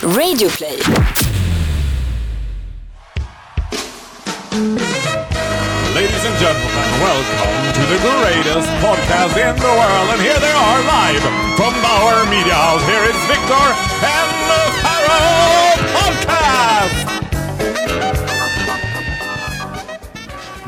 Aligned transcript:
Radioplay. 0.00 0.80
Ladies 5.94 6.24
and 6.24 6.38
gentlemen, 6.40 6.88
welcome 7.04 7.72
to 7.74 7.82
the 7.84 7.98
greatest 8.00 8.68
podcast 8.80 9.36
in 9.36 9.56
the 9.56 9.68
world. 9.68 10.08
And 10.12 10.22
here 10.22 10.40
they 10.40 10.52
are 10.52 10.80
live 10.84 11.20
from 11.54 11.74
Bauer 11.82 12.24
Media 12.30 12.54
House. 12.54 12.82
Here 12.86 13.04
is 13.04 13.16
Victor 13.28 13.66
and 14.00 14.30
the 14.48 14.62
Pharaoh 14.80 15.76
Podcast! 15.92 17.06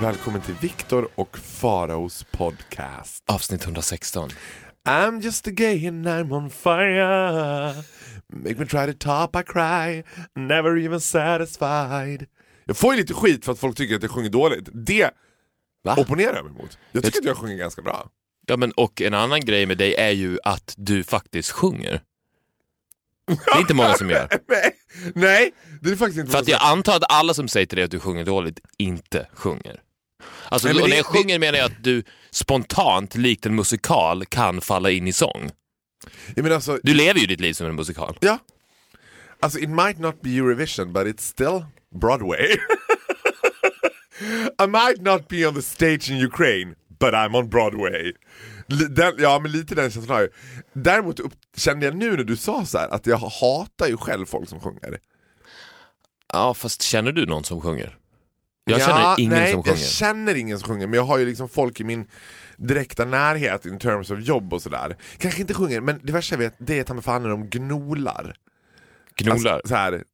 Välkommen 0.01 0.41
till 0.41 0.55
Viktor 0.55 1.09
och 1.15 1.39
Faraos 1.39 2.27
podcast. 2.31 3.25
Avsnitt 3.27 3.63
116. 3.63 4.31
I'm 4.85 5.23
just 5.23 5.47
a 5.47 5.51
gay 5.51 5.87
and 5.87 6.07
I'm 6.07 6.33
on 6.33 6.51
fire 6.51 7.75
Make 8.33 8.55
me 8.59 8.67
try 8.67 8.93
to 8.93 8.93
top 8.99 9.37
I 9.37 9.43
cry 9.43 10.03
Never 10.37 10.79
even 10.87 11.01
satisfied 11.01 12.27
Jag 12.65 12.77
får 12.77 12.95
ju 12.95 13.01
lite 13.01 13.15
skit 13.15 13.45
för 13.45 13.53
att 13.53 13.59
folk 13.59 13.77
tycker 13.77 13.97
att 13.97 14.03
jag 14.03 14.11
sjunger 14.11 14.31
dåligt. 14.31 14.69
Det 14.73 15.11
Va? 15.85 15.97
opponerar 15.99 16.35
jag 16.35 16.45
mig 16.45 16.53
mot. 16.55 16.79
Jag 16.93 17.05
tycker 17.05 17.19
att 17.19 17.25
jag 17.25 17.37
sjunger 17.37 17.57
ganska 17.57 17.83
bra. 17.83 18.09
Ja, 18.47 18.57
men 18.57 18.73
och 18.73 19.03
en 19.03 19.15
annan 19.15 19.41
grej 19.41 19.67
med 19.67 19.79
dig 19.79 19.95
är 19.95 20.11
ju 20.11 20.39
att 20.45 20.75
du 20.77 21.05
faktiskt 21.05 21.51
sjunger. 21.51 22.03
Det 23.27 23.51
är 23.55 23.61
inte 23.61 23.75
många 23.75 23.95
som 23.95 24.11
gör. 24.11 24.29
Nej, 24.49 24.73
nej 25.15 25.53
det 25.81 25.91
är 25.91 25.97
faktiskt 25.97 26.19
inte 26.19 26.33
För 26.33 26.39
att 26.39 26.49
jag 26.49 26.61
antar 26.63 26.97
att 26.97 27.13
alla 27.13 27.35
som 27.35 27.49
säger 27.49 27.67
till 27.67 27.77
dig 27.77 27.85
att 27.85 27.91
du 27.91 28.01
sjunger 28.01 28.25
dåligt 28.25 28.61
inte 28.79 29.27
sjunger. 29.33 29.81
Alltså, 30.49 30.69
Nej, 30.69 30.75
men 30.75 30.83
och 30.83 30.89
det- 30.89 30.93
när 30.93 30.97
jag 30.97 31.07
sjunger 31.07 31.39
menar 31.39 31.59
jag 31.59 31.67
att 31.67 31.85
du 31.85 32.03
spontant, 32.31 33.15
likt 33.15 33.47
en 33.47 33.55
musikal, 33.55 34.25
kan 34.27 34.61
falla 34.61 34.91
in 34.91 35.09
i 35.09 35.13
sång. 35.13 35.51
Jag 36.37 36.43
menar 36.43 36.57
alltså, 36.57 36.79
Du 36.83 36.95
lever 36.95 37.21
ju 37.21 37.27
ditt 37.27 37.41
liv 37.41 37.53
som 37.53 37.67
en 37.67 37.75
musikal. 37.75 38.19
ja. 38.21 38.39
Alltså 39.41 39.59
it 39.59 39.71
might 39.71 39.99
not 39.99 40.23
be 40.23 40.31
Eurovision 40.31 40.93
but 40.93 41.07
it's 41.07 41.21
still 41.23 41.65
Broadway. 42.01 42.57
I 44.63 44.67
might 44.67 45.01
not 45.03 45.29
be 45.29 45.47
on 45.47 45.55
the 45.55 45.63
stage 45.63 46.11
in 46.11 46.25
Ukraine 46.27 46.75
but 47.01 47.15
I'm 47.15 47.37
on 47.37 47.49
Broadway. 47.49 48.13
Den, 48.91 49.15
ja 49.19 49.39
men 49.39 49.53
lite 49.53 49.75
den 49.75 49.91
känslan 49.91 50.17
har 50.17 50.21
jag. 50.21 50.31
Däremot 50.73 51.21
upp, 51.21 51.33
kände 51.57 51.87
jag 51.87 51.97
nu 51.97 52.17
när 52.17 52.25
du 52.25 52.37
sa 52.37 52.65
så 52.67 52.79
här 52.79 52.89
att 52.89 53.07
jag 53.07 53.17
hatar 53.17 53.87
ju 53.87 53.97
själv 53.97 54.27
folk 54.27 54.49
som 54.49 54.61
sjunger. 54.61 54.99
Ja, 56.33 56.55
fast 56.55 56.83
känner 56.83 57.13
du 57.13 57.27
någon 57.27 57.45
som 57.45 57.61
sjunger? 57.61 57.97
Jag 58.65 58.81
ja, 58.81 58.87
känner 58.87 59.21
ingen 59.21 59.33
nej, 59.33 59.53
som 59.53 59.63
sjunger. 59.63 59.79
Jag 59.79 59.87
känner 59.87 60.35
ingen 60.35 60.59
som 60.59 60.69
sjunger 60.69 60.87
men 60.87 60.95
jag 60.97 61.05
har 61.05 61.19
ju 61.19 61.27
liksom 61.27 61.49
folk 61.49 61.81
i 61.81 61.85
min 61.85 62.07
direkta 62.57 63.05
närhet 63.05 63.67
in 63.67 63.79
terms 63.79 64.11
of 64.11 64.21
jobb 64.21 64.53
och 64.53 64.63
sådär. 64.63 64.97
Kanske 65.19 65.41
inte 65.41 65.55
sjunger 65.55 65.81
men 65.81 66.01
det 66.03 66.13
värsta 66.13 66.35
jag 66.35 66.39
vet 66.39 66.55
det 66.59 66.79
är 66.79 66.85
ta 66.85 66.95
mig 66.95 67.03
fan 67.03 67.23
när 67.23 67.29
de 67.31 67.47
gnolar. 67.51 68.35
Gnolar. 69.17 69.53
Alltså, 69.53 69.69
så 69.69 69.75
här. 69.75 70.05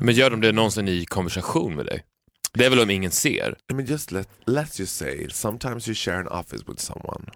Men 0.00 0.14
gör 0.14 0.30
de 0.30 0.40
det 0.40 0.52
någonsin 0.52 0.88
i 0.88 1.04
konversation 1.04 1.76
med 1.76 1.86
dig? 1.86 2.04
Det 2.52 2.64
är 2.66 2.70
väl 2.70 2.80
om 2.80 2.90
ingen 2.90 3.10
ser? 3.10 3.56
I 3.70 3.74
mean, 3.74 3.86
just 3.86 4.12
let 4.12 4.28
let's 4.46 4.80
just 4.80 4.96
say 4.96 5.28
sometimes 5.30 5.88
you 5.88 5.94
share 5.94 6.18
an 6.20 6.28
office 6.28 6.64
with 6.68 6.80
someone. 6.80 7.30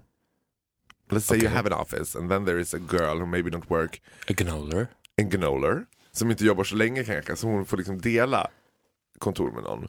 Let's 1.10 1.20
say 1.26 1.36
you 1.36 1.46
Okay. 1.46 1.56
have 1.56 1.66
an 1.66 1.72
office 1.80 2.18
and 2.18 2.30
then 2.30 2.44
there 2.44 2.60
is 2.60 2.74
a 2.74 2.78
girl 2.78 3.18
who 3.18 3.26
maybe 3.26 3.50
don't 3.50 3.70
work 3.70 4.00
A 4.28 4.32
gnoler? 4.32 4.86
in 5.18 5.30
Gnoler 5.30 5.84
som 6.18 6.30
inte 6.30 6.44
jobbar 6.44 6.64
så 6.64 6.74
länge 6.76 7.04
kanske 7.04 7.36
så 7.36 7.46
hon 7.46 7.66
får 7.66 7.76
liksom 7.76 8.00
dela 8.00 8.48
kontor 9.18 9.52
med 9.52 9.62
någon. 9.62 9.88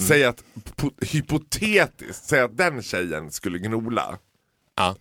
Säg 0.00 0.24
att 0.24 0.44
po- 0.76 1.04
hypotetiskt, 1.12 2.24
säg 2.24 2.40
att 2.40 2.56
den 2.56 2.82
tjejen 2.82 3.30
skulle 3.30 3.58
gnola. 3.58 4.18
Ja. 4.74 4.96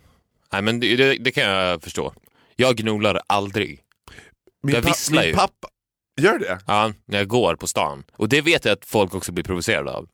Nej, 0.51 0.61
men 0.61 0.79
det, 0.79 0.95
det, 0.95 1.15
det 1.17 1.31
kan 1.31 1.43
jag 1.43 1.83
förstå. 1.83 2.13
Jag 2.55 2.75
gnolar 2.75 3.21
aldrig. 3.27 3.79
Min, 4.63 4.75
Jag 4.75 4.83
pa- 4.83 4.89
visslar 4.89 5.21
min 5.21 5.29
ju. 5.29 5.35
pappa, 5.35 5.67
gör 6.21 6.39
det? 6.39 6.59
Ja, 6.67 6.93
när 7.05 7.17
jag 7.17 7.27
går 7.27 7.55
på 7.55 7.67
stan. 7.67 8.03
Och 8.11 8.29
det 8.29 8.41
vet 8.41 8.65
jag 8.65 8.71
att 8.73 8.85
folk 8.85 9.13
också 9.15 9.31
blir 9.31 9.43
provocerade 9.43 9.91
av. 9.91 10.09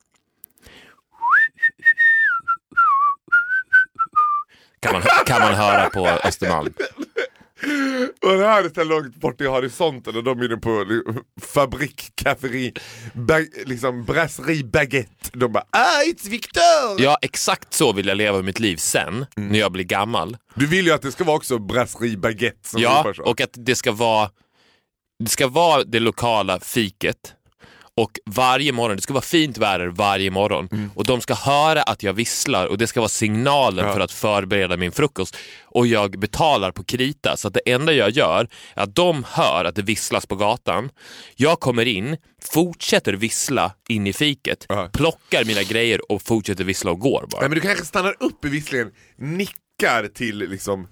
Kan 4.80 4.92
man, 4.92 5.02
kan 5.26 5.40
man 5.40 5.54
höra 5.54 5.90
på 5.90 6.06
Östermalm. 6.08 6.72
Och 8.22 8.38
det 8.38 8.46
här 8.46 8.64
är 8.64 8.68
så 8.74 8.84
långt 8.84 9.16
bort 9.16 9.40
i 9.40 9.44
horisonten 9.46 10.16
och 10.16 10.24
de 10.24 10.40
är 10.40 10.44
inne 10.44 10.56
på 10.56 10.84
li- 10.88 11.02
fabrik, 11.42 12.12
kafferi, 12.14 12.72
liksom 13.66 14.04
brasserie 14.04 14.64
baguette. 14.64 15.30
De 15.32 15.52
bara 15.52 15.64
ah 15.70 16.00
it's 16.06 16.28
Victor! 16.28 16.98
Ja, 16.98 17.18
exakt 17.22 17.74
så 17.74 17.92
vill 17.92 18.06
jag 18.06 18.16
leva 18.16 18.42
mitt 18.42 18.60
liv 18.60 18.76
sen, 18.76 19.26
när 19.36 19.58
jag 19.58 19.72
blir 19.72 19.84
gammal. 19.84 20.36
Du 20.54 20.66
vill 20.66 20.86
ju 20.86 20.92
att 20.92 21.02
det 21.02 21.12
ska 21.12 21.24
vara 21.24 21.36
också 21.36 21.58
brasserie 21.58 22.16
baguette 22.16 22.68
som 22.68 22.80
Ja, 22.82 23.12
och 23.24 23.40
att 23.40 23.50
det 23.52 23.74
ska 23.76 23.92
vara 23.92 24.30
det 25.24 25.30
ska 25.30 25.48
vara 25.48 25.84
det 25.84 26.00
lokala 26.00 26.60
fiket. 26.60 27.16
Och 27.96 28.10
varje 28.26 28.72
morgon, 28.72 28.96
det 28.96 29.02
ska 29.02 29.12
vara 29.12 29.22
fint 29.24 29.58
väder 29.58 29.86
varje 29.86 30.30
morgon. 30.30 30.90
Och 30.94 31.04
de 31.06 31.20
ska 31.20 31.34
höra 31.34 31.82
att 31.82 32.02
jag 32.02 32.12
visslar 32.12 32.66
och 32.66 32.78
det 32.78 32.86
ska 32.86 33.00
vara 33.00 33.08
signalen 33.08 33.86
Ja. 33.86 33.92
för 33.94 34.00
att 34.00 34.12
förbereda 34.12 34.76
min 34.76 34.92
frukost. 34.92 35.36
Och 35.64 35.86
jag 35.86 36.18
betalar 36.18 36.72
på 36.72 36.84
krita, 36.84 37.36
så 37.36 37.48
att 37.48 37.54
det 37.54 37.60
enda 37.72 37.92
jag 37.92 38.10
gör 38.10 38.48
är 38.74 38.82
att 38.82 38.94
de 38.94 39.24
hör 39.28 39.64
att 39.64 39.74
det 39.74 39.82
visslas 39.82 40.26
på 40.26 40.36
gatan. 40.36 40.90
Jag 41.36 41.60
kommer 41.60 41.86
in, 41.86 42.16
fortsätter 42.52 43.12
vissla 43.12 43.72
in 43.88 44.06
i 44.06 44.12
fiket, 44.12 44.66
Ja. 44.68 44.88
plockar 44.92 45.44
mina 45.44 45.62
grejer 45.62 46.12
och 46.12 46.22
fortsätter 46.22 46.64
vissla 46.64 46.90
och 46.90 46.98
går 47.00 47.26
bara. 47.30 47.40
Nej, 47.40 47.48
men 47.48 47.54
du 47.54 47.60
kanske 47.60 47.84
stannar 47.84 48.14
upp 48.20 48.44
i 48.44 48.48
visslingen, 48.48 48.90
nickar 49.18 50.08
till 50.14 50.38
liksom 50.38 50.88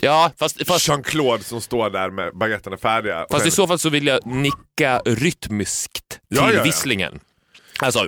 Ja, 0.00 0.32
fast, 0.38 0.66
fast 0.66 0.88
Jean-Claude 0.88 1.44
som 1.44 1.60
står 1.60 1.90
där 1.90 2.10
med 2.10 2.36
baguetterna 2.38 2.76
färdiga. 2.76 3.26
Fast 3.30 3.46
i 3.46 3.50
sen- 3.50 3.56
så 3.56 3.66
fall 3.66 3.78
så 3.78 3.88
vill 3.90 4.06
jag 4.06 4.26
nicka 4.26 5.02
rytmiskt 5.04 6.08
till 6.08 6.18
Ja, 6.28 6.50
ja, 6.50 6.56
ja. 6.56 6.62
visslingen. 6.62 7.20
Alltså... 7.78 8.06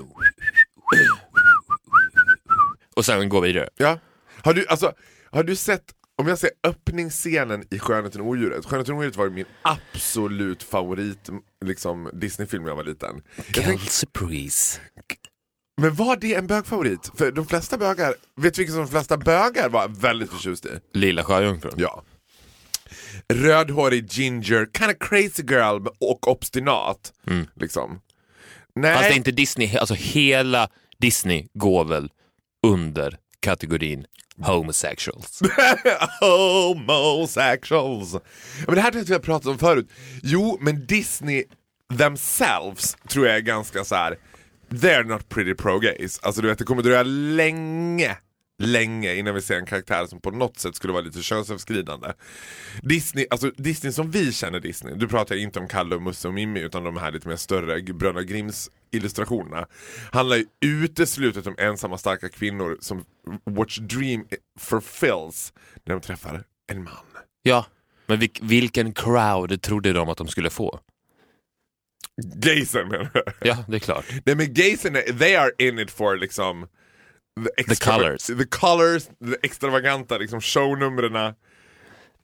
Och 2.97 3.05
sen 3.05 3.29
gå 3.29 3.41
vidare. 3.41 3.69
ja. 3.77 3.99
har, 4.43 4.55
du, 4.55 4.67
alltså, 4.67 4.93
har 5.31 5.43
du 5.43 5.57
sett, 5.57 5.85
om 6.17 6.29
jag 6.29 6.39
säger 6.39 6.55
öppningsscenen 6.65 7.65
i 7.71 7.79
Skönheten 7.79 8.21
och 8.21 8.27
odjuret. 8.27 8.65
Skönheten 8.65 8.95
och 8.95 8.99
odjuret 8.99 9.17
var 9.17 9.25
ju 9.25 9.31
min 9.31 9.45
absolut 9.63 10.63
favorit 10.63 11.29
liksom, 11.65 12.11
Disney-film 12.13 12.63
när 12.63 12.71
jag 12.71 12.77
var 12.77 12.85
liten. 12.85 13.23
Kelsey 13.55 14.09
Priest. 14.13 14.81
Men 15.77 15.95
var 15.95 16.17
det 16.17 16.35
en 16.35 16.47
bögfavorit? 16.47 17.11
För 17.17 17.33
de 17.33 17.47
flesta 17.47 17.79
bögar, 17.79 18.15
vet 18.37 18.55
du 18.55 18.61
vilken 18.61 18.75
som 18.75 18.85
de 18.85 18.91
flesta 18.91 19.17
bögar 19.17 19.69
var 19.69 19.89
väldigt 19.89 20.31
förtjust 20.31 20.67
i? 20.67 20.71
Lilla 20.95 21.25
Sjöjungfrun. 21.25 21.75
Ja. 21.77 22.03
Rödhårig 23.29 24.13
ginger, 24.13 24.69
kind 24.79 24.91
of 24.91 24.97
crazy 25.09 25.43
girl 25.43 25.87
och 26.01 26.29
obstinat. 26.29 27.13
Liksom. 27.55 28.01
Nej. 28.75 28.95
Fast 28.95 29.09
det 29.09 29.15
är 29.15 29.17
inte 29.17 29.31
Disney, 29.31 29.77
alltså 29.77 29.95
hela 29.95 30.69
Disney 30.99 31.47
går 31.55 31.85
väl 31.85 32.11
under 32.67 33.19
kategorin 33.41 34.07
homosexuals. 34.43 35.41
Homosexuals. 36.21 38.13
Men 38.67 38.75
det 38.75 38.81
här 38.81 38.91
tror 38.91 39.01
jag 39.01 39.07
vi 39.09 39.15
har 39.15 39.21
pratat 39.21 39.47
om 39.47 39.59
förut. 39.59 39.91
Jo, 40.23 40.59
men 40.61 40.87
Disney 40.87 41.45
themselves 41.99 42.97
tror 43.09 43.27
jag 43.27 43.37
är 43.37 43.41
ganska 43.41 43.85
så 43.85 43.95
här. 43.95 44.19
They're 44.81 45.05
not 45.05 45.29
pretty 45.29 45.55
pro-gays. 45.55 46.19
Alltså 46.23 46.43
du 46.43 46.49
vet, 46.49 46.59
det 46.59 46.65
kommer 46.65 46.83
dröja 46.83 47.03
länge, 47.03 48.17
länge 48.59 49.15
innan 49.15 49.35
vi 49.35 49.43
ser 49.43 49.57
en 49.59 49.67
karaktär 49.67 50.07
som 50.07 50.21
på 50.21 50.31
något 50.31 50.59
sätt 50.59 50.75
skulle 50.77 50.93
vara 50.93 51.03
lite 51.03 51.23
könsöverskridande. 51.23 52.09
Disney, 52.83 53.27
alltså 53.31 53.51
Disney 53.51 53.93
som 53.93 54.11
vi 54.11 54.33
känner 54.33 54.61
Disney, 54.61 54.95
du 54.95 55.09
pratar 55.09 55.37
inte 55.37 55.59
om 55.61 55.69
Kalle 55.69 55.95
och 55.95 56.03
Musse 56.03 56.29
och 56.29 56.35
Mimmi 56.35 56.61
utan 56.61 56.85
de 56.85 56.97
här 56.97 57.13
lite 57.13 57.29
mer 57.29 57.37
större 57.37 57.83
Bröderna 57.83 58.23
Grimms 58.23 58.71
illustrationerna 58.93 59.67
handlar 60.13 60.37
ju 60.37 60.47
uteslutet 60.61 61.47
om 61.47 61.55
ensamma 61.59 61.99
starka 61.99 62.29
kvinnor 62.29 62.79
som 62.81 63.05
Watch 63.45 63.79
Dream 63.79 64.27
fulfills 64.59 65.53
när 65.85 65.95
de 65.95 66.01
träffar 66.01 66.45
en 66.73 66.85
man. 66.85 66.95
Ja, 67.43 67.67
men 68.07 68.19
vil- 68.21 68.39
vilken 68.43 68.93
crowd 68.93 69.63
trodde 69.63 69.93
de 69.93 70.09
att 70.09 70.19
de 70.19 70.29
skulle 70.29 70.51
få? 70.51 70.81
Gaysen 72.23 72.89
menar 72.89 73.11
jag. 73.15 73.23
Ja, 73.41 73.65
det 73.69 73.77
är 73.77 73.81
klart. 73.81 74.05
Nej 74.25 74.35
men 74.37 74.55
gaysen, 74.55 74.97
är- 74.97 75.19
they 75.19 75.35
are 75.37 75.51
in 75.59 75.79
it 75.79 75.91
for 75.91 76.17
liksom 76.17 76.67
the, 77.57 77.63
extrava- 77.63 77.99
colours. 77.99 78.27
the 78.27 78.45
colors, 78.51 79.05
the 79.05 79.47
extravaganta 79.47 80.19
liksom 80.19 80.41
shownumren. 80.41 81.35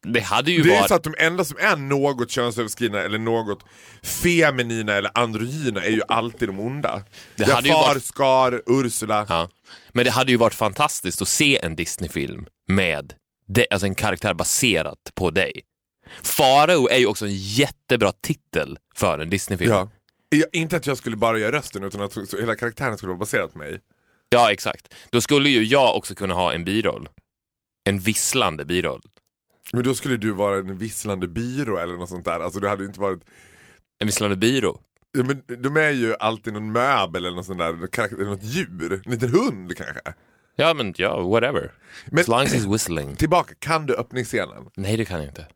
Det 0.02 0.20
hade 0.20 0.52
ju 0.52 0.62
Det 0.62 0.74
är 0.74 0.78
varit... 0.78 0.88
så 0.88 0.94
att 0.94 1.04
de 1.04 1.14
enda 1.18 1.44
som 1.44 1.58
är 1.60 1.76
något 1.76 2.30
könsöverskridna 2.30 3.00
eller 3.00 3.18
något 3.18 3.64
feminina 4.02 4.92
eller 4.92 5.10
androgyna 5.14 5.82
är 5.82 5.90
ju 5.90 6.00
alltid 6.08 6.48
de 6.48 6.60
onda. 6.60 7.02
Det 7.36 7.44
Det 7.44 7.52
hade 7.52 7.68
ju 7.68 7.74
Jafar, 7.74 7.88
varit- 7.88 8.04
Scar, 8.04 8.62
Ursula. 8.66 9.26
Ja. 9.28 9.48
Men 9.92 10.04
det 10.04 10.10
hade 10.10 10.30
ju 10.32 10.36
varit 10.36 10.54
fantastiskt 10.54 11.22
att 11.22 11.28
se 11.28 11.58
en 11.62 11.76
Disney-film 11.76 12.46
med 12.68 13.12
de, 13.46 13.66
alltså 13.70 13.86
en 13.86 13.94
karaktär 13.94 14.34
baserat 14.34 14.98
på 15.14 15.30
dig. 15.30 15.52
Farao 16.22 16.88
är 16.88 16.98
ju 16.98 17.06
också 17.06 17.26
en 17.26 17.34
jättebra 17.34 18.12
titel 18.12 18.78
för 18.94 19.18
en 19.18 19.30
Disney-film. 19.30 19.70
Ja. 19.72 19.88
Inte 20.52 20.76
att 20.76 20.86
jag 20.86 20.96
skulle 20.98 21.16
bara 21.16 21.38
göra 21.38 21.52
rösten 21.56 21.84
utan 21.84 22.00
att 22.00 22.16
hela 22.40 22.54
karaktären 22.56 22.96
skulle 22.98 23.08
vara 23.10 23.18
baserad 23.18 23.52
på 23.52 23.58
mig. 23.58 23.80
Ja, 24.28 24.52
exakt. 24.52 24.94
Då 25.10 25.20
skulle 25.20 25.48
ju 25.48 25.64
jag 25.64 25.96
också 25.96 26.14
kunna 26.14 26.34
ha 26.34 26.52
en 26.52 26.64
biroll. 26.64 27.08
En 27.84 27.98
visslande 27.98 28.64
biroll. 28.64 29.02
Men 29.72 29.82
då 29.84 29.94
skulle 29.94 30.16
du 30.16 30.30
vara 30.32 30.58
en 30.58 30.78
visslande 30.78 31.28
byrå 31.28 31.78
eller 31.78 31.94
något 31.94 32.08
sånt 32.08 32.24
där. 32.24 32.40
Alltså 32.40 32.60
du 32.60 32.68
hade 32.68 32.84
inte 32.84 33.00
varit... 33.00 33.20
En 33.98 34.06
visslande 34.06 34.36
byrå. 34.36 34.80
Ja, 35.12 35.22
men 35.24 35.62
de 35.62 35.76
är 35.76 35.90
ju 35.90 36.14
alltid 36.20 36.52
någon 36.52 36.72
möbel 36.72 37.24
eller 37.24 37.36
något 37.36 37.46
sånt 37.46 37.58
där, 37.58 37.72
karaktär- 37.86 38.24
något 38.24 38.42
djur. 38.42 39.02
En 39.04 39.12
liten 39.12 39.28
hund 39.30 39.76
kanske. 39.76 40.00
Ja 40.56 40.74
men 40.74 40.94
ja, 40.96 41.20
whatever. 41.20 41.72
Men 42.06 42.20
As 42.20 42.28
long 42.28 42.40
as 42.40 42.54
he's 42.54 42.72
whistling. 42.72 43.16
tillbaka, 43.16 43.54
kan 43.58 43.86
du 43.86 43.94
öppningsscenen? 43.96 44.66
Nej 44.76 44.96
det 44.96 45.04
kan 45.04 45.18
jag 45.18 45.28
inte. 45.28 45.46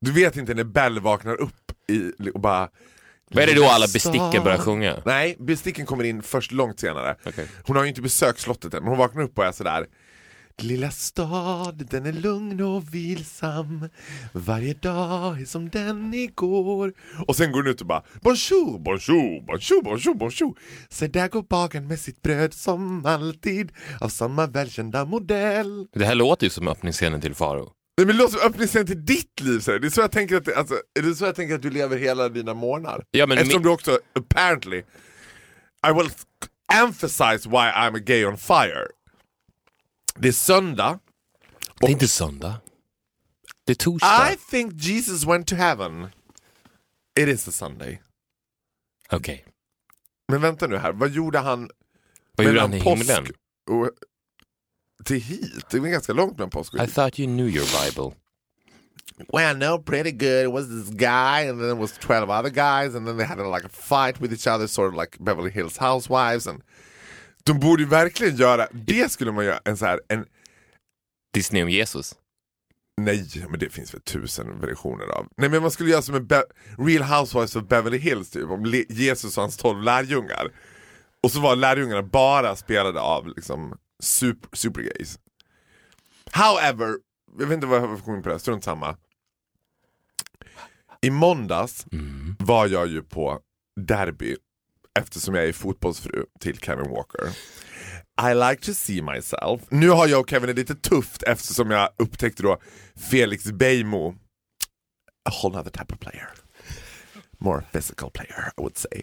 Du 0.00 0.12
vet 0.12 0.36
inte 0.36 0.54
när 0.54 0.64
Bell 0.64 1.00
vaknar 1.00 1.40
upp 1.40 1.72
i, 1.88 2.30
och 2.34 2.40
bara... 2.40 2.68
Vad 3.30 3.42
är 3.42 3.46
det 3.46 3.54
då 3.54 3.64
alla 3.64 3.86
besticken 3.92 4.44
börjar 4.44 4.58
sjunga? 4.58 5.02
Nej, 5.04 5.36
besticken 5.38 5.86
kommer 5.86 6.04
in 6.04 6.22
först 6.22 6.52
långt 6.52 6.80
senare. 6.80 7.16
Okej. 7.26 7.46
Hon 7.64 7.76
har 7.76 7.82
ju 7.82 7.88
inte 7.88 8.02
besökt 8.02 8.40
slottet 8.40 8.74
än, 8.74 8.82
men 8.82 8.88
hon 8.88 8.98
vaknar 8.98 9.22
upp 9.22 9.38
och 9.38 9.44
är 9.44 9.52
sådär 9.52 9.86
Lilla 10.58 10.90
stad, 10.90 11.86
den 11.90 12.06
är 12.06 12.12
lugn 12.12 12.60
och 12.60 12.94
vilsam 12.94 13.88
Varje 14.32 14.74
dag 14.74 15.40
är 15.40 15.44
som 15.44 15.68
den 15.68 16.14
igår 16.14 16.92
Och 17.26 17.36
sen 17.36 17.52
går 17.52 17.62
hon 17.62 17.70
ut 17.70 17.80
och 17.80 17.86
bara 17.86 18.02
Bonjour, 18.20 18.78
bonjour, 18.78 19.46
bonjour, 19.46 19.82
bonjour, 19.82 20.14
bonjour 20.14 20.58
Se 20.88 21.06
där 21.06 21.28
går 21.28 21.42
bagaren 21.42 21.88
med 21.88 22.00
sitt 22.00 22.22
bröd 22.22 22.54
som 22.54 23.06
alltid 23.06 23.72
Av 24.00 24.08
samma 24.08 24.46
välkända 24.46 25.04
modell 25.04 25.86
Det 25.92 26.04
här 26.04 26.14
låter 26.14 26.46
ju 26.46 26.50
som 26.50 26.68
öppningsscenen 26.68 27.20
till 27.20 27.34
Faro. 27.34 27.72
Nej, 27.96 28.06
men 28.06 28.16
det 28.16 28.22
låter 28.22 28.38
som 28.38 28.48
öppningsscenen 28.48 28.86
till 28.86 29.06
ditt 29.06 29.40
liv, 29.40 29.60
så 29.60 29.72
är 29.72 29.78
det. 29.78 29.86
är 29.86 29.90
så 29.90 30.00
jag 30.00 30.12
tänker 30.12 30.36
att, 30.36 30.56
alltså, 30.56 30.74
är 30.98 31.02
det 31.02 31.14
så 31.14 31.24
jag 31.24 31.34
tänker 31.34 31.54
att 31.54 31.62
du 31.62 31.70
lever 31.70 31.96
hela 31.96 32.28
dina 32.28 32.54
månader. 32.54 33.04
Ja, 33.10 33.26
men 33.26 33.38
Eftersom 33.38 33.62
du 33.62 33.68
också, 33.68 34.00
apparently, 34.12 34.78
I 35.88 35.92
will 35.94 36.10
emphasize 36.72 37.48
why 37.48 37.56
I'm 37.56 37.96
a 37.96 38.02
gay 38.06 38.24
on 38.26 38.38
fire. 38.38 38.86
Det 40.14 40.28
är 40.28 40.32
söndag. 40.32 40.98
Det 41.80 41.86
är 41.86 41.90
inte 41.90 42.08
söndag. 42.08 42.54
Det 43.64 43.72
är 43.72 43.76
torsdag. 43.76 44.32
I 44.32 44.36
think 44.50 44.72
Jesus 44.74 45.24
went 45.24 45.46
to 45.46 45.54
heaven. 45.54 46.06
It 47.20 47.28
is 47.28 47.48
a 47.48 47.52
Sunday. 47.52 48.02
Okej. 49.10 49.44
Men 50.28 50.40
vänta 50.40 50.66
nu 50.66 50.76
här, 50.76 50.92
vad 50.92 51.10
gjorde 51.10 51.38
han 51.38 51.70
Vad 52.36 52.46
gjorde 52.46 52.60
han 52.60 52.74
i 52.74 52.80
påsk 52.80 53.02
himlen? 53.02 53.26
och 53.70 53.90
till 55.04 55.20
hit? 55.20 55.70
Det 55.70 55.80
var 55.80 55.88
ganska 55.88 56.12
långt 56.12 56.32
mellan 56.38 56.50
påsk 56.50 56.74
och 56.74 56.78
I 56.80 56.82
hit. 56.82 56.94
thought 56.94 57.18
you 57.18 57.26
knew 57.28 57.48
your 57.48 57.66
bible. 57.84 58.16
Well, 59.32 59.56
no, 59.56 59.78
pretty 59.82 60.10
good. 60.12 60.44
It 60.44 60.52
was 60.52 60.66
this 60.68 60.90
guy, 60.94 61.48
and 61.48 61.58
then 61.60 61.68
there 61.68 61.74
was 61.80 61.92
twelve 61.98 62.30
other 62.30 62.50
guys, 62.50 62.94
and 62.94 63.06
then 63.06 63.16
they 63.16 63.26
had 63.26 63.38
like 63.38 63.64
a 63.66 63.68
fight 63.68 64.20
with 64.20 64.32
each 64.32 64.46
other, 64.46 64.66
sort 64.66 64.88
of 64.88 64.94
like 65.00 65.16
Beverly 65.24 65.50
Hills 65.50 65.78
Housewives. 65.78 66.46
And 66.46 66.62
de 67.44 67.52
borde 67.60 67.82
ju 67.82 67.88
verkligen 67.88 68.36
göra, 68.36 68.68
det 68.72 69.12
skulle 69.12 69.32
man 69.32 69.44
göra, 69.44 69.60
en 69.64 69.76
så 69.76 69.84
här, 69.86 70.00
en, 70.08 70.24
Disney 71.34 71.62
om 71.62 71.68
Jesus. 71.70 72.14
nej, 73.00 73.46
men 73.50 73.58
det 73.60 73.70
finns 73.70 73.94
väl 73.94 74.00
tusen 74.00 74.60
versioner 74.60 75.04
av. 75.06 75.26
Nej, 75.36 75.48
men 75.50 75.62
man 75.62 75.70
skulle 75.70 75.90
göra 75.90 76.02
som 76.02 76.14
en 76.14 76.26
Be- 76.26 76.44
Real 76.78 77.02
Housewives 77.02 77.56
of 77.56 77.68
Beverly 77.68 77.98
Hills, 77.98 78.30
typ, 78.30 78.50
om 78.50 78.64
Le- 78.64 78.84
Jesus 78.88 79.36
och 79.36 79.42
hans 79.42 79.56
tolv 79.56 79.82
lärjungar. 79.82 80.52
Och 81.22 81.30
så 81.32 81.40
var 81.40 81.56
lärjungarna 81.56 82.02
bara 82.02 82.56
spelade 82.56 83.00
av 83.00 83.26
liksom 83.36 83.78
super, 84.02 84.56
supergays. 84.56 85.18
However, 86.30 86.98
jag 87.38 87.46
vet 87.46 87.54
inte 87.54 87.66
vad 87.66 87.82
jag 87.82 88.04
kommit 88.04 88.24
på 88.24 88.28
det, 88.28 88.38
strunt 88.38 88.64
samma. 88.64 88.96
I 91.02 91.10
måndags 91.10 91.86
var 92.38 92.66
jag 92.66 92.86
ju 92.86 93.02
på 93.02 93.40
derby 93.80 94.36
eftersom 94.98 95.34
jag 95.34 95.44
är 95.44 95.52
fotbollsfru 95.52 96.24
till 96.40 96.58
Kevin 96.58 96.90
Walker. 96.90 97.28
I 98.30 98.34
like 98.34 98.62
to 98.62 98.74
see 98.74 99.02
myself. 99.02 99.62
Nu 99.68 99.90
har 99.90 100.06
jag 100.06 100.20
och 100.20 100.30
Kevin 100.30 100.46
det 100.46 100.52
lite 100.52 100.74
tufft 100.74 101.22
eftersom 101.22 101.70
jag 101.70 101.90
upptäckte 101.96 102.42
då 102.42 102.58
Felix 103.10 103.44
Beijmo. 103.44 104.14
A 105.28 105.32
whole 105.42 105.58
other 105.58 105.70
type 105.70 105.94
of 105.94 106.00
player. 106.00 106.28
More 107.38 107.62
physical 107.72 108.10
player 108.10 108.52
I 108.58 108.60
would 108.60 108.76
say. 108.76 109.02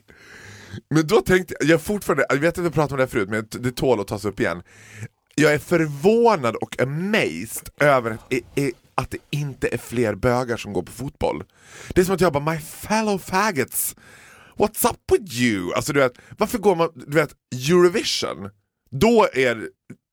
Men 0.89 1.07
då 1.07 1.21
tänkte 1.21 1.55
jag, 1.59 1.69
jag 1.69 1.81
fortfarande, 1.81 2.25
jag 2.29 2.37
vet 2.37 2.57
att 2.57 2.65
vi 2.65 2.69
pratade 2.69 2.93
om 2.93 2.97
det 2.97 3.03
här 3.03 3.09
förut 3.25 3.29
men 3.29 3.63
det 3.63 3.71
tål 3.71 3.99
att 3.99 4.07
tas 4.07 4.25
upp 4.25 4.39
igen. 4.39 4.63
Jag 5.35 5.53
är 5.53 5.59
förvånad 5.59 6.55
och 6.55 6.81
amazed 6.81 7.69
över 7.79 8.11
att, 8.11 8.33
att 8.95 9.11
det 9.11 9.17
inte 9.29 9.67
är 9.67 9.77
fler 9.77 10.15
bögar 10.15 10.57
som 10.57 10.73
går 10.73 10.83
på 10.83 10.91
fotboll. 10.91 11.43
Det 11.89 12.01
är 12.01 12.05
som 12.05 12.15
att 12.15 12.21
jag 12.21 12.33
bara, 12.33 12.53
my 12.53 12.57
fellow 12.59 13.17
faggots, 13.17 13.95
what's 14.57 14.89
up 14.89 14.99
with 15.11 15.41
you? 15.41 15.73
Alltså 15.73 15.93
du 15.93 15.99
vet, 15.99 16.13
varför 16.37 16.57
går 16.57 16.75
man, 16.75 16.89
du 16.95 17.15
vet, 17.15 17.33
Eurovision, 17.69 18.49
då 18.91 19.27
är, 19.33 19.55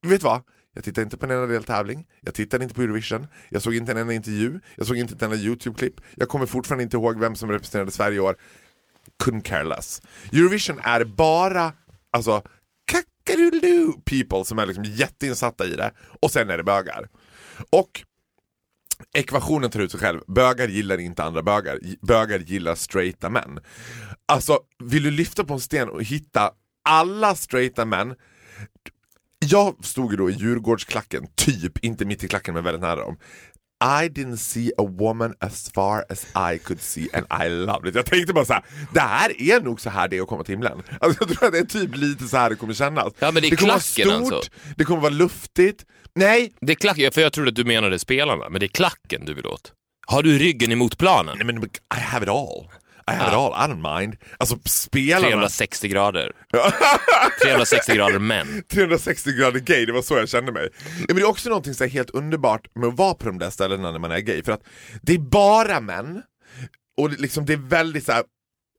vet 0.07 0.21
du 0.21 0.25
vad? 0.25 0.43
Jag 0.75 0.85
tittade 0.85 1.03
inte 1.03 1.17
på 1.17 1.27
en 1.27 1.33
enda 1.33 1.47
deltävling, 1.47 2.07
jag 2.21 2.35
tittade 2.35 2.65
inte 2.65 2.75
på 2.75 2.83
Eurovision, 2.83 3.27
jag 3.49 3.63
såg 3.63 3.75
inte 3.75 3.93
en 3.93 3.99
enda 3.99 4.13
intervju, 4.13 4.61
jag 4.77 4.87
såg 4.87 4.97
inte 4.97 5.15
ett 5.15 5.23
enda 5.23 5.37
YouTube-klipp, 5.37 5.95
jag 6.15 6.29
kommer 6.29 6.47
fortfarande 6.47 6.83
inte 6.85 6.97
ihåg 6.97 7.21
vem 7.21 7.37
som 7.37 7.51
representerade 7.51 7.91
Sverige 7.91 8.17
i 8.17 8.21
år. 8.21 8.37
Couldn't 9.21 9.43
care 9.43 9.65
less. 9.65 10.03
Eurovision 10.33 10.81
är 10.83 11.05
bara, 11.05 11.73
alltså, 12.11 12.43
kackadoodle 12.85 13.93
people 14.05 14.45
som 14.45 14.59
är 14.59 14.67
liksom 14.67 14.85
jätteinsatta 14.85 15.67
i 15.67 15.77
det, 15.77 15.93
och 16.23 16.31
sen 16.31 16.51
är 16.51 16.57
det 16.57 16.65
bögar. 16.65 17.09
Och 17.71 18.05
ekvationen 19.15 19.71
tar 19.71 19.81
ut 19.81 19.91
sig 19.91 20.01
själv. 20.01 20.21
Bögar 20.27 20.69
gillar 20.69 20.99
inte 20.99 21.23
andra 21.23 21.43
bögar. 21.43 21.79
Bögar 22.03 22.39
gillar 22.39 22.75
straighta 22.75 23.31
män. 23.31 23.59
Alltså, 24.27 24.59
vill 24.85 25.03
du 25.03 25.11
lyfta 25.11 25.45
på 25.45 25.55
en 25.55 25.61
sten 25.61 25.89
och 25.89 26.03
hitta 26.03 26.51
alla 26.85 27.35
straighta 27.35 27.85
män 27.85 28.15
jag 29.47 29.85
stod 29.85 30.11
ju 30.11 30.17
då 30.17 30.31
i 30.31 30.33
Djurgårdsklacken, 30.33 31.27
typ, 31.35 31.85
inte 31.85 32.05
mitt 32.05 32.25
i 32.25 32.29
klacken 32.29 32.55
men 32.55 32.65
väldigt 32.65 32.83
nära 32.83 32.97
dem. 32.97 33.17
I 33.83 34.09
didn't 34.09 34.37
see 34.37 34.73
a 34.79 34.83
woman 34.83 35.35
as 35.41 35.71
far 35.73 36.05
as 36.11 36.27
I 36.55 36.59
could 36.59 36.81
see 36.81 37.09
and 37.13 37.27
I 37.45 37.49
loved 37.49 37.89
it. 37.89 37.95
Jag 37.95 38.07
tänkte 38.07 38.33
bara 38.33 38.45
så 38.45 38.53
här: 38.53 38.65
det 38.95 39.01
här 39.01 39.43
är 39.43 39.61
nog 39.61 39.81
så 39.81 39.91
här 39.91 40.09
det 40.09 40.17
är 40.17 40.23
att 40.23 40.29
komma 40.29 40.45
till 40.45 40.53
himlen. 40.53 40.83
Alltså, 41.01 41.25
jag 41.25 41.39
tror 41.39 41.47
att 41.47 41.53
det 41.53 41.59
är 41.59 41.65
typ 41.81 41.97
lite 41.97 42.25
så 42.29 42.37
här 42.37 42.51
det 42.51 42.57
kommer 42.57 42.75
kännas. 42.75 43.13
Ja, 43.19 43.31
men 43.31 43.43
det 43.43 43.49
är 43.49 43.57
kommer 43.57 43.73
vara 43.73 43.81
klacken 43.81 44.27
stort, 44.27 44.35
alltså. 44.35 44.51
det 44.77 44.85
kommer 44.85 45.01
vara 45.01 45.13
luftigt. 45.13 45.85
Nej, 46.15 46.53
Det 46.61 46.73
är 46.73 46.77
klacken, 46.77 47.13
för 47.13 47.21
jag 47.21 47.33
trodde 47.33 47.49
att 47.49 47.57
du 47.57 47.65
menade 47.65 47.99
spelarna, 47.99 48.49
men 48.49 48.61
det 48.61 48.67
är 48.67 48.69
klacken 48.69 49.25
du 49.25 49.35
vill 49.35 49.47
åt. 49.47 49.73
Har 50.07 50.23
du 50.23 50.39
ryggen 50.39 50.73
emot 50.73 50.99
planen? 50.99 51.37
nej 51.39 51.47
men 51.47 51.65
I 51.65 52.01
have 52.01 52.25
it 52.25 52.31
all. 52.31 52.69
I 53.13 53.29
it 53.29 53.35
all, 53.35 53.53
I 53.53 53.73
don't 53.73 54.01
mind. 54.01 54.17
Alltså 54.39 54.59
spelarna... 54.65 55.31
360 55.31 55.89
grader. 55.89 56.33
360 57.43 57.95
grader 57.95 58.19
män. 58.19 58.63
360 58.73 59.33
grader 59.33 59.61
gay, 59.61 59.87
det 59.87 59.93
var 59.93 60.03
så 60.03 60.17
jag 60.17 60.29
kände 60.29 60.53
mig. 60.53 60.69
Ja, 60.99 61.05
men 61.09 61.17
det 61.17 61.23
är 61.23 61.29
också 61.29 61.49
någonting 61.49 61.75
så 61.75 61.85
helt 61.85 62.11
underbart 62.11 62.75
med 62.75 62.89
att 62.89 62.97
vara 62.97 63.15
på 63.15 63.27
de 63.27 63.39
där 63.39 63.51
ställena 63.51 63.93
när 63.93 63.99
man 63.99 64.11
är 64.11 64.19
gay, 64.19 64.43
för 64.43 64.53
att 64.53 64.63
det 65.03 65.15
är 65.15 65.19
bara 65.19 65.81
män, 65.81 66.23
och 67.01 67.11
det, 67.11 67.17
liksom, 67.17 67.47
det 67.47 67.53
är 67.53 67.69
väldigt 67.69 68.05
så 68.05 68.13
här, 68.13 68.25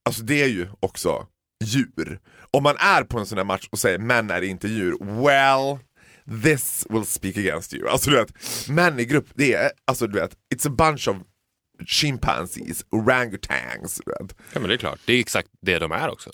alltså 0.06 0.24
det 0.24 0.42
är 0.44 0.48
ju 0.48 0.68
också 0.80 1.28
djur. 1.64 2.20
Om 2.52 2.64
man 2.64 2.76
är 2.78 3.04
på 3.04 3.20
en 3.20 3.26
sån 3.26 3.38
här 3.38 3.46
match 3.46 3.68
och 3.72 3.80
säger 3.80 3.98
män 3.98 4.30
är 4.30 4.42
inte 4.42 4.68
djur, 4.68 4.98
well, 5.02 5.80
this 6.44 6.88
will 6.90 7.06
speak 7.06 7.38
against 7.38 7.74
you. 7.74 7.90
Alltså 7.90 8.10
du 8.10 8.16
vet, 8.16 8.34
män 8.70 9.00
i 9.00 9.06
grupp, 9.06 9.28
det 9.34 9.54
är, 9.54 9.72
alltså 9.88 10.08
du 10.08 10.20
vet, 10.20 10.32
it's 10.56 10.68
a 10.68 10.76
bunch 10.78 11.08
of 11.08 11.18
chimpanzees, 11.86 12.86
orangutans. 12.90 14.02
Vet. 14.06 14.36
Ja 14.54 14.60
men 14.60 14.70
det 14.70 14.76
är 14.76 14.78
klart, 14.78 15.00
det 15.06 15.14
är 15.14 15.20
exakt 15.20 15.50
det 15.62 15.80
de 15.80 15.92
är 15.92 16.10
också. 16.10 16.32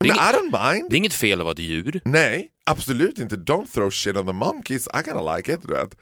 Det 0.00 0.08
är, 0.08 0.12
inget, 0.12 0.34
I 0.34 0.36
don't 0.36 0.72
mind. 0.72 0.90
det 0.90 0.96
är 0.96 0.98
inget 0.98 1.12
fel 1.12 1.40
att 1.40 1.44
vara 1.44 1.52
ett 1.52 1.58
djur. 1.58 2.00
Nej, 2.04 2.48
absolut 2.66 3.18
inte. 3.18 3.36
Don't 3.36 3.66
throw 3.74 3.90
shit 3.90 4.16
on 4.16 4.26
the 4.26 4.32
monkeys. 4.32 4.86
I 4.86 5.04
kinda 5.04 5.36
like 5.36 5.52
it. 5.52 5.60
Du 5.62 5.74
vet. 5.74 5.96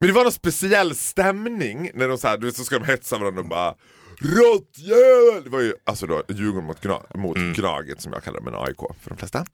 Men 0.00 0.08
det 0.08 0.12
var 0.12 0.22
någon 0.22 0.32
speciell 0.32 0.94
stämning 0.94 1.90
när 1.94 2.08
de 2.08 2.18
så, 2.18 2.28
här, 2.28 2.38
du 2.38 2.46
vet, 2.46 2.56
så 2.56 2.64
ska 2.64 2.78
de 2.78 2.84
hetsa 2.84 3.18
varandra 3.18 3.40
och 3.40 3.48
bara 3.48 3.74
Råttjävel! 4.20 5.44
Det 5.44 5.50
var 5.50 5.60
ju 5.60 5.74
alltså 5.84 6.06
då 6.06 6.22
Djurgården 6.28 6.66
mot, 6.66 6.80
gna, 6.80 7.00
mot 7.14 7.36
Gnaget 7.36 8.00
som 8.00 8.12
jag 8.12 8.24
kallar 8.24 8.40
det, 8.40 8.44
men 8.44 8.54
AIK 8.54 8.78
för 9.00 9.10
de 9.10 9.16
flesta. 9.16 9.46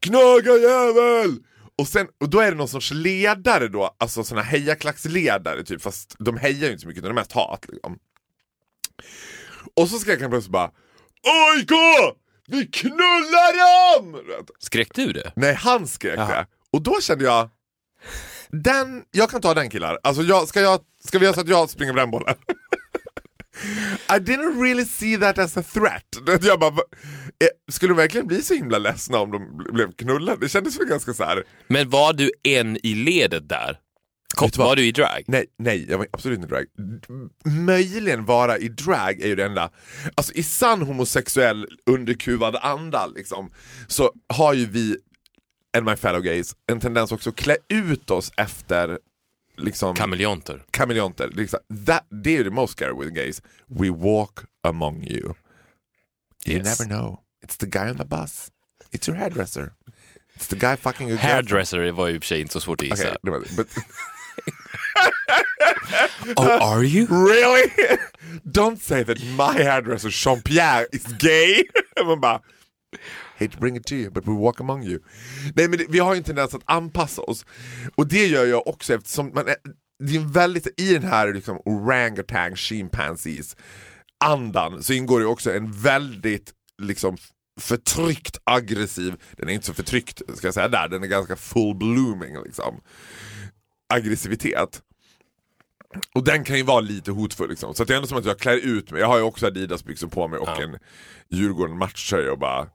Gnagajävel! 0.00 1.38
Och, 1.78 1.88
sen, 1.88 2.06
och 2.20 2.30
då 2.30 2.40
är 2.40 2.50
det 2.50 2.56
någon 2.56 2.68
sorts 2.68 2.90
ledare 2.90 3.68
då, 3.68 3.96
alltså 3.98 4.24
såna 4.24 4.42
hejaklacksledare 4.42 5.64
typ, 5.64 5.82
fast 5.82 6.16
de 6.18 6.36
hejar 6.36 6.66
ju 6.66 6.70
inte 6.70 6.80
så 6.82 6.88
mycket, 6.88 6.98
utan 6.98 7.14
det 7.14 7.20
är 7.20 7.22
mest 7.22 7.32
hat. 7.32 7.66
Liksom. 7.68 7.98
Och 9.74 9.88
så 9.88 9.98
skrek 9.98 10.20
han 10.20 10.30
plötsligt 10.30 10.52
bara 10.52 10.70
AIK! 11.54 11.70
Vi 12.48 12.66
knullar 12.66 13.52
dem! 14.00 14.20
Skrek 14.58 14.94
du 14.94 15.12
det? 15.12 15.32
Nej, 15.36 15.54
han 15.54 15.86
skrek 15.86 16.18
Jaha. 16.18 16.28
det. 16.28 16.46
Och 16.72 16.82
då 16.82 17.00
kände 17.00 17.24
jag, 17.24 17.50
den, 18.50 19.04
jag 19.10 19.30
kan 19.30 19.40
ta 19.40 19.54
den 19.54 19.70
killar. 19.70 19.98
Alltså 20.02 20.22
jag, 20.22 20.48
ska, 20.48 20.60
jag, 20.60 20.80
ska 21.04 21.18
vi 21.18 21.24
göra 21.24 21.34
så 21.34 21.40
att 21.40 21.48
jag 21.48 21.70
springer 21.70 21.92
på 21.92 21.98
den 21.98 22.10
bollen? 22.10 22.34
I 24.08 24.18
didn't 24.18 24.62
really 24.62 24.84
see 24.84 25.16
that 25.16 25.38
as 25.38 25.56
a 25.56 25.62
threat. 25.72 26.42
Jag 26.42 26.60
bara, 26.60 26.74
skulle 27.72 27.92
de 27.92 27.96
verkligen 27.96 28.26
bli 28.26 28.42
så 28.42 28.54
himla 28.54 28.78
ledsna 28.78 29.18
om 29.18 29.30
de 29.30 29.42
bl- 29.42 29.72
blev 29.72 29.92
knullade? 29.92 30.40
Det 30.40 30.48
kändes 30.48 30.80
väl 30.80 30.86
ganska 30.86 31.14
så 31.14 31.24
här. 31.24 31.44
Men 31.68 31.90
var 31.90 32.12
du 32.12 32.30
en 32.42 32.86
i 32.86 32.94
ledet 32.94 33.48
där? 33.48 33.80
Vad? 34.40 34.56
var 34.56 34.76
du 34.76 34.86
i 34.86 34.92
drag? 34.92 35.22
Nej, 35.26 35.44
nej, 35.58 35.86
jag 35.90 35.98
var 35.98 36.06
absolut 36.12 36.36
inte 36.38 36.48
drag. 36.48 36.64
M- 37.08 37.30
Möjligen 37.66 38.24
vara 38.24 38.58
i 38.58 38.68
drag 38.68 39.20
är 39.20 39.26
ju 39.26 39.34
det 39.36 39.44
enda. 39.44 39.70
Alltså 40.14 40.32
i 40.32 40.42
sann 40.42 40.82
homosexuell 40.82 41.66
underkuvad 41.90 42.56
anda 42.56 43.06
liksom, 43.06 43.50
så 43.86 44.12
har 44.34 44.54
ju 44.54 44.66
vi, 44.66 44.96
and 45.76 45.86
my 45.86 45.96
fellow 45.96 46.20
gays, 46.22 46.56
en 46.72 46.80
tendens 46.80 47.12
också 47.12 47.30
att 47.30 47.36
klä 47.36 47.56
ut 47.68 48.10
oss 48.10 48.32
efter 48.36 48.98
liksom 49.56 49.94
Kameleonter. 49.96 50.64
kameleonter. 50.70 51.28
Liksom, 51.34 51.58
that, 51.86 52.06
det 52.24 52.30
är 52.30 52.38
ju 52.38 52.44
the 52.44 52.50
most 52.50 52.72
scary 52.72 53.04
with 53.04 53.14
gays. 53.16 53.42
We 53.66 53.90
walk 53.90 54.38
among 54.68 55.04
you. 55.04 55.34
You 56.46 56.56
Yes. 56.58 56.80
never 56.80 56.96
know. 56.96 57.18
It's 57.44 57.56
the 57.56 57.66
guy 57.66 57.90
on 57.90 57.96
the 57.96 58.04
bus. 58.04 58.50
It's 58.92 59.08
your 59.08 59.16
hairdresser. 59.16 59.72
It's 60.36 60.46
the 60.46 60.56
guy 60.56 60.76
fucking 60.76 61.08
your. 61.08 61.18
Hairdresser 61.18 61.92
var 61.92 62.08
ju 62.08 62.14
i 62.14 62.18
och 62.18 62.22
för 62.22 62.26
sig 62.26 62.40
inte 62.40 62.52
så 62.52 62.60
svårt 62.60 62.80
att 62.80 62.86
gissa. 62.88 63.16
Okay, 63.22 63.56
but 63.56 63.68
Oh, 66.36 66.74
are 66.74 66.84
you? 66.84 67.06
really? 67.06 67.70
Don't 68.44 68.80
say 68.80 69.04
that 69.04 69.18
my 69.22 69.62
hairdresser 69.62 70.10
Jean-Pierre 70.10 70.86
is 70.92 71.04
gay. 71.18 71.64
Man 72.06 72.20
bara, 72.20 72.40
hate 73.38 73.52
to 73.52 73.58
bring 73.58 73.76
it 73.76 73.86
to 73.86 73.94
you 73.94 74.10
but 74.10 74.26
we 74.26 74.32
walk 74.34 74.60
among 74.60 74.82
you. 74.82 74.98
Nej 75.54 75.68
men 75.68 75.78
det, 75.78 75.86
vi 75.88 75.98
har 75.98 76.14
ju 76.14 76.18
en 76.18 76.24
tendens 76.24 76.54
att 76.54 76.62
anpassa 76.64 77.22
oss. 77.22 77.46
Och 77.94 78.06
det 78.08 78.26
gör 78.26 78.46
jag 78.46 78.66
också 78.66 78.94
eftersom 78.94 79.30
man 79.34 79.48
är, 79.48 79.56
det 80.04 80.16
är 80.16 80.32
väldigt, 80.32 80.80
i 80.80 80.92
den 80.92 81.04
här 81.04 81.32
liksom 81.32 81.60
orangutan 81.64 82.56
chimpanzees 82.56 83.56
andan 84.24 84.82
så 84.82 84.92
ingår 84.92 85.20
det 85.20 85.26
också 85.26 85.52
en 85.54 85.72
väldigt 85.72 86.52
liksom 86.82 87.16
förtryckt 87.60 88.38
aggressiv, 88.44 89.14
den 89.36 89.48
är 89.48 89.52
inte 89.52 89.66
så 89.66 89.74
förtryckt 89.74 90.22
ska 90.36 90.46
jag 90.46 90.54
säga 90.54 90.68
där, 90.68 90.88
den 90.88 91.02
är 91.02 91.06
ganska 91.06 91.36
full 91.36 91.74
blooming 91.74 92.42
liksom. 92.44 92.80
Aggressivitet. 93.94 94.82
Och 96.14 96.24
den 96.24 96.44
kan 96.44 96.56
ju 96.56 96.62
vara 96.62 96.80
lite 96.80 97.10
hotfull 97.10 97.48
liksom. 97.50 97.74
Så 97.74 97.84
det 97.84 97.92
är 97.92 97.96
ändå 97.96 98.08
som 98.08 98.18
att 98.18 98.24
jag 98.24 98.38
klär 98.38 98.56
ut 98.56 98.90
mig. 98.90 99.00
Jag 99.00 99.08
har 99.08 99.16
ju 99.16 99.22
också 99.22 99.46
Adidas 99.46 99.84
byxor 99.84 100.08
på 100.08 100.28
mig 100.28 100.38
och 100.38 100.48
Ja. 100.48 100.62
en 100.62 100.78
Djurgården 101.30 101.78
matchtröja 101.78 102.32
och 102.32 102.38
bara 102.38 102.68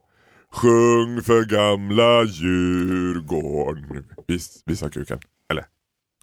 Sjung 0.52 1.22
för 1.24 1.44
gamla 1.46 2.24
Djurgården. 2.24 4.06
Vis, 4.28 4.64
visa 4.66 4.90
kuken. 4.90 5.20
Eller, 5.52 5.66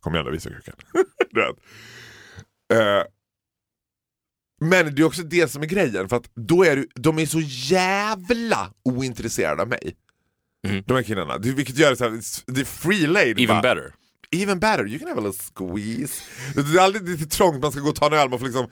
kom 0.00 0.14
igen 0.14 0.24
då, 0.24 0.30
visa 0.30 0.50
kuken. 0.50 0.74
du 1.30 1.40
vet. 1.40 1.56
Eh, 2.72 3.02
men 4.60 4.94
det 4.94 5.02
är 5.02 5.06
också 5.06 5.22
det 5.22 5.50
som 5.50 5.62
är 5.62 5.66
grejen, 5.66 6.08
för 6.08 6.16
att 6.16 6.30
då 6.34 6.64
är 6.64 6.76
du, 6.76 6.88
de 6.94 7.18
är 7.18 7.26
så 7.26 7.40
jävla 7.44 8.72
ointresserade 8.82 9.62
av 9.62 9.68
mig. 9.68 9.94
Mm. 10.66 10.84
De 10.86 10.94
här 10.94 11.02
killarna. 11.02 11.38
Det, 11.38 11.52
vilket 11.52 11.78
gör 11.78 11.90
det 11.90 11.96
så 11.96 12.04
här, 12.04 12.20
det 12.46 12.60
är 12.60 12.64
free 12.64 13.06
lane. 13.06 13.24
Even 13.26 13.46
bara. 13.46 13.62
better. 13.62 13.94
Even 14.30 14.58
better, 14.58 14.86
you 14.86 14.98
can 14.98 15.08
have 15.08 15.20
a 15.20 15.24
little 15.24 15.42
squeeze. 15.54 16.22
Det 16.54 16.78
är 16.78 16.80
aldrig 16.80 17.08
lite 17.08 17.26
trångt, 17.26 17.62
man 17.62 17.72
ska 17.72 17.80
gå 17.80 17.88
och 17.88 17.96
ta 17.96 18.06
en 18.06 18.12
öl, 18.12 18.28
man 18.28 18.38
får 18.38 18.46
liksom... 18.46 18.70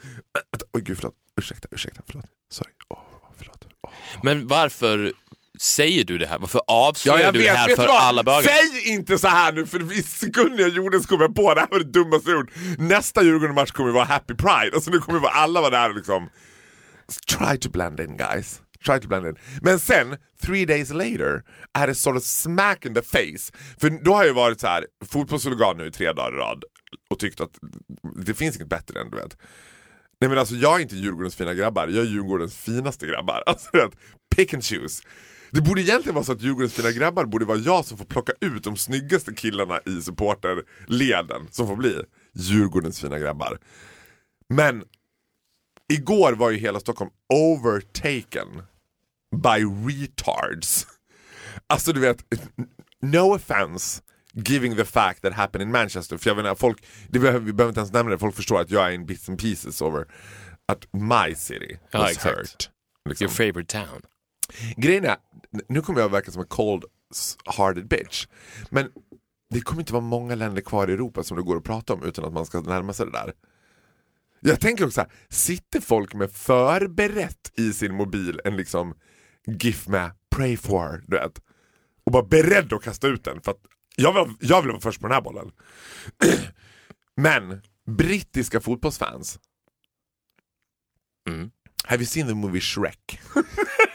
Oj 0.73 0.81
gud 0.81 0.97
förlåt, 0.97 1.15
ursäkta, 1.41 1.69
ursäkta, 1.71 2.03
förlåt. 2.07 2.25
Sorry, 2.51 2.71
åh 2.89 2.99
förlåt. 3.39 3.67
Åh. 3.83 3.91
Men 4.23 4.47
varför 4.47 5.13
säger 5.61 6.05
du 6.05 6.19
det 6.19 6.27
här? 6.27 6.39
Varför 6.39 6.61
avslöjar 6.67 7.33
du 7.33 7.43
det 7.43 7.51
här 7.51 7.69
vet 7.69 7.77
för 7.77 7.87
vad? 7.87 8.03
alla 8.03 8.23
bögar? 8.23 8.43
Säg 8.43 8.93
inte 8.93 9.19
så 9.19 9.29
här 9.29 9.53
nu 9.53 9.67
för 9.67 9.93
i 9.99 10.03
sekunden 10.03 10.59
jag 10.59 10.69
gjorde 10.69 11.01
så 11.01 11.09
kom 11.09 11.21
jag 11.21 11.35
på 11.35 11.55
det 11.55 11.61
här 11.61 11.69
var 11.71 11.79
det 11.79 11.85
dummaste 11.85 12.31
jag 12.31 12.39
gjort. 12.41 12.51
Nästa 12.79 13.23
Djurgården-match 13.23 13.71
kommer 13.71 13.91
vara 13.91 14.05
Happy 14.05 14.35
Pride, 14.35 14.71
alltså 14.75 14.91
nu 14.91 14.99
kommer 14.99 15.19
vara 15.19 15.33
alla 15.33 15.61
vara 15.61 15.71
där 15.71 15.95
liksom 15.95 16.29
Try 17.39 17.59
to 17.59 17.71
blend 17.71 18.01
in 18.01 18.17
guys. 18.17 18.61
Try 18.87 19.01
to 19.01 19.09
blend 19.09 19.27
in. 19.27 19.37
Men 19.63 19.79
sen, 19.79 20.17
three 20.43 20.65
days 20.65 20.91
later, 20.91 21.43
är 21.75 21.87
det 21.87 21.95
sort 21.95 22.17
of 22.17 22.23
smack 22.23 22.87
in 22.87 22.95
the 22.95 23.03
face. 23.03 23.53
För 23.81 24.05
då 24.05 24.15
har 24.15 24.25
jag 24.25 24.35
varit 24.35 24.61
så 24.61 24.67
här 24.67 24.87
fotbollshuligan 25.07 25.77
nu 25.77 25.87
i 25.87 25.91
tre 25.91 26.13
dagar 26.13 26.33
i 26.33 26.37
rad 26.37 26.65
och 27.11 27.19
tyckt 27.19 27.41
att 27.41 27.51
det 28.27 28.35
finns 28.35 28.57
inget 28.57 28.69
bättre 28.69 29.01
än 29.01 29.11
du 29.11 29.17
vet. 29.17 29.37
Nej 30.21 30.29
men 30.31 30.39
alltså 30.39 30.55
jag 30.55 30.77
är 30.77 30.83
inte 30.83 30.97
Djurgårdens 30.97 31.37
fina 31.37 31.55
grabbar, 31.55 31.89
jag 31.89 32.05
är 32.05 32.09
Djurgårdens 32.11 32.57
finaste 32.57 33.07
grabbar. 33.07 33.43
Alltså 33.47 33.69
vet, 33.73 33.93
pick 34.37 34.55
and 34.55 34.65
choose. 34.65 35.03
Det 35.51 35.61
borde 35.61 35.81
egentligen 35.81 36.15
vara 36.15 36.25
så 36.25 36.33
att 36.33 36.43
Djurgårdens 36.43 36.75
fina 36.75 36.91
grabbar 36.93 37.25
borde 37.25 37.45
vara 37.45 37.59
jag 37.59 37.85
som 37.85 37.99
får 37.99 38.05
plocka 38.05 38.33
ut 38.41 38.65
de 38.65 38.77
snyggaste 38.77 39.35
killarna 39.35 39.81
i 39.87 40.01
supporterleden 40.03 41.47
som 41.51 41.67
får 41.67 41.77
bli 41.77 42.03
Djurgårdens 42.35 43.01
fina 43.01 43.19
grabbar. 43.19 43.59
Men 44.49 44.85
igår 45.93 46.33
var 46.33 46.51
ju 46.51 46.57
hela 46.59 46.81
Stockholm 46.81 47.11
overtaken 47.35 48.63
by 49.43 49.65
retards. 49.93 50.87
Alltså 51.67 51.93
du 51.93 52.01
vet, 52.01 52.25
no 53.03 53.35
offense 53.35 54.03
giving 54.35 54.77
the 54.77 54.85
fact 54.85 55.23
that 55.23 55.33
happened 55.33 55.63
in 55.63 55.73
Manchester. 55.73 56.17
För 56.17 56.31
jag 56.31 56.37
menar, 56.37 56.55
folk, 56.55 56.85
det 57.09 57.19
behöver, 57.19 57.41
vi 57.47 57.53
behöver 57.53 57.71
inte 57.71 57.81
ens 57.81 57.93
nämna 57.93 58.11
det, 58.11 58.19
folk 58.19 58.35
förstår 58.37 58.61
att 58.61 58.71
jag 58.71 58.87
är 58.87 58.91
in 58.91 59.07
bits 59.07 59.29
and 59.29 59.39
pieces 59.41 59.83
over 59.83 60.07
att 60.69 60.87
my 60.93 61.35
city 61.35 61.79
Ja, 61.91 61.99
was 61.99 62.11
exakt. 62.11 62.39
hurt. 62.39 62.71
Liksom. 63.09 63.25
Your 63.25 63.35
favorite 63.35 63.73
town. 63.73 64.03
Grejen 64.77 65.05
är, 65.05 65.17
nu 65.69 65.81
kommer 65.81 66.01
jag 66.01 66.07
att 66.07 66.13
verka 66.13 66.31
som 66.31 66.43
en 66.43 66.49
cold-hearted 66.49 67.89
bitch. 67.89 68.27
Men 68.71 68.91
det 69.51 69.61
kommer 69.61 69.83
inte 69.83 69.93
vara 69.93 70.03
många 70.05 70.35
länder 70.35 70.63
kvar 70.63 70.91
i 70.91 70.93
Europa 70.93 71.23
som 71.23 71.37
det 71.37 71.43
går 71.43 71.57
att 71.57 71.65
prata 71.65 71.95
om 71.95 72.03
utan 72.03 72.25
att 72.25 72.33
man 72.33 72.47
ska 72.47 72.61
närma 72.61 72.93
sig 72.93 73.07
det 73.07 73.13
där. 73.13 73.33
Jag 74.41 74.61
tänker 74.61 74.87
också 74.87 75.01
här, 75.01 75.11
sitter 75.29 75.81
folk 75.81 76.15
med 76.15 76.31
förberett 76.31 77.53
i 77.55 77.73
sin 77.73 77.95
mobil 77.95 78.41
en 78.45 78.57
liksom 78.57 78.95
GIF 79.47 79.89
med 79.89 80.11
pray 80.31 80.57
for, 80.57 81.05
du 81.07 81.17
vet. 81.17 81.41
Och 82.05 82.13
bara 82.13 82.23
beredd 82.23 82.73
att 82.73 82.83
kasta 82.83 83.07
ut 83.09 83.25
den 83.25 83.41
för 83.43 83.51
att 83.51 83.61
jag 83.97 84.13
vill, 84.27 84.35
jag 84.41 84.63
vill 84.63 84.71
vara 84.71 84.81
först 84.81 85.01
på 85.01 85.07
den 85.07 85.15
här 85.15 85.23
bollen. 85.23 85.53
Men 87.17 87.63
brittiska 87.87 88.61
fotbollsfans, 88.61 89.39
Mm. 91.29 91.51
have 91.85 92.01
you 92.03 92.07
seen 92.07 92.27
the 92.29 92.35
movie 92.35 92.61
Shrek? 92.61 93.21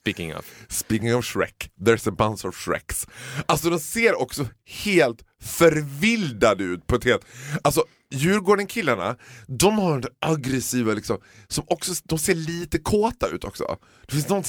Speaking 0.00 0.36
of. 0.36 0.66
Speaking 0.68 1.14
of 1.14 1.24
Shrek, 1.24 1.70
there's 1.80 2.08
a 2.08 2.10
bunch 2.10 2.44
of 2.44 2.56
Shreks. 2.56 3.06
Alltså 3.46 3.70
de 3.70 3.80
ser 3.80 4.20
också 4.20 4.46
helt 4.84 5.24
förvildade 5.42 6.64
ut 6.64 6.86
på 6.86 6.96
ett 6.96 7.04
helt... 7.04 7.24
Alltså 7.62 7.84
Djurgården-killarna, 8.10 9.16
de 9.46 9.78
har 9.78 9.96
en 9.96 10.04
aggressiva 10.18 10.94
liksom, 10.94 11.20
som 11.48 11.64
också, 11.66 11.92
de 12.04 12.18
ser 12.18 12.34
lite 12.34 12.78
kåta 12.78 13.28
ut 13.28 13.44
också. 13.44 13.76
Det 14.06 14.12
finns 14.12 14.28
något 14.28 14.46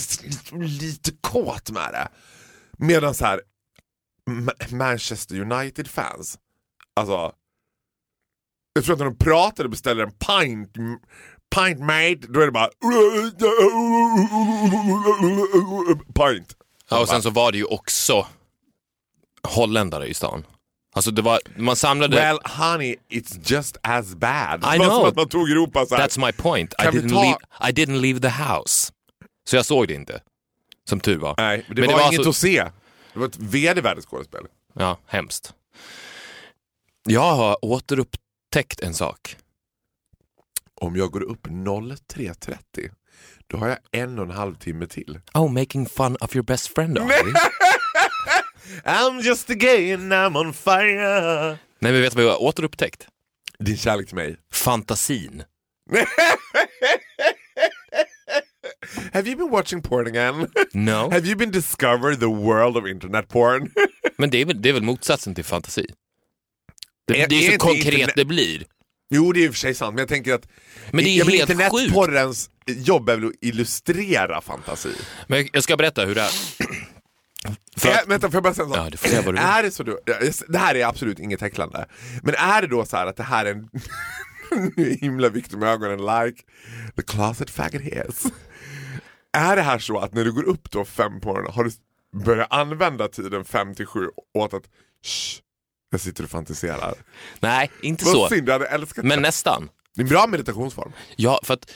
lite, 0.52 1.12
kåt 1.22 1.72
med 1.72 1.94
det. 1.94 2.08
Medan 2.78 3.14
så 3.14 3.26
här 3.26 3.42
Manchester 4.70 5.40
United-fans, 5.42 6.40
alltså 6.96 7.32
jag 8.74 8.84
tror 8.84 8.94
att 8.94 9.00
när 9.00 9.06
de 9.06 9.18
pratar 9.18 9.64
och 9.64 9.70
beställer 9.70 10.04
en 10.04 10.12
pint, 10.12 10.78
pint 11.56 11.80
mate, 11.80 12.28
då 12.30 12.40
är 12.40 12.46
det 12.46 12.52
bara 12.52 12.70
pint. 16.14 16.56
Ja, 16.90 17.00
och 17.00 17.10
sen 17.10 17.22
så 17.22 17.30
var 17.30 17.52
det 17.52 17.58
ju 17.58 17.66
också 17.66 18.28
holländare 19.44 20.08
i 20.08 20.14
stan. 20.14 20.46
Alltså 20.94 21.12
det 21.12 21.22
var, 21.22 21.40
man 21.56 21.76
samlade... 21.76 22.16
Well 22.16 22.40
honey, 22.44 22.96
it's 23.10 23.40
just 23.44 23.78
as 23.84 24.16
bad. 24.16 24.60
I 24.60 24.62
det 24.62 24.68
var 24.68 24.76
know. 24.78 24.90
som 25.00 25.06
att 25.08 25.16
man 25.16 25.30
tog 25.30 25.50
Europa 25.52 25.86
så 25.86 25.96
här. 25.96 26.08
That's 26.08 26.26
my 26.26 26.32
point. 26.32 26.74
I 26.74 26.84
didn't, 26.86 27.10
ta- 27.10 27.22
leave, 27.22 27.38
I 27.70 27.72
didn't 27.72 28.02
leave 28.02 28.20
the 28.20 28.44
house. 28.44 28.92
Så 29.50 29.56
jag 29.56 29.66
såg 29.66 29.88
det 29.88 29.94
inte. 29.94 30.22
Som 30.90 31.00
tur 31.00 31.18
var. 31.18 31.36
Nej, 31.38 31.66
det 31.68 31.74
Men 31.76 31.82
var, 31.82 31.88
det 31.88 31.94
var 31.94 32.08
inget 32.08 32.20
alltså- 32.20 32.30
att 32.30 32.36
se. 32.36 32.64
Det 33.14 33.20
var 33.20 33.26
ett 33.26 33.38
vedervärdigt 33.38 34.08
skådespel. 34.08 34.44
Ja, 34.74 34.98
hemskt. 35.08 35.54
Jag 37.04 37.36
har 37.36 37.66
återupptäckt 37.66 38.80
en 38.82 38.94
sak. 38.94 39.38
Om 40.82 40.96
jag 40.96 41.12
går 41.12 41.24
upp 41.24 41.48
03.30 41.48 42.58
då 43.48 43.58
har 43.58 43.68
jag 43.70 43.78
en 43.92 44.20
och 44.20 44.26
en 44.26 44.32
halv 44.32 44.56
timme 44.56 44.88
till. 44.88 45.20
Oh, 45.34 45.52
making 45.52 45.86
fun 45.86 46.16
of 46.22 46.36
your 46.36 46.44
best 46.44 46.76
friend, 46.76 46.98
are? 46.98 47.08
I'm 48.86 49.22
just 49.22 49.50
a 49.50 49.54
gay 49.54 49.92
and 49.94 50.14
I'm 50.14 50.38
on 50.38 50.54
fire. 50.54 51.50
Nej, 51.80 51.92
men 51.92 52.02
vet 52.02 52.12
du 52.12 52.16
vad 52.16 52.26
jag 52.26 52.32
har 52.32 52.42
återupptäckt? 52.44 53.08
Din 53.60 53.78
kärlek 53.78 54.08
till 54.08 54.16
mig. 54.16 54.38
Fantasin. 54.54 55.44
Have 59.14 59.28
you 59.30 59.36
been 59.38 59.50
watching 59.52 59.82
porn 59.82 60.08
again? 60.08 60.48
No. 60.74 61.10
Have 61.12 61.26
you 61.28 61.36
been 61.36 61.52
discovered 61.52 62.20
the 62.20 62.28
world 62.30 62.78
of 62.78 62.88
internet 62.88 63.28
porn? 63.30 63.72
Men 64.18 64.30
det 64.30 64.42
är, 64.42 64.46
väl, 64.46 64.62
det 64.62 64.70
är 64.70 64.74
väl 64.74 64.84
motsatsen 64.84 65.36
till 65.36 65.44
fantasi? 65.46 65.86
Det, 67.08 67.22
Är- 67.22 67.28
det 67.28 67.36
är, 67.36 67.48
är 67.48 67.52
så 67.52 67.58
konkret 67.66 67.86
internet- 67.86 68.14
det 68.16 68.26
blir. 68.26 68.64
Jo, 69.12 69.32
det 69.32 69.44
är 69.46 69.50
och 69.50 69.54
för 69.56 69.60
sig 69.60 69.74
sant, 69.74 69.94
men 69.96 70.02
jag 70.02 70.10
tänker 70.10 70.34
att 70.34 70.48
Men 70.92 71.04
det 71.04 71.10
är 71.10 71.16
helt 71.26 71.30
sjukt. 71.30 71.50
internetporrens 71.50 72.50
jobb 72.66 73.10
är 73.10 73.18
väl 73.18 73.28
att 73.28 73.34
illustrera 73.42 74.42
fantasi. 74.42 74.96
Men 75.28 75.48
jag- 75.54 75.64
ska 75.64 75.78
berätta 75.78 76.06
hur 76.06 76.16
det 76.16 76.22
är. 76.22 76.30
För 77.78 77.90
Är, 77.90 77.94
att, 78.02 78.08
vänta, 78.08 78.28
får 78.28 78.36
jag 78.36 78.44
bara 78.44 78.54
säga 78.54 78.66
en 78.66 78.72
sak? 78.72 79.36
Ja. 79.36 79.42
Är 79.42 79.64
det 79.64 79.72
så 79.72 79.84
då, 79.84 80.00
det 80.48 80.58
här 80.58 80.76
är 80.76 80.86
absolut 80.86 81.20
inget 81.20 81.42
häcklande, 81.42 81.86
men 82.24 82.36
är 82.36 82.62
det 82.62 82.68
då 82.68 82.86
så 82.86 82.98
här 82.98 83.08
att 83.08 83.18
det 83.18 83.24
här 83.24 83.46
är 83.46 83.52
en 83.52 83.70
nu 84.76 84.92
är 84.92 84.98
himla 84.98 85.30
viktigt 85.30 85.60
med 85.60 85.70
ögonen 85.70 86.00
like 86.26 86.42
the 86.96 87.02
closet 87.02 87.50
faggot 87.50 87.82
is. 87.82 88.26
Är 89.34 89.56
det 89.56 89.62
här 89.62 89.80
så 89.80 89.98
att 90.00 90.14
när 90.14 90.24
du 90.26 90.32
går 90.32 90.44
upp 90.44 90.72
då 90.72 90.86
fem 90.86 91.22
på 91.22 91.28
morgonen 91.30 91.54
har 91.54 91.64
du 91.64 91.72
börjat 92.26 92.48
använda 92.54 93.08
tiden 93.08 93.46
fem 93.46 93.76
till 93.76 93.86
sju 93.86 94.08
åt 94.34 94.54
att 94.54 94.64
Shh, 95.06 95.42
jag 95.92 96.02
sitter 96.02 96.24
och 96.24 96.30
fantiserar. 96.30 96.94
nej, 97.40 97.72
inte 97.82 98.06
Vad 98.06 98.14
så. 98.14 98.30
synd, 98.30 98.48
jag 98.50 98.54
hade 98.54 98.66
älskat 98.68 99.06
Men 99.06 99.18
det. 99.18 99.22
nästan. 99.22 99.70
Det 99.96 100.02
är 100.02 100.04
en 100.04 100.10
bra 100.10 100.28
meditationsform. 100.28 100.92
Ja, 101.16 101.40
för 101.44 101.54
att 101.54 101.72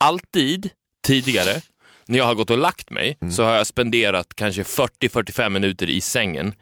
alltid 0.00 0.70
tidigare 1.06 1.62
när 2.06 2.18
jag 2.18 2.24
har 2.24 2.34
gått 2.34 2.50
och 2.50 2.58
lagt 2.58 2.90
mig 2.90 3.18
Mm. 3.20 3.32
så 3.32 3.42
har 3.44 3.52
jag 3.54 3.66
spenderat 3.66 4.34
kanske 4.34 4.62
40-45 4.62 5.48
minuter 5.50 5.90
i 5.90 6.00
sängen 6.00 6.54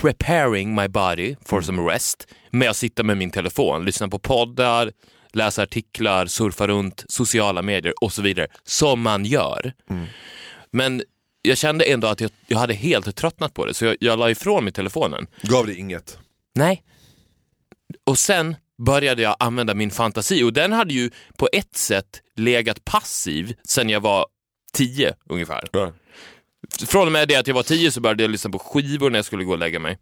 preparing 0.00 0.74
my 0.74 0.88
body 0.88 1.36
for 1.44 1.60
some 1.60 1.82
rest 1.92 2.26
med 2.50 2.70
att 2.70 2.76
sitta 2.76 3.02
med 3.02 3.16
min 3.16 3.30
telefon, 3.30 3.84
lyssna 3.84 4.08
på 4.08 4.18
poddar, 4.18 4.92
läsa 5.32 5.62
artiklar, 5.62 6.26
surfa 6.26 6.66
runt 6.66 7.04
sociala 7.08 7.62
medier 7.62 7.94
och 8.04 8.12
så 8.12 8.22
vidare, 8.22 8.48
som 8.64 9.00
man 9.00 9.24
gör. 9.24 9.72
Men 10.70 11.02
jag 11.42 11.58
kände 11.58 11.84
ändå 11.84 12.06
att 12.08 12.20
jag, 12.20 12.30
jag 12.46 12.58
hade 12.58 12.74
helt 12.74 13.16
tröttnat 13.16 13.54
på 13.54 13.66
det, 13.66 13.74
så 13.74 13.84
jag, 13.84 13.96
jag 14.00 14.18
la 14.18 14.30
ifrån 14.30 14.64
mig 14.64 14.72
telefonen. 14.72 15.26
Gav 15.42 15.66
det 15.66 15.74
inget? 15.74 16.18
Nej. 16.54 16.82
Och 18.06 18.18
sen 18.18 18.56
började 18.82 19.22
jag 19.22 19.36
använda 19.38 19.74
min 19.74 19.90
fantasi 19.90 20.42
och 20.42 20.52
den 20.52 20.72
hade 20.72 20.94
ju 20.94 21.10
på 21.36 21.48
ett 21.52 21.76
sätt 21.76 22.22
legat 22.36 22.84
passiv 22.84 23.54
sen 23.68 23.88
jag 23.88 24.00
var 24.00 24.26
tio 24.72 25.14
ungefär. 25.28 25.64
Från 26.86 27.06
och 27.06 27.12
med 27.12 27.28
det 27.28 27.36
att 27.36 27.46
jag 27.46 27.54
var 27.54 27.62
tio 27.62 27.90
så 27.90 28.00
började 28.00 28.22
jag 28.22 28.30
lyssna 28.30 28.50
på 28.50 28.58
skivor 28.58 29.10
när 29.10 29.18
jag 29.18 29.24
skulle 29.24 29.44
gå 29.44 29.52
och 29.52 29.58
lägga 29.58 29.78
mig. 29.78 29.98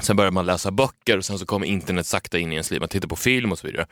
Sen 0.00 0.16
började 0.16 0.34
man 0.34 0.46
läsa 0.46 0.70
böcker 0.70 1.18
och 1.18 1.24
sen 1.24 1.38
så 1.38 1.46
kom 1.46 1.64
internet 1.64 2.06
sakta 2.06 2.38
in 2.38 2.52
i 2.52 2.54
ens 2.54 2.70
liv. 2.70 2.80
Man 2.80 2.88
tittade 2.88 3.08
på 3.08 3.16
film 3.16 3.52
och 3.52 3.58
så 3.58 3.66
vidare. 3.66 3.86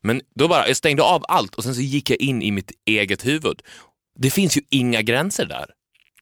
Men 0.00 0.20
då 0.34 0.48
bara, 0.48 0.68
jag 0.68 0.76
stängde 0.76 1.02
av 1.02 1.24
allt 1.28 1.54
och 1.54 1.64
sen 1.64 1.74
så 1.74 1.80
gick 1.80 2.10
jag 2.10 2.20
in 2.20 2.42
i 2.42 2.50
mitt 2.50 2.72
eget 2.84 3.26
huvud. 3.26 3.62
Det 4.18 4.30
finns 4.30 4.56
ju 4.56 4.60
inga 4.70 5.02
gränser 5.02 5.46
där. 5.46 5.66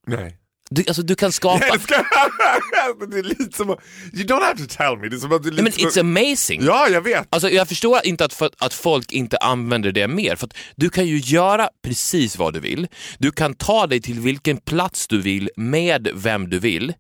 Nej. 0.07 0.39
Du, 0.71 0.85
alltså, 0.89 1.03
du 1.03 1.15
kan 1.15 1.33
skapa... 1.33 1.67
Jag 1.67 1.75
älskar 1.75 1.97
det! 3.11 3.19
är 3.19 3.23
lite 3.23 3.57
som 3.57 3.71
att, 3.71 3.79
You 4.13 4.25
don't 4.25 4.43
have 4.43 4.59
to 4.59 4.77
tell 4.77 4.99
me. 4.99 5.09
Det 5.09 5.17
är 5.17 5.19
som 5.19 5.33
att 5.33 5.43
det 5.43 5.49
är 5.49 5.51
lite 5.51 5.63
Men 5.63 5.73
som 5.73 5.89
it's 5.89 6.01
amazing! 6.01 6.63
Ja, 6.65 6.89
jag 6.89 7.01
vet. 7.01 7.27
Alltså, 7.31 7.51
jag 7.51 7.69
förstår 7.69 8.01
inte 8.05 8.25
att, 8.25 8.33
för, 8.33 8.51
att 8.59 8.75
folk 8.75 9.13
inte 9.13 9.37
använder 9.37 9.93
det 9.93 10.09
mer. 10.09 10.37
För 10.37 10.47
att 10.47 10.57
du 10.77 10.91
kan 10.91 11.07
ju 11.07 11.19
göra 11.19 11.69
precis 11.83 12.39
vad 12.39 12.55
du 12.55 12.61
vill. 12.61 12.89
Du 13.19 13.31
kan 13.31 13.55
ta 13.55 13.87
dig 13.87 14.01
till 14.01 14.21
vilken 14.21 14.57
plats 14.57 15.09
du 15.09 15.21
vill 15.21 15.51
med 15.57 16.09
vem 16.15 16.51
du 16.51 16.59
vill. 16.59 16.93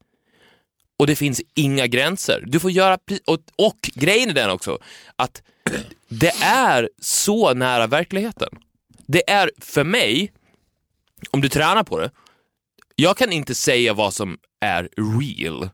Och 0.98 1.06
det 1.06 1.16
finns 1.16 1.42
inga 1.54 1.86
gränser. 1.86 2.44
Du 2.46 2.60
får 2.60 2.70
göra... 2.70 2.98
Och, 3.26 3.38
och 3.56 3.90
grejen 3.94 4.30
är 4.30 4.34
den 4.34 4.50
också, 4.50 4.78
att 5.16 5.42
det 6.08 6.32
är 6.42 6.90
så 7.00 7.54
nära 7.54 7.86
verkligheten. 7.86 8.48
Det 9.06 9.30
är 9.30 9.50
för 9.58 9.84
mig, 9.84 10.32
om 11.30 11.40
du 11.40 11.48
tränar 11.48 11.82
på 11.84 11.98
det, 11.98 12.10
jag 12.96 13.16
kan 13.16 13.32
inte 13.32 13.54
säga 13.54 13.94
vad 13.94 14.14
som 14.14 14.38
är 14.60 14.88
real. 15.20 15.70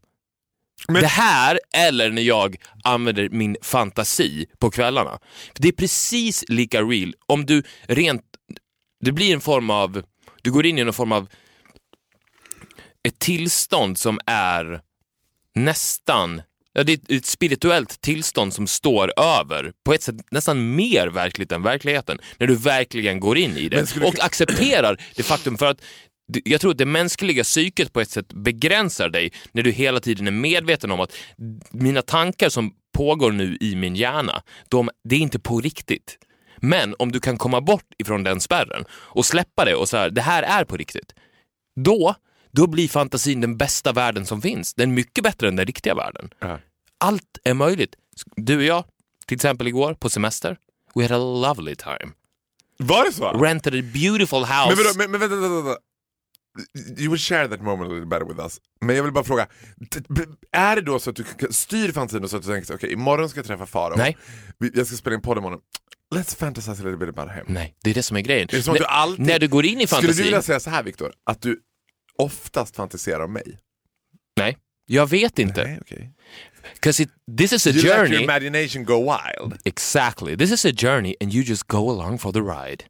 Men- 0.89 1.03
Det 1.03 1.09
här 1.09 1.61
eller 1.75 2.11
när 2.11 2.23
jag 2.23 2.57
använder 2.85 3.29
min 3.29 3.57
fantasi 3.63 4.47
på 4.59 4.71
kvällarna. 4.71 5.19
Det 5.55 5.69
är 5.69 5.73
precis 5.73 6.45
lika 6.49 6.83
real 6.83 7.15
om 7.27 7.47
du 7.47 7.63
rent... 7.83 8.23
Det 9.01 9.13
blir 9.13 9.35
en 9.35 9.41
form 9.41 9.71
av... 9.71 10.03
Du 10.43 10.53
går 10.53 10.67
in 10.67 10.79
i 10.79 10.81
en 10.81 10.93
form 10.93 11.13
av 11.13 11.29
ett 13.09 13.19
tillstånd 13.19 13.99
som 13.99 14.21
är 14.27 14.81
nästan... 15.55 16.43
Ja, 16.73 16.85
det 16.85 16.93
är 16.93 17.17
ett 17.17 17.27
spirituellt 17.27 18.01
tillstånd 18.01 18.55
som 18.55 18.67
står 18.67 19.21
över, 19.21 19.73
på 19.85 19.95
ett 19.95 20.03
sätt 20.03 20.17
nästan 20.31 20.75
mer 20.77 21.07
verkligt 21.07 21.53
än 21.53 21.63
verkligheten, 21.63 22.19
när 22.39 22.47
du 22.47 22.55
verkligen 22.57 23.21
går 23.21 23.39
in 23.39 23.57
i 23.57 23.69
det 23.69 23.97
och 24.05 24.25
accepterar 24.25 25.03
det 25.17 25.23
faktum 25.23 25.59
för 25.59 25.67
att 25.67 25.81
jag 26.45 26.61
tror 26.61 26.71
att 26.71 26.79
det 26.79 26.87
mänskliga 26.87 27.45
psyket 27.45 27.93
på 27.93 28.01
ett 28.01 28.11
sätt 28.11 28.33
begränsar 28.33 29.09
dig 29.09 29.33
när 29.53 29.63
du 29.63 29.71
hela 29.71 30.01
tiden 30.01 30.27
är 30.27 30.31
medveten 30.31 30.91
om 30.91 31.01
att 31.01 31.13
mina 31.71 32.03
tankar 32.03 32.49
som 32.49 32.73
pågår 32.93 33.33
nu 33.33 33.59
i 33.61 33.77
min 33.77 33.97
hjärna, 33.97 34.43
de, 34.69 34.91
det 35.05 35.15
är 35.15 35.21
inte 35.21 35.39
på 35.39 35.61
riktigt. 35.61 36.19
Men 36.57 36.95
om 36.99 37.13
du 37.13 37.21
kan 37.21 37.39
komma 37.39 37.61
bort 37.61 37.87
ifrån 37.99 38.23
den 38.23 38.41
spärren 38.41 38.85
och 38.93 39.27
släppa 39.27 39.65
det 39.65 39.75
och 39.75 39.89
så 39.89 39.97
här, 39.97 40.11
det 40.11 40.21
här 40.21 40.43
är 40.43 40.65
på 40.65 40.77
riktigt. 40.77 41.15
Då, 41.77 42.15
då 42.53 42.67
blir 42.67 42.89
fantasin 42.89 43.41
den 43.41 43.57
bästa 43.57 43.93
världen 43.93 44.27
som 44.27 44.43
finns. 44.43 44.75
Den 44.75 44.91
är 44.91 44.95
mycket 44.95 45.25
bättre 45.25 45.49
än 45.49 45.57
den 45.57 45.67
riktiga 45.67 45.95
världen. 45.95 46.31
Ja. 46.39 46.59
Allt 46.99 47.39
är 47.45 47.55
möjligt. 47.55 47.95
Du 48.37 48.57
och 48.57 48.63
jag, 48.63 48.85
till 49.27 49.35
exempel 49.35 49.67
igår 49.67 49.95
på 49.95 50.11
semester, 50.11 50.57
we 50.95 51.03
had 51.03 51.13
a 51.13 51.19
lovely 51.19 51.75
time. 51.77 52.13
Var 52.79 53.05
det 53.05 53.13
så? 53.13 53.33
Rented 53.33 53.75
a 53.75 53.83
beautiful 53.95 54.41
house. 54.41 54.67
Men, 54.69 54.77
vadå, 54.77 54.91
men, 54.97 55.11
men 55.11 55.21
vänta, 55.21 55.37
vänta, 55.37 55.63
vänta. 55.63 55.81
You 56.99 57.11
will 57.11 57.19
share 57.19 57.49
that 57.49 57.61
moment 57.63 57.91
a 57.91 57.95
little 57.95 58.07
better 58.09 58.25
with 58.27 58.41
us. 58.41 58.61
Men 58.81 58.97
jag 58.97 59.03
vill 59.03 59.13
bara 59.13 59.25
fråga, 59.25 59.47
är 60.53 60.77
det 60.77 60.83
då 60.83 60.99
så 60.99 61.11
att 61.11 61.17
du 61.17 61.25
styr 61.51 61.93
fantasin 61.93 62.29
så 62.29 62.37
att 62.37 62.43
du 62.43 62.49
tänker 62.53 62.75
okej 62.75 62.93
imorgon 62.93 63.29
ska 63.29 63.39
jag 63.39 63.47
träffa 63.47 63.67
Farao, 63.67 64.13
jag 64.75 64.87
ska 64.87 64.97
spela 64.97 65.17
in 65.17 65.23
podd 65.23 65.39
imorgon. 65.39 65.61
Let's 66.15 66.37
fantasize 66.37 66.83
a 66.83 66.85
little 66.85 66.97
bit 67.07 67.09
about 67.19 67.37
him. 67.37 67.45
Nej, 67.49 67.75
det 67.85 67.91
är 67.91 67.95
det 67.95 68.03
som 68.03 68.17
är 68.17 68.21
grejen. 68.21 68.49
Det 68.51 68.57
är 68.57 68.63
som 68.63 68.73
att 68.73 68.79
du 68.79 68.85
alltid... 68.85 69.27
när 69.27 69.39
du 69.39 69.49
går 69.49 69.67
in 69.67 69.81
i 69.81 69.87
Skulle 69.87 70.01
fantasin... 70.03 70.17
du 70.17 70.23
vilja 70.23 70.43
säga 70.43 70.61
så 70.61 70.71
här 70.71 70.83
Viktor, 70.83 71.13
att 71.27 71.43
du 71.43 71.61
oftast 72.19 72.77
fantiserar 72.77 73.25
om 73.25 73.33
mig? 73.33 73.59
Nej, 74.37 74.59
jag 74.87 75.07
vet 75.11 75.39
inte. 75.39 75.65
Nej, 75.65 75.79
okej. 75.81 76.13
'Cause 76.81 77.03
it, 77.03 77.11
this 77.39 77.53
is 77.53 77.67
a 77.67 77.71
You 77.71 77.83
let 77.83 77.97
journey. 77.97 78.13
your 78.13 78.23
imagination 78.23 78.85
go 78.85 79.01
wild. 79.01 79.59
Exactly. 79.65 80.37
This 80.37 80.51
is 80.53 80.67
a 80.67 80.73
journey 80.77 81.15
and 81.21 81.35
you 81.35 81.45
just 81.45 81.63
go 81.67 81.91
along 81.91 82.19
for 82.19 82.33
the 82.33 82.41
ride. 82.41 82.85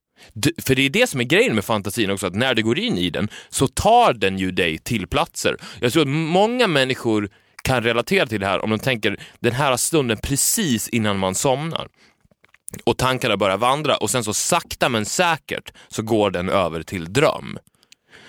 För 0.62 0.74
det 0.74 0.83
är 0.83 0.90
det 0.90 1.07
som 1.07 1.20
är 1.20 1.24
grejen 1.24 1.54
med 1.54 1.64
fantasin 1.64 2.11
också, 2.11 2.26
att 2.26 2.35
när 2.35 2.54
du 2.54 2.62
går 2.62 2.78
in 2.78 2.98
i 2.98 3.11
den 3.11 3.28
så 3.48 3.66
tar 3.68 4.12
den 4.12 4.38
ju 4.38 4.50
dig 4.50 4.78
till 4.78 5.07
platser. 5.07 5.57
Jag 5.81 5.92
tror 5.92 6.02
att 6.02 6.09
många 6.09 6.66
människor 6.66 7.31
kan 7.62 7.83
relatera 7.83 8.26
till 8.26 8.40
det 8.40 8.46
här 8.46 8.64
om 8.64 8.70
de 8.70 8.78
tänker 8.78 9.20
den 9.40 9.52
här 9.52 9.76
stunden 9.76 10.16
precis 10.22 10.88
innan 10.88 11.18
man 11.18 11.35
somnar 11.35 11.88
och 12.85 12.98
tankarna 12.98 13.37
börjar 13.37 13.57
vandra 13.57 13.96
och 13.96 14.11
sen 14.11 14.24
så 14.24 14.35
sakta 14.35 14.88
men 14.88 15.04
säkert 15.07 15.72
så 15.88 16.02
går 16.02 16.31
den 16.31 16.48
över 16.48 16.83
till 16.83 17.12
dröm. 17.12 17.59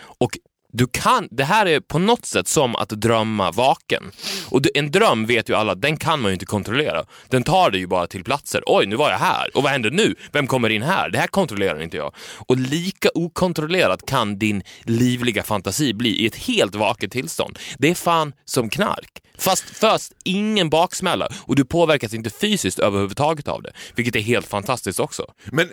Och 0.01 0.31
du 0.73 0.87
kan, 0.87 1.27
det 1.31 1.43
här 1.43 1.65
är 1.65 1.79
på 1.79 1.99
något 1.99 2.25
sätt 2.25 2.47
som 2.47 2.75
att 2.75 2.89
drömma 2.89 3.51
vaken. 3.51 4.11
Och 4.49 4.61
en 4.73 4.91
dröm 4.91 5.25
vet 5.25 5.49
ju 5.49 5.55
alla, 5.55 5.75
den 5.75 5.97
kan 5.97 6.21
man 6.21 6.31
ju 6.31 6.33
inte 6.33 6.45
kontrollera. 6.45 7.05
Den 7.29 7.43
tar 7.43 7.71
dig 7.71 7.79
ju 7.79 7.87
bara 7.87 8.07
till 8.07 8.23
platser. 8.23 8.63
Oj, 8.65 8.85
nu 8.85 8.95
var 8.95 9.11
jag 9.11 9.17
här. 9.17 9.57
Och 9.57 9.63
vad 9.63 9.71
händer 9.71 9.91
nu? 9.91 10.15
Vem 10.31 10.47
kommer 10.47 10.69
in 10.69 10.81
här? 10.81 11.09
Det 11.09 11.17
här 11.17 11.27
kontrollerar 11.27 11.81
inte 11.81 11.97
jag. 11.97 12.15
Och 12.47 12.57
lika 12.57 13.09
okontrollerat 13.13 14.05
kan 14.05 14.39
din 14.39 14.63
livliga 14.83 15.43
fantasi 15.43 15.93
bli 15.93 16.09
i 16.09 16.25
ett 16.25 16.35
helt 16.35 16.75
vaket 16.75 17.11
tillstånd. 17.11 17.59
Det 17.77 17.89
är 17.89 17.95
fan 17.95 18.33
som 18.45 18.69
knark. 18.69 19.21
Fast 19.37 19.63
först 19.63 20.11
ingen 20.23 20.69
baksmälla 20.69 21.29
och 21.45 21.55
du 21.55 21.65
påverkas 21.65 22.13
inte 22.13 22.29
fysiskt 22.29 22.79
överhuvudtaget 22.79 23.47
av 23.47 23.61
det. 23.61 23.71
Vilket 23.95 24.15
är 24.15 24.19
helt 24.19 24.47
fantastiskt 24.47 24.99
också. 24.99 25.25
Men, 25.51 25.69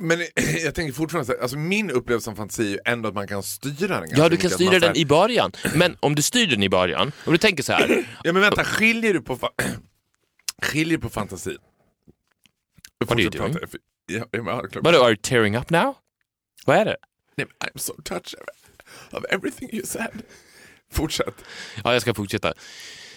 men 0.00 0.18
jag 0.64 0.74
tänker 0.74 0.92
fortfarande 0.92 1.26
så 1.26 1.32
här, 1.32 1.40
alltså 1.42 1.56
min 1.58 1.90
upplevelse 1.90 2.30
av 2.30 2.34
fantasi 2.34 2.62
är 2.66 2.68
ju 2.70 2.78
ändå 2.84 3.08
att 3.08 3.14
man 3.14 3.28
kan 3.28 3.42
styra 3.42 4.00
den 4.00 4.08
Ja, 4.16 4.28
du 4.28 4.36
kan 4.36 4.50
styra 4.50 4.70
den 4.70 4.82
här- 4.82 4.96
i 4.96 5.06
början. 5.06 5.52
Men 5.74 5.96
om 6.00 6.14
du 6.14 6.22
styr 6.22 6.46
den 6.46 6.62
i 6.62 6.68
början, 6.68 7.12
om 7.24 7.32
du 7.32 7.38
tänker 7.38 7.62
så 7.62 7.72
här. 7.72 8.04
Ja 8.24 8.32
men 8.32 8.42
vänta, 8.42 8.64
skiljer 8.64 9.14
du 9.14 9.20
på, 9.22 9.36
fa- 9.36 9.62
skiljer 10.62 10.96
du 10.98 11.02
på 11.02 11.08
fantasi? 11.08 11.56
What 13.04 13.10
are 13.12 13.20
you 13.22 13.30
doing? 13.30 13.56
Ja, 14.06 14.24
are 14.84 15.08
you 15.08 15.16
tearing 15.16 15.56
up 15.56 15.70
now? 15.70 15.94
Vad 16.66 16.76
är 16.76 16.84
det? 16.84 16.96
Nej, 17.36 17.46
I'm 17.64 17.78
so 17.78 17.92
touched 18.04 18.34
of 19.12 19.24
everything 19.30 19.68
you 19.72 19.86
said. 19.86 20.22
Fortsätt. 20.92 21.34
Ja, 21.84 21.92
jag 21.92 22.02
ska 22.02 22.14
fortsätta. 22.14 22.54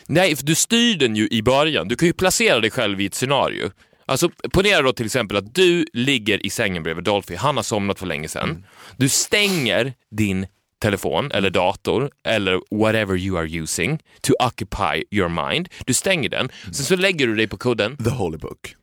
Nej, 0.07 0.35
för 0.35 0.45
du 0.45 0.55
styr 0.55 0.95
den 0.95 1.15
ju 1.15 1.27
i 1.27 1.41
början. 1.43 1.87
Du 1.87 1.95
kan 1.95 2.05
ju 2.07 2.13
placera 2.13 2.59
dig 2.59 2.71
själv 2.71 3.01
i 3.01 3.05
ett 3.05 3.15
scenario. 3.15 3.71
Alltså, 4.11 4.29
ponera 4.53 4.81
då 4.81 4.93
till 4.93 5.05
exempel 5.05 5.37
att 5.37 5.55
du 5.55 5.85
ligger 5.93 6.45
i 6.45 6.49
sängen 6.49 6.83
bredvid 6.83 7.03
Dolphy. 7.03 7.35
Han 7.35 7.55
har 7.55 7.63
somnat 7.63 7.99
för 7.99 8.05
länge 8.05 8.27
sedan. 8.27 8.65
Du 8.97 9.09
stänger 9.09 9.93
din 10.11 10.47
telefon 10.81 11.31
eller 11.31 11.49
dator 11.49 12.11
eller 12.23 12.61
whatever 12.71 13.17
you 13.17 13.37
are 13.37 13.47
using 13.47 13.99
to 14.21 14.33
occupy 14.47 15.03
your 15.11 15.29
mind. 15.29 15.69
Du 15.85 15.93
stänger 15.93 16.29
den. 16.29 16.49
Sen 16.63 16.73
så 16.73 16.95
lägger 16.95 17.27
du 17.27 17.35
dig 17.35 17.47
på 17.47 17.57
kudden, 17.57 17.97
The 17.97 18.09
holy 18.09 18.37
book. 18.37 18.75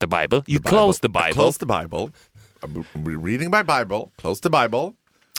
the 0.00 0.06
Bible. 0.06 0.42
You 0.46 0.62
close 0.62 1.00
the 1.00 1.08
Bible. 1.08 1.32
Close 1.32 1.58
the 1.58 1.66
Bible. 1.66 2.12
I'm 2.60 3.24
reading 3.24 3.50
my 3.50 3.62
Bible. 3.62 4.10
Close 4.16 4.42
the 4.42 4.50
Bible. 4.50 4.92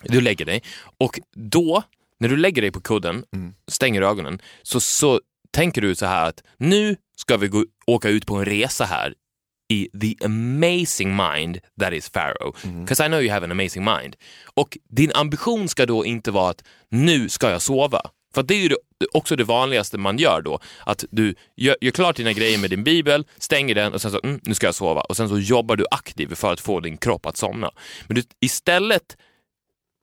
Du 0.03 0.21
lägger 0.21 0.45
dig 0.45 0.63
och 0.97 1.19
då, 1.35 1.83
när 2.19 2.29
du 2.29 2.37
lägger 2.37 2.61
dig 2.61 2.71
på 2.71 2.81
kudden, 2.81 3.23
stänger 3.67 4.01
ögonen, 4.01 4.39
så, 4.63 4.79
så 4.79 5.21
tänker 5.51 5.81
du 5.81 5.95
så 5.95 6.05
här 6.05 6.29
att 6.29 6.43
nu 6.57 6.95
ska 7.15 7.37
vi 7.37 7.47
gå, 7.47 7.65
åka 7.87 8.09
ut 8.09 8.25
på 8.25 8.35
en 8.35 8.45
resa 8.45 8.85
här 8.85 9.13
i 9.69 9.89
the 10.01 10.25
amazing 10.25 11.15
mind 11.15 11.59
that 11.79 11.93
is 11.93 12.09
Pharaoh. 12.09 12.53
Because 12.79 13.05
I 13.05 13.07
know 13.07 13.21
you 13.21 13.31
have 13.31 13.45
an 13.45 13.51
amazing 13.51 13.83
mind. 13.83 14.15
Och 14.53 14.77
din 14.89 15.11
ambition 15.15 15.67
ska 15.67 15.85
då 15.85 16.05
inte 16.05 16.31
vara 16.31 16.49
att 16.49 16.63
nu 16.89 17.29
ska 17.29 17.49
jag 17.49 17.61
sova. 17.61 18.01
För 18.35 18.43
det 18.43 18.53
är 18.53 18.57
ju 18.57 18.75
också 19.13 19.35
det 19.35 19.43
vanligaste 19.43 19.97
man 19.97 20.17
gör 20.17 20.41
då. 20.41 20.59
Att 20.85 21.05
du 21.11 21.35
gör, 21.55 21.75
gör 21.81 21.91
klart 21.91 22.15
dina 22.15 22.33
grejer 22.33 22.57
med 22.57 22.69
din 22.69 22.83
bibel, 22.83 23.25
stänger 23.37 23.75
den 23.75 23.93
och 23.93 24.01
sen 24.01 24.11
så, 24.11 24.19
mm, 24.23 24.39
nu 24.43 24.53
ska 24.53 24.65
jag 24.67 24.75
sova. 24.75 25.01
Och 25.01 25.17
sen 25.17 25.29
så 25.29 25.39
jobbar 25.39 25.75
du 25.75 25.85
aktivt 25.91 26.37
för 26.37 26.53
att 26.53 26.59
få 26.59 26.79
din 26.79 26.97
kropp 26.97 27.25
att 27.25 27.37
somna. 27.37 27.71
Men 28.07 28.15
du, 28.15 28.23
istället 28.41 29.17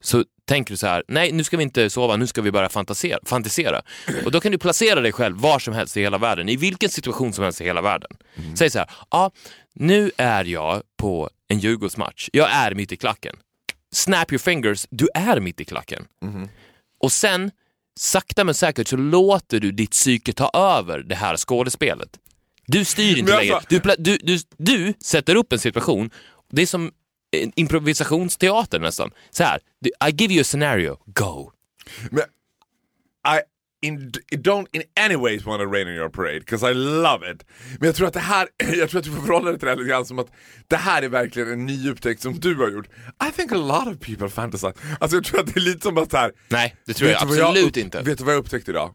så 0.02 0.24
tänker 0.44 0.72
du 0.72 0.76
så 0.76 0.86
här, 0.86 1.02
nej 1.08 1.32
nu 1.32 1.44
ska 1.44 1.56
vi 1.56 1.62
inte 1.62 1.90
sova, 1.90 2.16
nu 2.16 2.26
ska 2.26 2.42
vi 2.42 2.50
bara 2.50 2.68
fantasera, 2.68 3.18
fantisera. 3.24 3.82
Och 4.24 4.30
då 4.30 4.40
kan 4.40 4.52
du 4.52 4.58
placera 4.58 5.00
dig 5.00 5.12
själv 5.12 5.36
var 5.36 5.58
som 5.58 5.74
helst 5.74 5.96
i 5.96 6.00
hela 6.00 6.18
världen, 6.18 6.48
i 6.48 6.56
vilken 6.56 6.88
situation 6.90 7.32
som 7.32 7.44
helst 7.44 7.60
i 7.60 7.64
hela 7.64 7.80
världen. 7.82 8.10
Säg 8.58 8.70
så 8.70 8.78
här, 8.78 8.90
ja, 9.10 9.30
nu 9.74 10.10
är 10.16 10.44
jag 10.44 10.82
på 10.98 11.30
en 11.48 11.58
Djurgårdsmatch, 11.58 12.28
jag 12.32 12.50
är 12.50 12.74
mitt 12.74 12.92
i 12.92 12.96
klacken. 12.96 13.36
Snap 13.92 14.32
your 14.32 14.38
fingers, 14.38 14.86
du 14.90 15.08
är 15.14 15.40
mitt 15.40 15.60
i 15.60 15.64
klacken. 15.64 16.04
Och 17.00 17.12
sen 17.12 17.50
sakta 18.00 18.44
men 18.44 18.54
säkert 18.54 18.88
så 18.88 18.96
låter 18.96 19.60
du 19.60 19.72
ditt 19.72 19.90
psyke 19.90 20.32
ta 20.32 20.50
över 20.54 20.98
det 20.98 21.14
här 21.14 21.36
skådespelet. 21.36 22.08
Du 22.66 22.84
styr 22.84 23.18
inte 23.18 23.36
längre. 23.38 23.54
alltså- 23.54 23.68
Du, 23.68 23.94
du, 23.98 24.18
du, 24.22 24.38
du 24.58 24.94
sätter 25.04 25.34
upp 25.34 25.52
en 25.52 25.58
situation, 25.58 26.10
det 26.50 26.62
är 26.62 26.66
som 26.66 26.92
improvisationsteater 27.54 28.78
nästan. 28.80 29.10
Så 29.30 29.44
här, 29.44 29.60
I 30.08 30.10
give 30.22 30.34
you 30.34 30.40
a 30.40 30.44
scenario, 30.44 30.96
go. 31.06 31.52
Men 32.10 32.24
I 33.36 33.40
in, 33.86 34.12
don't 34.30 34.66
in 34.72 34.82
any 35.00 35.16
ways 35.16 35.44
want 35.44 35.60
to 35.62 35.66
rain 35.72 35.88
in 35.88 35.94
your 35.94 36.08
parade, 36.08 36.40
because 36.40 36.70
I 36.70 36.74
love 36.74 37.30
it. 37.32 37.44
Men 37.80 37.86
jag 37.86 37.94
tror 37.96 38.06
att 38.08 38.14
det 38.14 38.20
här, 38.20 38.48
jag 38.76 38.90
tror 38.90 38.98
att 38.98 39.04
du 39.04 39.10
får 39.10 39.22
förhålla 39.26 39.50
dig 39.50 39.58
till 39.58 39.66
det 39.66 39.70
här 39.72 39.76
lite 39.78 39.88
grann 39.90 40.06
som 40.06 40.18
att 40.18 40.30
det 40.68 40.76
här 40.76 41.02
är 41.02 41.08
verkligen 41.08 41.52
en 41.52 41.66
ny 41.66 41.90
upptäckt 41.90 42.22
som 42.22 42.40
du 42.40 42.54
har 42.54 42.70
gjort. 42.70 42.86
I 43.28 43.32
think 43.36 43.52
a 43.52 43.56
lot 43.56 43.94
of 43.96 44.00
people 44.06 44.28
fantasize. 44.28 44.74
Alltså 45.00 45.16
jag 45.16 45.24
tror 45.24 45.40
att 45.40 45.46
det 45.46 45.56
är 45.56 45.60
lite 45.60 45.80
som 45.80 45.98
att 45.98 46.10
så 46.10 46.16
här, 46.16 46.32
Nej, 46.48 46.76
det 46.86 46.94
tror 46.94 47.10
jag 47.10 47.22
absolut 47.22 47.66
upp- 47.66 47.76
inte. 47.76 48.02
Vet 48.02 48.18
du 48.18 48.24
vad 48.24 48.34
jag 48.34 48.38
upptäckte 48.40 48.70
idag? 48.70 48.94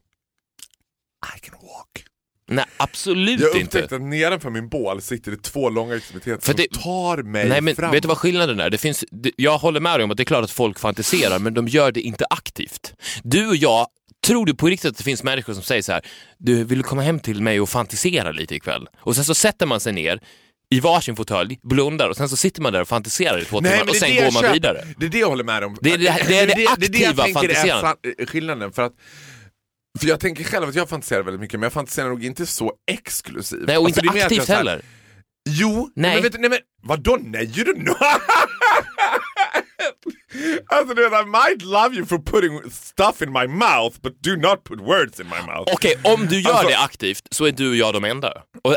Nej, 2.49 2.65
absolut 2.77 3.39
Jag 3.39 3.49
inte. 3.55 3.63
upptäckte 3.77 3.95
att 3.95 4.01
nedanför 4.01 4.49
min 4.49 4.69
bål 4.69 5.01
sitter 5.01 5.31
det 5.31 5.38
två 5.43 5.69
långa 5.69 5.95
extremiteter 5.95 6.45
För 6.45 6.53
som 6.53 6.55
det- 6.71 6.79
tar 6.81 7.17
mig 7.23 7.49
Nej 7.49 7.62
men 7.62 7.75
fram. 7.75 7.91
vet 7.91 8.01
du 8.01 8.07
vad 8.07 8.17
skillnaden 8.17 8.60
är? 8.60 8.69
Det 8.69 8.77
finns, 8.77 9.05
det, 9.12 9.31
jag 9.38 9.57
håller 9.57 9.79
med 9.79 9.99
dig 9.99 10.03
om 10.03 10.12
att 10.12 10.17
det 10.17 10.23
är 10.23 10.25
klart 10.25 10.43
att 10.43 10.51
folk 10.51 10.79
fantiserar 10.79 11.39
men 11.39 11.53
de 11.53 11.67
gör 11.67 11.91
det 11.91 12.01
inte 12.01 12.25
aktivt. 12.29 12.93
Du 13.23 13.47
och 13.47 13.55
jag, 13.55 13.88
tror 14.27 14.45
du 14.45 14.53
på 14.55 14.67
riktigt 14.67 14.91
att 14.91 14.97
det 14.97 15.03
finns 15.03 15.23
människor 15.23 15.53
som 15.53 15.63
säger 15.63 15.81
så 15.81 15.91
här, 15.91 16.01
du 16.38 16.63
vill 16.63 16.77
du 16.77 16.83
komma 16.83 17.01
hem 17.01 17.19
till 17.19 17.41
mig 17.41 17.62
och 17.62 17.69
fantisera 17.69 18.31
lite 18.31 18.55
ikväll? 18.55 18.88
Och 19.01 19.15
sen 19.15 19.25
så 19.25 19.33
sätter 19.36 19.65
man 19.65 19.79
sig 19.79 19.93
ner 19.93 20.19
i 20.69 20.79
varsin 20.79 21.15
fåtölj, 21.15 21.60
blundar 21.63 22.10
och 22.10 22.17
sen 22.17 22.29
så 22.29 22.38
sitter 22.38 22.62
man 22.62 22.73
där 22.73 22.81
och 22.81 22.88
fantiserar 22.88 23.41
i 23.41 23.45
två 23.45 23.62
Nej, 23.62 23.71
timmar 23.71 23.83
och 23.83 23.91
det 23.91 23.97
är 23.97 23.99
sen 23.99 24.10
det 24.10 24.15
går 24.15 24.23
jag 24.23 24.33
man 24.33 24.41
köper. 24.41 24.53
vidare. 24.53 24.88
Det 24.97 25.05
är 25.05 25.10
det 25.10 25.17
jag 25.19 25.27
håller 25.27 25.43
med 25.43 25.63
om. 25.63 25.77
Det 25.81 25.89
är 25.93 25.97
det- 25.97 26.03
det 26.27 26.39
är 26.39 26.47
det 26.55 26.62
jag 26.62 26.71
aktiva 26.73 27.23
tänker 27.23 27.49
är 27.49 27.53
fantiserandet. 27.53 27.81
fan- 28.17 28.25
skillnaden. 28.27 28.71
För 28.71 28.81
att 28.81 28.93
för 29.97 30.07
jag 30.07 30.19
tänker 30.19 30.43
själv 30.43 30.69
att 30.69 30.75
jag 30.75 30.89
fantiserar 30.89 31.23
väldigt 31.23 31.41
mycket, 31.41 31.60
men 31.60 31.65
jag 31.65 31.73
fantiserar 31.73 32.10
nog 32.10 32.23
inte 32.25 32.45
så 32.45 32.73
exklusivt. 32.91 33.63
Nej, 33.67 33.77
och 33.77 33.86
Alltså, 33.86 34.01
inte 34.05 34.23
aktivt 34.25 34.47
här- 34.47 34.55
heller. 34.57 34.81
Jo, 35.49 35.91
Nej. 35.95 36.13
men 36.13 36.23
vet 36.23 36.31
du, 36.33 36.38
nej 36.39 36.49
men 36.49 36.60
vadå 36.83 37.17
nej? 37.21 37.43
You 37.60 37.63
don't 37.73 37.83
know. 37.83 37.95
alltså 40.67 40.93
du 40.93 41.10
vet, 41.10 41.21
I 41.21 41.25
might 41.25 41.62
love 41.62 41.95
you 41.95 42.05
for 42.05 42.17
putting 42.19 42.71
stuff 42.71 43.21
in 43.21 43.31
my 43.31 43.47
mouth, 43.47 43.99
but 44.01 44.23
do 44.23 44.36
not 44.36 44.63
put 44.63 44.79
words 44.81 45.19
in 45.19 45.25
my 45.27 45.41
mouth. 45.53 45.73
Okej, 45.73 45.95
om 46.03 46.27
du 46.27 46.41
gör 46.41 46.51
Alltså- 46.51 46.67
det 46.67 46.77
aktivt 46.79 47.27
så 47.31 47.45
är 47.45 47.51
du 47.51 47.69
och 47.69 47.75
jag 47.75 47.93
de 47.93 48.03
enda. 48.03 48.33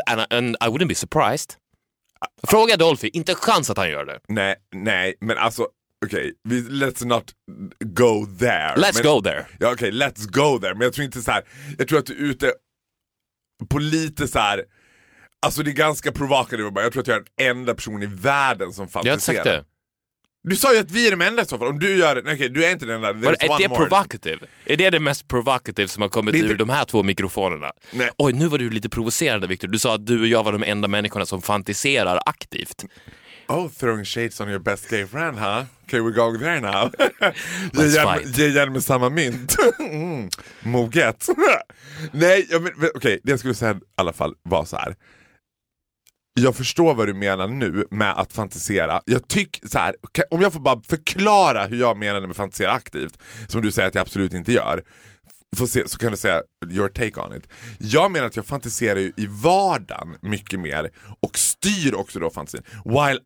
And, 0.07 0.33
and 0.33 0.55
I 0.55 0.67
wouldn't 0.67 0.87
be 0.87 0.95
surprised. 0.95 1.53
Fråga 2.47 2.77
Dolphy, 2.77 3.09
inte 3.13 3.31
en 3.31 3.35
chans 3.35 3.69
att 3.69 3.77
han 3.77 3.89
gör 3.89 4.05
det. 4.05 4.19
Nej, 4.27 4.55
nej, 4.75 5.15
men 5.21 5.37
alltså 5.37 5.67
okej, 6.05 6.33
vi- 6.43 6.61
let's 6.69 7.05
not 7.05 7.23
go 7.85 8.25
there. 8.39 8.73
Let's 8.75 9.03
men, 9.03 9.13
go 9.13 9.21
there. 9.21 9.45
Ja 9.59 9.71
okej, 9.73 9.91
let's 9.91 10.25
go 10.27 10.59
there. 10.59 10.73
Men 10.73 10.81
jag 10.81 10.93
tror 10.93 11.05
inte 11.05 11.21
så 11.21 11.31
här. 11.31 11.43
jag 11.77 11.87
tror 11.87 11.99
att 11.99 12.05
du 12.05 12.13
är 12.13 12.29
ute 12.29 12.53
på 13.69 13.79
lite 13.79 14.27
så 14.27 14.39
här. 14.39 14.63
alltså 15.45 15.63
det 15.63 15.71
är 15.71 15.73
ganska 15.73 16.11
provokativt 16.11 16.59
jag 16.75 16.91
tror 16.93 17.01
att 17.01 17.07
jag 17.07 17.17
är 17.17 17.23
den 17.37 17.57
enda 17.57 17.73
personen 17.75 18.03
i 18.03 18.05
världen 18.05 18.73
som 18.73 18.87
Jag 18.93 18.99
har 18.99 18.99
inte 18.99 19.09
fantiserar. 19.25 19.35
sagt 19.43 19.45
det. 19.45 19.65
Du 20.43 20.55
sa 20.55 20.73
ju 20.73 20.79
att 20.79 20.91
vi 20.91 21.07
är 21.07 21.11
de 21.11 21.21
enda 21.21 21.41
i 21.41 21.45
så 21.45 21.57
fall, 21.57 21.67
om 21.67 21.79
du 21.79 21.97
gör 21.97 22.15
det, 22.15 22.33
okej 22.33 22.49
du 22.49 22.65
är 22.65 22.71
inte 22.71 22.85
den 22.85 22.95
enda. 22.95 23.13
Var, 23.13 23.31
är 23.39 23.57
det 23.57 23.69
provocative? 23.75 24.39
Är 24.65 24.77
det 24.77 24.89
det 24.89 24.99
mest 24.99 25.27
provocative 25.27 25.87
som 25.87 26.01
har 26.01 26.09
kommit 26.09 26.35
inte- 26.35 26.47
ur 26.47 26.57
de 26.57 26.69
här 26.69 26.85
två 26.85 27.03
mikrofonerna? 27.03 27.71
Nej. 27.93 28.09
Oj, 28.17 28.33
nu 28.33 28.47
var 28.47 28.57
du 28.57 28.69
lite 28.69 28.89
provocerande 28.89 29.47
Victor. 29.47 29.67
Du 29.67 29.79
sa 29.79 29.95
att 29.95 30.05
du 30.05 30.21
och 30.21 30.27
jag 30.27 30.43
var 30.43 30.51
de 30.51 30.63
enda 30.63 30.87
människorna 30.87 31.25
som 31.25 31.41
fantiserar 31.41 32.19
aktivt. 32.25 32.85
Oh, 33.51 33.67
throwing 33.67 34.05
shades 34.05 34.39
on 34.39 34.47
your 34.47 34.59
best 34.59 34.89
gay 34.89 35.05
friend, 35.05 35.37
huh? 35.37 35.65
Okay, 35.83 35.99
we 35.99 36.11
go 36.13 36.37
there 36.37 36.61
now. 36.61 36.89
ge, 37.73 37.87
järn, 37.87 38.07
fight. 38.07 38.37
ge 38.37 38.47
järn 38.47 38.73
med 38.73 38.83
samma 38.83 39.09
mynt. 39.09 39.55
mm. 39.79 40.29
Moget. 40.63 41.29
Nej, 42.11 42.47
okej, 42.95 43.19
det 43.23 43.31
jag 43.31 43.39
skulle 43.39 43.53
säga 43.53 43.73
i 43.73 43.79
alla 43.95 44.13
fall 44.13 44.35
var 44.43 44.65
så 44.65 44.77
här. 44.77 44.95
Jag 46.33 46.55
förstår 46.55 46.93
vad 46.95 47.07
du 47.07 47.13
menar 47.13 47.47
nu 47.47 47.85
med 47.91 48.19
att 48.19 48.33
fantisera. 48.33 49.01
Jag 49.05 49.27
tycker 49.27 49.67
så 49.67 49.79
här, 49.79 49.95
om 50.29 50.41
jag 50.41 50.53
får 50.53 50.59
bara 50.59 50.81
förklara 50.81 51.65
hur 51.65 51.79
jag 51.79 51.97
menar 51.97 52.21
med 52.27 52.35
fantisera 52.35 52.71
aktivt, 52.71 53.17
som 53.47 53.61
du 53.61 53.71
säger 53.71 53.87
att 53.87 53.95
jag 53.95 54.01
absolut 54.01 54.33
inte 54.33 54.51
gör, 54.51 54.83
se, 55.67 55.87
så 55.87 55.97
kan 55.97 56.11
du 56.11 56.17
säga 56.17 56.41
your 56.69 56.89
take 56.89 57.21
on 57.21 57.37
it. 57.37 57.47
Jag 57.77 58.11
menar 58.11 58.27
att 58.27 58.35
jag 58.35 58.45
fantiserar 58.45 58.99
i 58.99 59.27
vardagen 59.43 60.17
mycket 60.21 60.59
mer 60.59 60.91
och 61.19 61.37
styr 61.37 61.95
också 61.95 62.19
då 62.19 62.29
fantasin. 62.29 62.63
While 62.85 63.19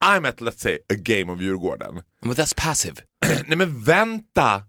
I'm 0.00 0.24
at 0.24 0.40
let's 0.40 0.60
say 0.60 0.78
a 0.88 0.94
game 0.94 1.32
of 1.32 1.38
Djurgården. 1.38 2.02
Men 2.22 2.34
that's 2.34 2.54
passive. 2.56 3.02
Nej 3.46 3.56
men 3.56 3.82
vänta! 3.84 4.62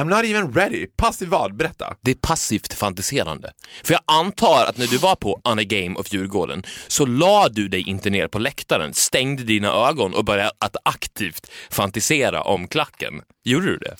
I'm 0.00 0.08
not 0.08 0.24
even 0.24 0.52
ready. 0.52 0.86
Passiv 0.96 1.28
vad? 1.28 1.56
Berätta. 1.56 1.96
Det 2.00 2.10
är 2.10 2.14
passivt 2.14 2.72
fantiserande. 2.74 3.52
För 3.84 3.94
jag 3.94 4.02
antar 4.06 4.64
att 4.68 4.78
när 4.78 4.86
du 4.86 4.98
var 4.98 5.16
på 5.16 5.40
On 5.44 5.58
a 5.58 5.62
Game 5.62 5.94
of 5.98 6.12
Djurgården 6.12 6.62
så 6.88 7.06
la 7.06 7.48
du 7.48 7.68
dig 7.68 7.80
inte 7.88 8.10
ner 8.10 8.28
på 8.28 8.38
läktaren, 8.38 8.94
stängde 8.94 9.42
dina 9.42 9.68
ögon 9.88 10.14
och 10.14 10.24
började 10.24 10.50
att 10.58 10.76
aktivt 10.84 11.50
fantisera 11.70 12.42
om 12.42 12.68
klacken. 12.68 13.22
Gjorde 13.44 13.66
du 13.66 13.76
det? 13.78 13.96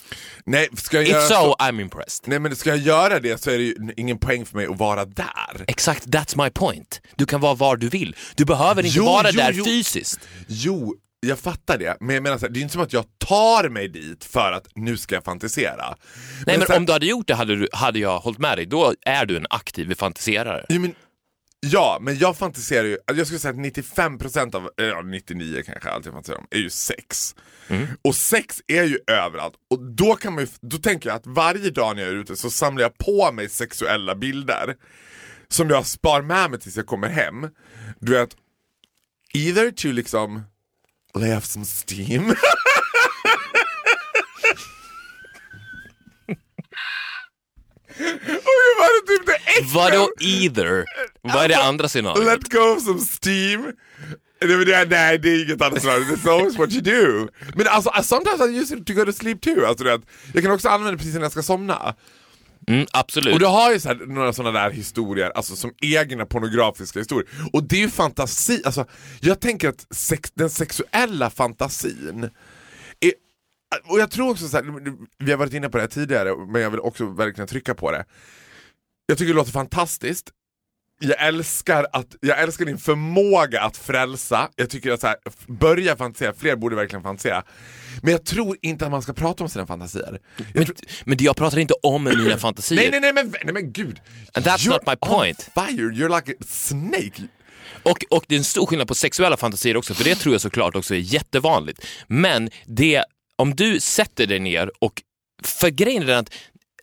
Nej, 0.47 0.69
ska 0.77 0.97
jag 0.97 1.05
If 1.07 1.11
göra 1.13 1.23
so, 1.29 1.55
I'm 1.59 1.81
impressed. 1.81 2.29
Nej 2.29 2.39
men 2.39 2.57
ska 2.57 2.71
jag 2.71 2.79
göra 2.79 3.21
det 3.21 3.43
så 3.43 3.51
är 3.51 3.59
det 3.59 3.65
ju 3.65 3.75
ingen 3.97 4.19
poäng 4.19 4.47
för 4.47 4.57
mig 4.57 4.67
att 4.67 4.79
vara 4.79 5.05
där. 5.05 5.65
Exakt, 5.67 6.07
that's 6.07 6.45
my 6.45 6.51
point. 6.51 7.01
Du 7.17 7.27
kan 7.27 7.41
vara 7.41 7.55
var 7.55 7.77
du 7.77 7.89
vill. 7.89 8.17
Du 8.37 8.45
behöver 8.45 8.87
inte 8.87 8.99
Jo, 8.99 9.05
vara 9.05 9.31
jo, 9.31 9.41
där 9.41 9.53
jo. 9.53 9.65
fysiskt. 9.65 10.21
Jo, 10.49 10.95
jag 11.29 11.39
fattar 11.39 11.79
det. 11.79 11.97
Men 12.01 12.15
jag 12.15 12.23
menar 12.23 12.39
så 12.39 12.47
här, 12.47 12.53
det 12.53 12.61
är 12.61 12.63
inte 12.63 12.73
som 12.73 12.83
att 12.83 12.93
jag 12.93 13.05
tar 13.19 13.69
mig 13.69 13.89
dit 13.89 14.25
för 14.25 14.53
att 14.53 14.69
nu 14.75 14.97
ska 14.97 15.15
jag 15.15 15.25
fantisera. 15.25 15.97
Nej, 16.47 16.59
men 16.59 16.67
så 16.67 16.73
här- 16.73 16.79
om 16.79 16.87
du 16.87 16.93
hade 16.93 17.07
gjort 17.07 17.27
det 17.27 17.35
hade, 17.35 17.57
du, 17.57 17.69
hade 17.73 17.99
jag 17.99 18.19
hållit 18.19 18.39
med 18.39 18.59
dig. 18.59 18.67
Då 18.67 18.95
är 19.07 19.27
du 19.27 19.37
en 19.37 19.47
aktiv 19.51 19.95
fantiserare. 19.95 20.67
Jo, 20.69 20.81
men, 20.81 20.95
ja, 21.61 21.99
men 22.01 22.19
jag 22.19 22.37
fantiserar 22.37 22.85
ju, 22.85 22.99
jag 23.07 23.27
skulle 23.27 23.39
säga 23.41 23.51
att 23.51 23.57
95% 23.61 24.55
av, 24.55 24.71
ja 24.77 25.03
99 25.03 25.63
kanske 25.67 25.91
allt 25.91 26.05
jag 26.05 26.15
fantiserar 26.15 26.39
om, 26.39 26.47
är 26.51 26.59
ju 26.59 26.71
sex. 26.71 27.35
Och 28.05 28.15
sex 28.17 28.61
är 28.67 28.85
ju 28.85 28.99
överallt. 29.07 29.55
Och 29.71 29.83
då, 29.95 30.15
kan 30.15 30.35
man 30.35 30.45
ju, 30.45 30.49
då 30.61 30.77
tänker 30.79 31.09
jag 31.09 31.17
att 31.17 31.27
varje 31.27 31.71
dag 31.71 31.97
när 31.97 32.03
jag 32.03 32.13
är 32.13 32.17
ute 32.17 32.37
så 32.37 32.51
samlar 32.51 32.83
jag 32.83 32.99
på 32.99 33.33
mig 33.33 33.49
sexuella 33.49 34.15
bilder. 34.15 34.75
Som 35.49 35.71
jag 35.71 35.87
spar 35.87 36.23
med 36.23 36.51
mig 36.51 36.61
tills 36.61 36.77
jag 36.77 36.87
kommer 36.87 37.09
hem. 37.09 37.49
Du 38.01 38.13
vet, 38.13 38.37
either 39.35 39.71
to 39.71 39.89
liksom 39.89 40.43
lay 41.21 41.37
off 41.37 41.45
some 41.45 41.65
steam. 41.65 42.35
Och 48.27 48.57
det 48.61 48.75
var 48.79 49.07
typ 49.07 49.27
det 49.27 49.35
äckliga. 49.35 49.75
Vadå 49.75 50.11
either? 50.21 50.85
Vad 51.23 51.45
är 51.45 51.49
det 51.49 51.63
andra 51.63 51.89
scenariot? 51.89 52.25
Let 52.25 52.49
go 52.49 52.59
of 52.77 52.83
some 52.83 53.01
steam. 53.23 53.73
Nej, 54.43 54.65
det, 54.65 54.85
nej, 54.85 55.19
det 55.19 55.29
är 55.29 55.45
inget 55.45 55.63
annat 55.63 55.81
scenario. 55.81 56.05
That's 56.05 56.31
always 56.31 56.57
what 56.59 56.73
you 56.73 56.81
do. 56.83 57.29
Men 57.55 57.67
alltså, 57.67 57.91
sometimes 58.03 58.41
I 58.41 58.59
use 58.59 58.75
it 58.77 58.87
to 58.87 58.93
go 58.93 59.05
to 59.05 59.13
sleep 59.13 59.41
too. 59.41 59.67
Alltså, 59.67 59.85
jag 60.33 60.43
kan 60.43 60.53
också 60.53 60.69
använda 60.69 60.91
det 60.91 60.97
precis 60.99 61.15
när 61.15 61.23
jag 61.23 61.33
ska 61.33 61.43
somna. 61.43 61.95
Mm, 62.67 62.87
absolut. 62.93 63.35
Och 63.35 63.41
du 63.41 63.47
har 63.47 63.73
ju 63.73 63.81
så 63.81 63.89
här, 63.89 64.07
några 64.07 64.33
sådana 64.33 64.61
där 64.61 64.71
historier, 64.71 65.31
alltså 65.31 65.57
som 65.57 65.73
egna 65.83 66.27
pornografiska 66.27 66.99
historier. 66.99 67.29
Och 67.53 67.63
det 67.65 67.77
är 67.77 67.81
ju 67.81 67.89
fantasi, 67.89 68.63
alltså 68.65 68.87
jag 69.21 69.41
tänker 69.41 69.69
att 69.69 69.87
sex, 69.91 70.31
den 70.35 70.51
sexuella 70.51 71.31
fantasin 71.31 72.31
är, 73.01 73.13
och 73.85 74.01
jag 74.01 74.11
tror 74.11 74.31
också 74.31 74.49
så 74.49 74.57
här, 74.57 74.65
vi 75.19 75.31
har 75.31 75.39
varit 75.39 75.55
inne 75.55 75.69
på 75.69 75.77
det 75.77 75.83
här 75.83 75.89
tidigare, 75.89 76.47
men 76.53 76.63
jag 76.63 76.71
vill 76.71 76.81
också 76.81 77.07
verkligen 77.07 77.49
trycka 77.49 77.75
på 77.75 77.91
det. 77.91 78.05
Jag 79.07 79.19
tycker 79.19 79.33
det 79.33 79.37
låter 79.37 79.53
fantastiskt. 79.53 80.31
Jag 81.01 81.27
älskar, 81.27 81.87
att, 81.93 82.17
jag 82.21 82.43
älskar 82.43 82.65
din 82.65 82.79
förmåga 82.79 83.61
att 83.61 83.77
frälsa. 83.77 84.49
Jag 84.57 84.71
tycker 84.71 84.93
att 84.93 85.01
så 85.01 85.07
här, 85.07 85.17
börja 85.47 85.97
fantisera, 85.97 86.35
fler 86.35 86.57
borde 86.57 86.77
verkligen 86.77 87.03
fantisera. 87.03 87.45
Men 88.03 88.13
jag 88.13 88.25
tror 88.25 88.57
inte 88.63 88.85
att 88.85 88.91
man 88.91 89.03
ska 89.03 89.13
prata 89.13 89.45
om 89.45 89.51
sina 89.51 89.67
fantasier. 89.67 90.21
Jag 90.37 90.47
Men, 90.55 90.65
tror, 90.65 90.77
men 91.05 91.19
jag 91.21 91.37
pratar 91.37 91.59
inte 91.59 91.75
om 91.83 92.05
mina 92.05 92.37
fantasier. 92.37 92.81
Nej, 92.81 92.91
nej, 92.91 93.01
nej, 93.01 93.13
men, 93.13 93.35
nej, 93.45 93.55
men 93.55 93.73
gud! 93.73 94.01
And 94.35 94.47
that's 94.47 94.59
You're 94.59 94.69
not 94.69 94.87
my 94.87 94.97
point. 94.97 95.51
On 95.55 95.67
fire, 95.67 95.91
you're 95.91 96.17
like 96.17 96.33
a 96.33 96.45
snake! 96.47 97.23
Och, 97.83 98.05
och 98.11 98.25
det 98.29 98.35
är 98.35 98.39
en 98.39 98.45
stor 98.45 98.67
skillnad 98.67 98.89
på 98.89 98.95
sexuella 98.95 99.37
fantasier 99.37 99.77
också, 99.77 99.95
för 99.95 100.05
det 100.05 100.15
tror 100.15 100.35
jag 100.35 100.41
såklart 100.41 100.77
också 100.77 100.95
är 100.95 100.99
jättevanligt. 100.99 101.87
Men 102.07 102.51
det, 102.67 103.05
om 103.37 103.55
du 103.55 103.81
sätter 103.81 104.27
dig 104.27 104.41
ner 104.41 104.71
och, 104.79 105.03
för 105.43 105.71
grejen 105.71 106.09
är 106.09 106.15
att 106.15 106.35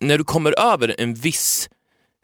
när 0.01 0.17
du 0.17 0.23
kommer 0.23 0.59
över 0.59 0.95
en 0.97 1.13
viss 1.13 1.69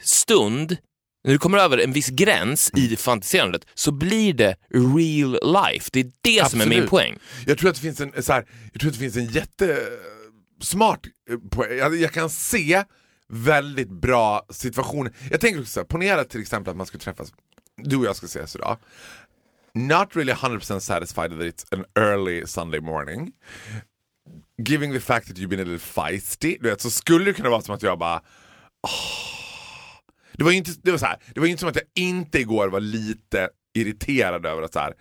stund, 0.03 0.77
när 1.27 1.33
du 1.33 1.39
kommer 1.39 1.57
över 1.57 1.77
en 1.77 1.91
viss 1.91 2.09
gräns 2.09 2.71
i 2.75 2.95
fantiserandet 2.95 3.65
så 3.73 3.91
blir 3.91 4.33
det 4.33 4.55
real 4.69 5.31
life. 5.31 5.89
Det 5.93 5.99
är 5.99 6.11
det 6.21 6.49
som 6.49 6.61
är 6.61 6.65
min 6.65 6.73
Absolut. 6.73 6.89
poäng. 6.89 7.19
Jag 7.45 7.57
tror 7.57 7.69
att 7.69 7.75
det 7.75 7.81
finns 7.81 8.01
en, 8.01 8.23
så 8.23 8.33
här, 8.33 8.45
jag 8.73 8.81
tror 8.81 8.89
att 8.89 8.93
det 8.93 8.99
finns 8.99 9.17
en 9.17 9.25
jättesmart 9.25 11.07
eh, 11.29 11.37
poäng. 11.51 11.77
Jag, 11.77 11.95
jag 11.95 12.11
kan 12.11 12.29
se 12.29 12.83
väldigt 13.29 13.89
bra 13.89 14.45
situationer. 14.49 15.13
Jag 15.31 15.41
tänker 15.41 15.59
också 15.59 15.71
så 15.71 15.79
här, 15.79 15.85
ponera 15.85 16.23
till 16.23 16.41
exempel 16.41 16.71
att 16.71 16.77
man 16.77 16.85
skulle 16.85 17.03
träffas, 17.03 17.33
du 17.83 17.97
och 17.97 18.05
jag 18.05 18.15
ska 18.15 18.25
ses 18.25 18.55
idag. 18.55 18.77
Not 19.73 20.15
really 20.15 20.33
100% 20.33 20.79
satisfied 20.79 21.31
that 21.31 21.39
it's 21.39 21.65
an 21.71 21.85
early 22.03 22.45
Sunday 22.45 22.79
morning. 22.79 23.31
giving 24.63 24.93
the 24.93 24.99
fact 24.99 25.27
that 25.27 25.37
you've 25.37 25.49
been 25.49 25.59
a 25.59 25.63
little 25.63 25.79
feisty, 25.79 26.57
du 26.61 26.69
vet, 26.69 26.81
så 26.81 26.89
skulle 26.89 27.25
det 27.25 27.33
kunna 27.33 27.49
vara 27.49 27.61
som 27.61 27.75
att 27.75 27.83
jag 27.83 27.99
bara 27.99 28.21
det 30.37 30.43
var 30.43 30.51
ju 30.51 30.57
inte, 30.57 30.71
det 30.83 30.91
var 30.91 30.97
så 30.97 31.05
här, 31.05 31.17
det 31.33 31.39
var 31.39 31.47
inte 31.47 31.59
som 31.59 31.69
att 31.69 31.75
jag 31.75 31.85
inte 31.95 32.39
igår 32.39 32.67
var 32.67 32.79
lite 32.79 33.49
irriterad 33.73 34.45
över 34.45 34.61
att 34.61 34.73
så 34.73 34.79
här, 34.79 34.93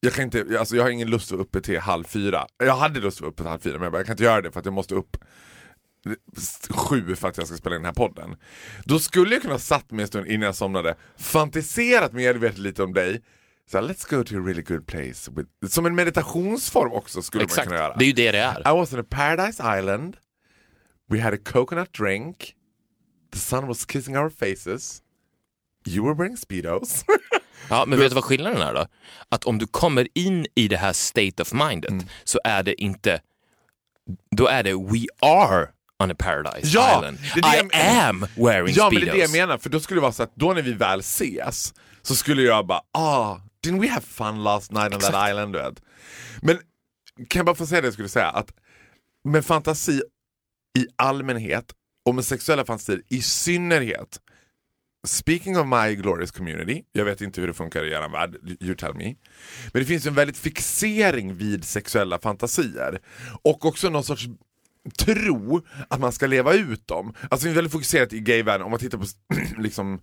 jag, 0.00 0.12
kan 0.12 0.24
inte, 0.24 0.46
alltså 0.58 0.76
jag 0.76 0.82
har 0.82 0.90
ingen 0.90 1.10
lust 1.10 1.26
att 1.26 1.32
vara 1.32 1.42
uppe 1.42 1.60
till 1.60 1.78
halv 1.78 2.04
fyra. 2.04 2.46
Jag 2.58 2.76
hade 2.76 3.00
lust 3.00 3.16
att 3.16 3.20
vara 3.20 3.30
uppe 3.30 3.42
till 3.42 3.50
halv 3.50 3.60
fyra 3.60 3.74
men 3.74 3.82
jag, 3.82 3.92
bara, 3.92 3.98
jag 3.98 4.06
kan 4.06 4.12
inte 4.12 4.24
göra 4.24 4.40
det 4.40 4.52
för 4.52 4.60
att 4.60 4.66
jag 4.66 4.74
måste 4.74 4.94
upp 4.94 5.16
sju 6.70 7.16
för 7.16 7.28
att 7.28 7.38
jag 7.38 7.46
ska 7.46 7.56
spela 7.56 7.76
in 7.76 7.82
den 7.82 7.86
här 7.86 8.08
podden. 8.08 8.36
Då 8.84 8.98
skulle 8.98 9.34
jag 9.34 9.42
kunna 9.42 9.58
satt 9.58 9.90
mig 9.90 10.02
en 10.02 10.08
stund 10.08 10.26
innan 10.26 10.46
jag 10.46 10.54
somnade, 10.54 10.94
fantiserat 11.18 12.12
medvetet 12.12 12.58
lite 12.58 12.82
om 12.82 12.92
dig, 12.92 13.22
så 13.70 13.78
här, 13.78 13.84
let's 13.84 14.16
go 14.16 14.24
to 14.24 14.36
a 14.36 14.40
really 14.46 14.62
good 14.62 14.86
place. 14.86 15.30
With, 15.30 15.48
som 15.68 15.86
en 15.86 15.94
meditationsform 15.94 16.92
också 16.92 17.22
skulle 17.22 17.44
Exakt, 17.44 17.58
man 17.58 17.66
kunna 17.66 17.80
göra. 17.88 17.96
det 17.98 18.04
är 18.04 18.06
ju 18.06 18.12
det 18.12 18.32
det 18.32 18.38
är. 18.38 18.60
I 18.60 18.78
was 18.78 18.92
in 18.92 19.00
a 19.00 19.04
paradise 19.10 19.78
island, 19.78 20.16
we 21.10 21.20
had 21.20 21.34
a 21.34 21.38
coconut 21.44 21.92
drink, 21.92 22.54
the 23.32 23.38
sun 23.38 23.66
was 23.66 23.84
kissing 23.84 24.16
our 24.16 24.30
faces, 24.30 25.02
you 25.86 26.04
were 26.04 26.14
wearing 26.14 26.36
speedos. 26.36 27.04
Ja, 27.68 27.84
men 27.86 27.98
vet 27.98 28.10
du 28.10 28.14
vad 28.14 28.24
skillnaden 28.24 28.62
är 28.62 28.74
då? 28.74 28.86
Att 29.28 29.44
om 29.44 29.58
du 29.58 29.66
kommer 29.66 30.08
in 30.14 30.46
i 30.54 30.68
det 30.68 30.76
här 30.76 30.92
state 30.92 31.42
of 31.42 31.52
mindet 31.52 31.90
Mm. 31.90 32.04
så 32.24 32.40
är 32.44 32.62
det 32.62 32.82
inte, 32.82 33.20
då 34.30 34.46
är 34.46 34.62
det 34.62 34.72
we 34.74 35.06
are 35.20 35.68
on 36.02 36.10
a 36.10 36.14
paradise 36.18 36.66
Ja, 36.76 36.96
island. 36.98 37.18
det 37.34 37.40
är 37.40 37.42
det 37.42 37.56
I 37.56 37.70
jag- 37.72 38.08
am 38.08 38.26
wearing 38.36 38.74
ja 38.76 38.90
men 38.90 39.00
speedos. 39.00 39.04
det 39.04 39.08
är 39.10 39.12
det 39.12 39.18
jag 39.18 39.32
menar, 39.32 39.58
för 39.58 39.70
då 39.70 39.80
skulle 39.80 39.96
det 39.98 40.02
vara 40.02 40.12
så 40.12 40.22
att 40.22 40.36
då 40.36 40.52
när 40.52 40.62
vi 40.62 40.72
väl 40.72 41.00
ses 41.00 41.74
så 42.02 42.14
skulle 42.14 42.42
jag 42.42 42.66
bara 42.66 42.82
ah, 42.92 43.36
didn't 43.66 43.80
we 43.80 43.88
have 43.88 44.06
fun 44.06 44.42
last 44.42 44.72
night 44.72 44.94
on 44.94 45.00
that 45.00 45.30
island? 45.30 45.52
Du 45.52 45.58
vet. 45.58 45.82
Men 46.42 46.56
kan 47.28 47.38
jag 47.38 47.46
bara 47.46 47.56
få 47.56 47.66
säga 47.66 47.80
det 47.80 47.86
jag 47.86 47.94
skulle 47.94 48.08
säga, 48.08 48.28
att 48.28 48.52
med 49.24 49.44
fantasi 49.46 50.02
i 50.78 50.86
allmänhet 50.96 51.72
och 52.04 52.14
med 52.14 52.24
sexuella 52.24 52.64
fantasier 52.64 53.02
i 53.08 53.22
synnerhet 53.22 54.20
Speaking 55.06 55.58
of 55.58 55.66
my 55.66 55.94
glorious 55.94 56.30
community, 56.30 56.82
jag 56.92 57.04
vet 57.04 57.20
inte 57.20 57.40
hur 57.40 57.48
det 57.48 57.54
funkar 57.54 57.84
i 57.84 57.92
er 57.92 58.08
värld, 58.08 58.36
you 58.60 58.74
tell 58.74 58.94
me. 58.94 59.14
Men 59.72 59.82
det 59.82 59.84
finns 59.84 60.06
en 60.06 60.14
väldigt 60.14 60.36
fixering 60.36 61.34
vid 61.34 61.64
sexuella 61.64 62.18
fantasier. 62.18 63.00
Och 63.42 63.64
också 63.64 63.90
någon 63.90 64.04
sorts 64.04 64.26
tro 64.98 65.62
att 65.88 66.00
man 66.00 66.12
ska 66.12 66.26
leva 66.26 66.54
ut 66.54 66.86
dem. 66.86 67.14
Alltså 67.30 67.46
det 67.46 67.52
är 67.52 67.54
väldigt 67.54 67.72
fokuserat 67.72 68.12
i 68.12 68.20
gayvärlden, 68.20 68.64
om 68.64 68.70
man 68.70 68.80
tittar 68.80 68.98
på 68.98 69.04
liksom 69.58 70.00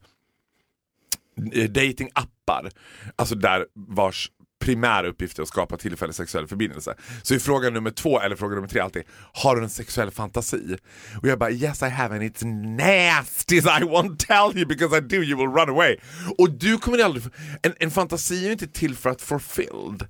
eh, 1.53 1.69
datingappar, 1.69 2.71
alltså 3.15 3.35
där 3.35 3.65
vars 3.73 4.31
primära 4.59 5.07
uppgift 5.07 5.39
är 5.39 5.43
att 5.43 5.47
skapa 5.47 5.77
tillfällig 5.77 6.15
sexuell 6.15 6.47
förbindelse. 6.47 6.95
Så 7.23 7.33
i 7.33 7.39
fråga 7.39 7.69
nummer 7.69 7.91
två, 7.91 8.19
eller 8.19 8.35
fråga 8.35 8.55
nummer 8.55 8.67
tre 8.67 8.79
alltid, 8.81 9.03
har 9.33 9.55
du 9.55 9.63
en 9.63 9.69
sexuell 9.69 10.11
fantasi? 10.11 10.77
Och 11.21 11.27
jag 11.27 11.39
bara, 11.39 11.51
yes 11.51 11.81
I 11.81 11.85
have 11.85 12.15
and 12.15 12.23
it's 12.23 12.45
nasty 12.77 13.59
as 13.59 13.65
I 13.65 13.83
won't 13.83 14.17
tell 14.17 14.57
you 14.57 14.67
because 14.67 14.97
I 14.97 15.01
do 15.01 15.15
you 15.15 15.37
will 15.37 15.59
run 15.59 15.69
away. 15.69 15.97
Och 16.37 16.51
du 16.51 16.77
kommer 16.77 17.03
aldrig, 17.03 17.23
en, 17.61 17.73
en 17.79 17.91
fantasi 17.91 18.41
är 18.41 18.45
ju 18.45 18.51
inte 18.51 18.67
till 18.67 18.95
för 18.95 19.09
att 19.09 19.21
fulfilled. 19.21 20.07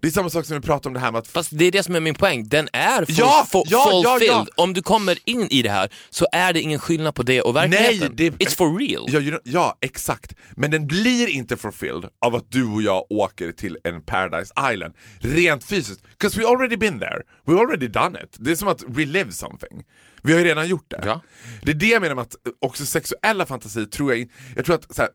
Det 0.00 0.06
är 0.06 0.10
samma 0.12 0.30
sak 0.30 0.44
som 0.46 0.56
vi 0.56 0.62
pratade 0.66 0.88
om 0.88 0.94
det 0.94 1.00
här 1.00 1.12
med 1.12 1.18
att 1.18 1.28
Fast 1.28 1.50
det 1.58 1.64
är 1.64 1.72
det 1.72 1.82
som 1.82 1.94
är 1.96 2.00
min 2.00 2.14
poäng, 2.14 2.48
den 2.48 2.68
är 2.72 3.04
full, 3.04 3.14
Ja, 3.18 3.46
fu- 3.52 3.62
ja, 3.66 3.90
ja, 4.04 4.10
fulfilled. 4.12 4.46
ja. 4.56 4.62
Om 4.62 4.72
du 4.72 4.82
kommer 4.82 5.18
in 5.24 5.48
i 5.50 5.62
det 5.62 5.70
här 5.70 5.90
så 6.10 6.26
är 6.32 6.52
det 6.52 6.60
ingen 6.60 6.78
skillnad 6.78 7.14
på 7.14 7.22
det 7.22 7.40
och 7.42 7.56
verkligheten. 7.56 7.98
Nej, 8.16 8.30
det- 8.30 8.44
It's 8.44 8.56
for 8.56 8.78
real. 8.78 9.06
Ja, 9.30 9.38
ja, 9.44 9.78
exakt. 9.80 10.32
Men 10.56 10.70
den 10.70 10.86
blir 10.86 11.28
inte 11.28 11.56
fulfilled 11.56 12.04
av 12.24 12.34
att 12.34 12.50
du 12.50 12.64
och 12.64 12.82
jag 12.82 13.06
åker 13.10 13.52
till 13.52 13.78
en 13.84 14.02
paradise 14.02 14.52
island. 14.72 14.94
Rent 15.20 15.64
fysiskt. 15.64 16.02
Because 16.10 16.40
we 16.40 16.46
already 16.48 16.76
been 16.76 16.98
there. 16.98 17.22
We 17.46 17.52
already 17.60 17.88
done 17.88 18.18
it. 18.24 18.36
Det 18.38 18.50
är 18.50 18.56
som 18.56 18.68
att 18.68 18.84
relive 18.96 19.32
something. 19.32 19.82
Vi 20.22 20.32
har 20.32 20.38
ju 20.40 20.44
redan 20.46 20.68
gjort 20.68 20.84
det. 20.88 21.02
Ja. 21.04 21.20
Det 21.62 21.70
är 21.70 21.74
det 21.74 21.86
jag 21.86 22.02
menar 22.02 22.14
med 22.14 22.22
att 22.22 22.34
också 22.60 22.86
sexuella 22.86 23.46
fantasier 23.46 23.84
tror 23.84 24.14
jag 24.14 24.28
Jag 24.56 24.64
tror 24.64 24.74
att 24.74 24.94
så 24.96 25.02
här, 25.02 25.10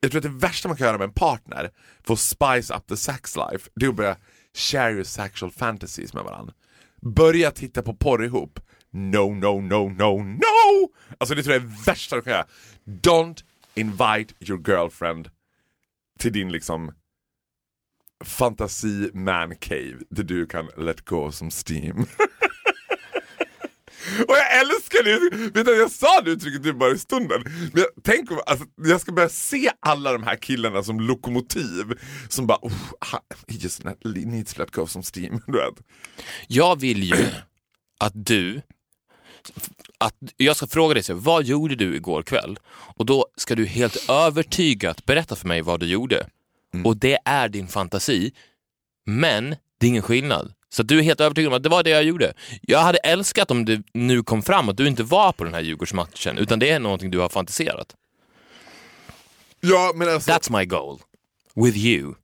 jag 0.00 0.10
tror 0.10 0.18
att 0.18 0.22
det 0.22 0.46
värsta 0.46 0.68
man 0.68 0.76
kan 0.76 0.86
göra 0.86 0.98
med 0.98 1.04
en 1.04 1.12
partner 1.12 1.70
för 2.06 2.12
att 2.14 2.20
spice 2.20 2.74
up 2.74 2.86
the 2.86 2.96
sex 2.96 3.36
life, 3.36 3.70
det 3.74 3.86
är 3.86 3.90
att 3.90 3.96
börja 3.96 4.16
share 4.54 4.92
your 4.92 5.04
sexual 5.04 5.52
fantasies 5.52 6.14
med 6.14 6.24
varandra. 6.24 6.54
Börja 7.02 7.50
titta 7.50 7.82
på 7.82 7.94
porr 7.94 8.24
ihop. 8.24 8.60
No, 8.90 9.34
no, 9.34 9.60
no, 9.60 9.88
no, 9.88 10.22
no! 10.22 10.92
Alltså 11.18 11.34
det 11.34 11.42
tror 11.42 11.54
jag 11.54 11.62
är 11.62 11.66
det 11.66 11.74
värsta 11.86 12.16
du 12.16 12.22
kan 12.22 12.32
göra. 12.32 12.46
Don't 12.84 13.44
invite 13.74 14.34
your 14.40 14.68
girlfriend 14.68 15.30
till 16.18 16.32
din 16.32 16.52
liksom 16.52 16.92
fantasi 18.24 19.10
man 19.14 19.56
cave 19.56 19.98
där 20.10 20.22
du 20.22 20.46
kan 20.46 20.68
let 20.76 21.04
go 21.04 21.32
som 21.32 21.50
steam. 21.50 22.06
Och 24.28 24.34
jag 24.36 24.60
älskar 24.60 25.02
det! 25.04 25.36
Vet 25.54 25.66
du, 25.66 25.76
jag 25.76 25.90
sa 25.90 26.20
det 26.20 26.30
uttrycket 26.30 26.64
nu 26.64 26.72
bara 26.72 26.90
i 26.90 26.98
stunden. 26.98 27.42
Men 27.44 27.82
jag, 27.82 27.86
tänk 28.04 28.30
om, 28.30 28.40
alltså, 28.46 28.66
jag 28.76 29.00
ska 29.00 29.12
börja 29.12 29.28
se 29.28 29.70
alla 29.80 30.12
de 30.12 30.22
här 30.22 30.36
killarna 30.36 30.82
som 30.82 31.00
lokomotiv 31.00 31.84
som 32.28 32.46
bara 32.46 32.58
oh, 32.62 32.72
he 33.48 33.54
just 33.54 33.82
needs 34.04 34.58
let 34.58 34.70
go 34.70 34.86
some 34.86 35.04
steam. 35.14 35.40
Du 35.46 35.52
vet. 35.52 35.74
Jag 36.46 36.80
vill 36.80 37.02
ju 37.02 37.26
att 37.98 38.12
du, 38.14 38.62
att 39.98 40.14
jag 40.36 40.56
ska 40.56 40.66
fråga 40.66 40.94
dig, 40.94 41.02
så, 41.02 41.14
vad 41.14 41.44
gjorde 41.44 41.74
du 41.74 41.96
igår 41.96 42.22
kväll? 42.22 42.58
Och 42.68 43.06
då 43.06 43.26
ska 43.36 43.54
du 43.54 43.66
helt 43.66 44.10
övertygat 44.10 45.06
berätta 45.06 45.36
för 45.36 45.48
mig 45.48 45.62
vad 45.62 45.80
du 45.80 45.86
gjorde. 45.86 46.26
Mm. 46.74 46.86
Och 46.86 46.96
det 46.96 47.18
är 47.24 47.48
din 47.48 47.68
fantasi, 47.68 48.32
men 49.06 49.56
det 49.78 49.86
är 49.86 49.88
ingen 49.88 50.02
skillnad. 50.02 50.52
Så 50.76 50.82
du 50.82 50.98
är 50.98 51.02
helt 51.02 51.20
övertygad 51.20 51.52
om 51.52 51.56
att 51.56 51.62
det 51.62 51.68
var 51.68 51.82
det 51.82 51.90
jag 51.90 52.04
gjorde. 52.04 52.34
Jag 52.62 52.78
hade 52.78 52.98
älskat 52.98 53.50
om 53.50 53.64
det 53.64 53.82
nu 53.94 54.22
kom 54.22 54.42
fram 54.42 54.68
att 54.68 54.76
du 54.76 54.88
inte 54.88 55.02
var 55.02 55.32
på 55.32 55.44
den 55.44 55.54
här 55.54 55.60
Djurgårdsmatchen, 55.60 56.38
utan 56.38 56.58
det 56.58 56.70
är 56.70 56.80
någonting 56.80 57.10
du 57.10 57.18
har 57.18 57.28
fantiserat. 57.28 57.96
Ja 59.60 59.92
men 59.94 60.08
alltså, 60.08 60.30
That's 60.30 60.58
my 60.58 60.64
goal. 60.64 60.98
With 61.54 61.76
you. 61.76 62.14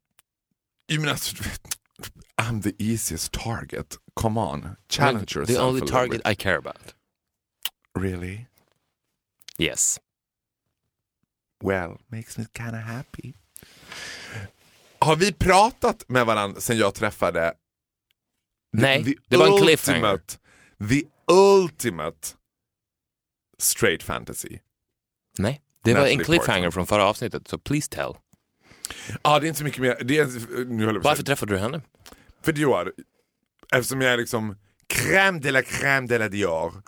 jag 0.86 1.00
menar, 1.00 1.12
alltså 1.12 1.36
I'm 2.42 2.62
the 2.62 2.92
easiest 2.92 3.32
target. 3.32 3.96
Come 4.14 4.40
on, 4.40 4.76
challenge 4.88 5.36
yourself 5.36 5.58
The 5.58 5.64
only 5.64 5.86
target. 5.86 6.20
I 6.32 6.34
care 6.34 6.56
about. 6.56 6.94
Really? 7.98 8.46
Yes. 9.58 10.00
Well, 11.64 11.98
makes 12.06 12.38
me 12.38 12.46
kinda 12.54 12.78
happy. 12.78 13.32
Har 14.98 15.16
vi 15.16 15.32
pratat 15.32 16.04
med 16.08 16.26
varandra 16.26 16.60
sen 16.60 16.78
jag 16.78 16.94
träffade 16.94 17.54
Nej, 18.72 19.04
the 19.04 19.14
det 19.28 19.36
var 19.36 19.46
en 19.46 19.66
cliffhanger. 19.66 20.18
The 20.88 21.02
ultimate 21.32 22.28
straight 23.58 24.02
fantasy. 24.02 24.58
Nej, 25.38 25.62
det 25.84 25.94
var 25.94 26.00
en 26.00 26.04
Natalie 26.06 26.24
cliffhanger 26.24 26.54
Portman. 26.62 26.72
från 26.72 26.86
förra 26.86 27.04
avsnittet, 27.04 27.48
så 27.48 27.58
please 27.58 27.90
tell. 27.90 28.12
Ja, 29.22 29.38
det 29.38 29.46
är 29.46 29.48
inte 29.48 29.58
så 29.58 29.64
mycket 29.64 29.80
mer. 29.80 29.98
Det 30.04 30.18
är, 30.18 30.64
nu 30.64 30.84
jag 30.84 31.02
Varför 31.02 31.22
träffade 31.22 31.54
du 31.54 31.58
henne? 31.58 31.82
För 32.42 32.52
Dior, 32.52 32.92
eftersom 33.74 34.00
jag 34.00 34.12
är 34.12 34.16
liksom 34.16 34.56
crème 34.88 35.40
de 35.40 35.50
la 35.50 35.62
crème 35.62 36.08
de 36.08 36.18
la 36.18 36.28
Dior, 36.28 36.82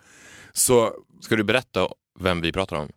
så 0.53 0.95
Ska 1.21 1.37
du 1.37 1.45
berätta 1.45 1.89
vem 2.21 2.41
vi 2.41 2.53
pratar 2.53 2.77
om? 2.77 2.89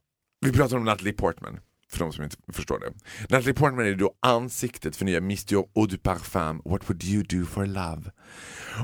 vi 0.41 0.52
pratar 0.52 0.78
om 0.78 0.84
Natalie 0.84 1.13
Portman. 1.13 1.60
För 1.91 2.00
de 2.00 2.13
som 2.13 2.23
inte 2.23 2.38
förstår 2.54 2.80
det. 2.80 2.93
Natalie 3.36 3.54
Portman 3.54 3.86
är 3.86 3.95
då 3.95 4.13
ansiktet 4.19 4.95
för 4.95 5.06
nya 5.06 5.21
Miss 5.21 5.45
Dior 5.45 5.67
Eau 5.76 5.86
du 5.88 5.97
Parfum, 5.97 6.62
What 6.65 6.89
would 6.89 7.04
you 7.04 7.23
do 7.23 7.45
for 7.45 7.65
love? 7.65 8.12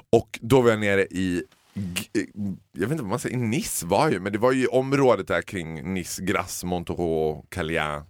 Och 0.10 0.40
då 0.42 0.62
var 0.62 0.70
jag 0.70 0.80
nere 0.80 1.02
i, 1.02 1.44
G- 1.74 2.26
jag 2.72 2.82
vet 2.82 2.92
inte 2.92 3.04
vad 3.04 3.10
man 3.10 3.20
säger, 3.20 3.38
Nice 3.38 3.86
var 3.86 4.10
ju, 4.10 4.20
men 4.20 4.32
det 4.32 4.38
var 4.40 4.52
ju 4.52 4.68
området 4.68 5.28
där 5.28 5.42
kring 5.42 5.94
Nice, 5.94 6.24
Grasse, 6.24 6.66
Montereau, 6.66 7.46
Calais, 7.50 8.04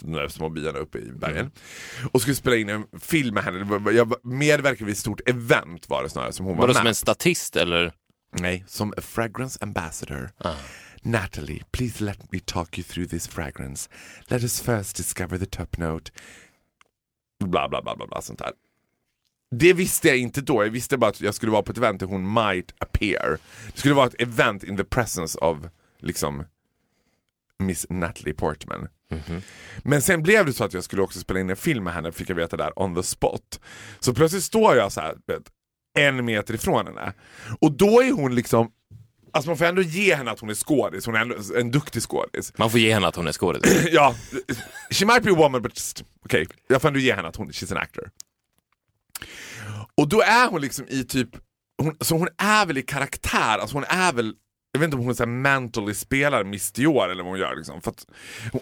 de 0.00 0.12
där 0.12 0.28
små 0.28 0.48
byarna 0.48 0.78
uppe 0.78 0.98
i 0.98 1.12
bergen. 1.12 1.50
Och 2.12 2.20
skulle 2.22 2.36
spela 2.36 2.56
in 2.56 2.68
en 2.68 2.84
film 3.00 3.34
med 3.34 3.44
henne, 3.44 3.90
jag 3.92 4.14
medverkade 4.22 4.84
vid 4.84 4.92
ett 4.92 4.98
stort 4.98 5.28
event 5.28 5.88
var 5.88 6.02
det 6.02 6.08
snarare 6.10 6.32
som 6.32 6.46
hon 6.46 6.56
var 6.56 6.60
Var 6.62 6.68
det 6.68 6.72
med. 6.74 6.80
som 6.80 6.86
en 6.86 6.94
statist 6.94 7.56
eller? 7.56 7.92
Nej, 8.40 8.64
som 8.68 8.92
a 8.96 9.00
fragrance 9.00 9.58
ambassador. 9.62 10.30
Ah. 10.38 10.54
Natalie, 11.06 11.62
please 11.70 12.04
let 12.04 12.32
me 12.32 12.40
talk 12.40 12.78
you 12.78 12.84
through 12.84 13.06
this 13.08 13.28
fragrance. 13.28 13.88
Let 14.28 14.42
us 14.42 14.60
first 14.60 14.96
discover 14.96 15.38
the 15.38 15.46
top 15.46 15.78
note. 15.78 16.10
Bla, 17.44 17.68
bla, 17.68 17.82
bla, 17.82 17.96
bla, 17.96 18.06
bla 18.06 18.22
sånt 18.22 18.38
där. 18.38 18.52
Det 19.50 19.72
visste 19.72 20.08
jag 20.08 20.18
inte 20.18 20.40
då. 20.40 20.64
Jag 20.64 20.70
visste 20.70 20.98
bara 20.98 21.10
att 21.10 21.20
jag 21.20 21.34
skulle 21.34 21.52
vara 21.52 21.62
på 21.62 21.72
ett 21.72 21.78
event 21.78 22.00
där 22.00 22.06
hon 22.06 22.32
might 22.32 22.74
appear. 22.78 23.38
Det 23.72 23.78
skulle 23.78 23.94
vara 23.94 24.06
ett 24.06 24.22
event 24.22 24.64
in 24.64 24.76
the 24.76 24.84
presence 24.84 25.38
of 25.38 25.58
liksom 25.98 26.44
Miss 27.58 27.86
Natalie 27.90 28.34
Portman. 28.34 28.88
Men 29.82 30.02
sen 30.02 30.22
blev 30.22 30.46
det 30.46 30.52
så 30.52 30.64
att 30.64 30.74
jag 30.74 30.84
skulle 30.84 31.02
också 31.02 31.18
spela 31.18 31.40
in 31.40 31.50
en 31.50 31.56
film 31.56 31.84
med 31.84 31.94
henne, 31.94 32.12
fick 32.12 32.30
jag 32.30 32.36
veta 32.36 32.56
där, 32.56 32.78
on 32.78 32.94
the 32.94 33.02
spot. 33.02 33.60
Så 34.00 34.14
plötsligt 34.14 34.44
står 34.44 34.76
jag 34.76 34.92
så 34.92 35.00
här, 35.00 35.16
en 35.98 36.24
meter 36.24 36.54
ifrån 36.54 36.86
henne. 36.86 37.12
Och 37.60 37.72
då 37.72 38.02
är 38.02 38.12
hon 38.12 38.34
liksom, 38.34 38.70
alltså 39.36 39.50
man 39.50 39.58
får 39.58 39.64
ändå 39.64 39.82
ge 39.82 40.14
henne 40.14 40.30
att 40.30 40.40
hon 40.40 40.50
är 40.50 40.54
skådis, 40.54 41.06
hon 41.06 41.14
är 41.14 41.20
ändå 41.20 41.34
en 41.56 41.70
duktig 41.70 42.02
skådis. 42.02 42.52
Man 42.56 42.70
får 42.70 42.80
ge 42.80 42.94
henne 42.94 43.06
att 43.06 43.16
hon 43.16 43.26
är 43.26 43.32
skådis. 43.32 43.88
ja, 43.92 44.14
she 44.90 45.06
might 45.06 45.22
be 45.22 45.30
a 45.30 45.34
woman 45.36 45.62
but 45.62 45.72
just, 45.76 46.04
okej, 46.24 46.46
jag 46.68 46.82
får 46.82 46.88
ändå 46.88 47.00
ge 47.00 47.14
henne 47.14 47.28
att 47.28 47.36
hon, 47.36 47.50
she's 47.50 47.72
an 47.72 47.78
actor. 47.78 48.10
Och 49.94 50.08
då 50.08 50.20
är 50.20 50.48
hon 50.48 50.60
liksom 50.60 50.88
i 50.88 51.04
typ 51.04 51.28
hon, 51.82 51.96
så 52.00 52.16
hon 52.16 52.28
är 52.38 52.66
väl 52.66 52.78
i 52.78 52.82
karaktär, 52.82 53.58
alltså 53.58 53.76
hon 53.76 53.84
är 53.88 54.12
väl 54.12 54.34
jag 54.72 54.80
vet 54.80 54.86
inte 54.86 54.96
om 54.96 55.04
hon 55.04 55.14
så 55.14 55.26
mentally 55.26 55.94
spelar 55.94 56.44
Miss 56.44 56.72
Dior 56.72 57.10
eller 57.10 57.22
vad 57.22 57.32
hon 57.32 57.40
gör. 57.40 57.56
Liksom. 57.56 57.82
För, 57.82 57.94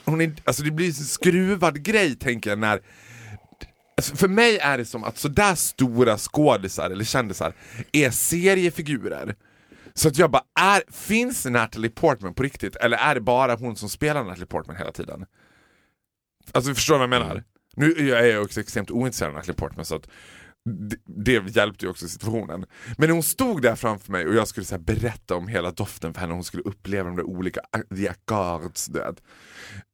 hon 0.05 0.21
är, 0.21 0.35
alltså 0.45 0.63
det 0.63 0.71
blir 0.71 0.87
en 0.87 0.93
skruvad 0.93 1.83
grej 1.83 2.15
tänker 2.15 2.51
jag 2.51 2.59
när 2.59 2.81
alltså 3.97 4.17
för 4.17 4.29
mig 4.29 4.59
är 4.59 4.79
det 4.79 4.85
som 4.85 5.05
att 5.05 5.19
sådär 5.19 5.55
stora 5.55 6.19
skådisar 6.19 6.91
eller 6.91 7.05
kändisar 7.05 7.53
är 7.93 8.11
seriefigurer. 8.11 9.35
Så 9.97 10.09
att 10.09 10.19
jag 10.19 10.31
bara, 10.31 10.45
är, 10.61 10.83
finns 10.93 11.45
Natalie 11.47 11.91
Portman 11.91 12.35
på 12.35 12.43
riktigt 12.43 12.77
eller 12.77 12.97
är 12.97 13.15
det 13.15 13.21
bara 13.21 13.55
hon 13.55 13.77
som 13.77 13.89
spelar 13.89 14.25
Natalie 14.25 14.47
Portman 14.47 14.77
hela 14.77 14.93
tiden? 14.93 15.27
Alltså 16.53 16.69
du 16.69 16.75
förstår 16.75 16.95
vad 16.95 17.03
jag 17.03 17.11
menar? 17.11 17.45
Nu 17.77 18.11
är 18.11 18.25
jag 18.25 18.43
också 18.43 18.61
extremt 18.61 18.91
ointresserad 18.91 19.29
av 19.29 19.35
Natalie 19.35 19.55
Portman 19.55 19.85
så 19.85 19.95
att 19.97 20.09
det, 20.65 20.97
det 21.07 21.57
hjälpte 21.57 21.85
ju 21.85 21.91
också 21.91 22.09
situationen. 22.09 22.67
Men 22.99 23.09
när 23.09 23.15
hon 23.15 23.23
stod 23.23 23.63
där 23.63 23.77
framför 23.77 24.13
mig 24.13 24.27
och 24.27 24.35
jag 24.35 24.49
skulle 24.49 24.67
så 24.67 24.79
berätta 24.79 25.35
om 25.35 25.49
hela 25.49 25.71
doften 25.71 26.15
för 26.15 26.21
henne 26.21 26.35
hon 26.35 26.45
skulle 26.45 26.63
uppleva 26.63 27.09
de 27.09 27.17
där 27.17 27.25
olika 27.25 27.61
accords, 28.11 28.87
det. 28.87 29.15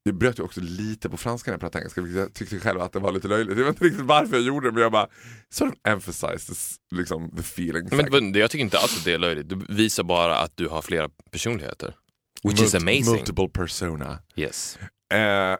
Jag 0.02 0.14
bröt 0.14 0.38
ju 0.38 0.42
också 0.42 0.60
lite 0.60 1.10
på 1.10 1.16
franska 1.16 1.50
när 1.50 1.54
jag 1.54 1.60
pratade 1.60 1.82
engelska, 1.82 2.00
vilket 2.00 2.20
jag 2.20 2.34
tyckte 2.34 2.60
själv 2.60 2.80
att 2.80 2.92
det 2.92 2.98
var 2.98 3.12
lite 3.12 3.28
löjligt. 3.28 3.58
Jag 3.58 3.64
vet 3.64 3.74
inte 3.74 3.84
riktigt 3.84 4.04
varför 4.04 4.36
jag 4.36 4.44
gjorde 4.44 4.68
det 4.68 4.72
men 4.72 4.82
jag 4.82 4.92
bara 4.92 5.08
sort 5.48 5.68
of 5.68 5.74
emphasizes 5.84 6.76
liksom, 6.94 7.30
the 7.30 7.40
feeling. 7.40 7.88
Men, 8.10 8.34
jag 8.34 8.50
tycker 8.50 8.64
inte 8.64 8.78
alls 8.78 8.98
att 8.98 9.04
det 9.04 9.12
är 9.12 9.18
löjligt, 9.18 9.48
du 9.48 9.56
visar 9.68 10.02
bara 10.02 10.38
att 10.38 10.56
du 10.56 10.68
har 10.68 10.82
flera 10.82 11.08
personligheter. 11.30 11.94
Which 12.42 12.58
Mult 12.58 12.60
is 12.60 12.74
amazing. 12.74 13.14
Multiple 13.14 13.48
persona. 13.48 14.18
Yes. 14.36 14.78
Eh, 15.14 15.56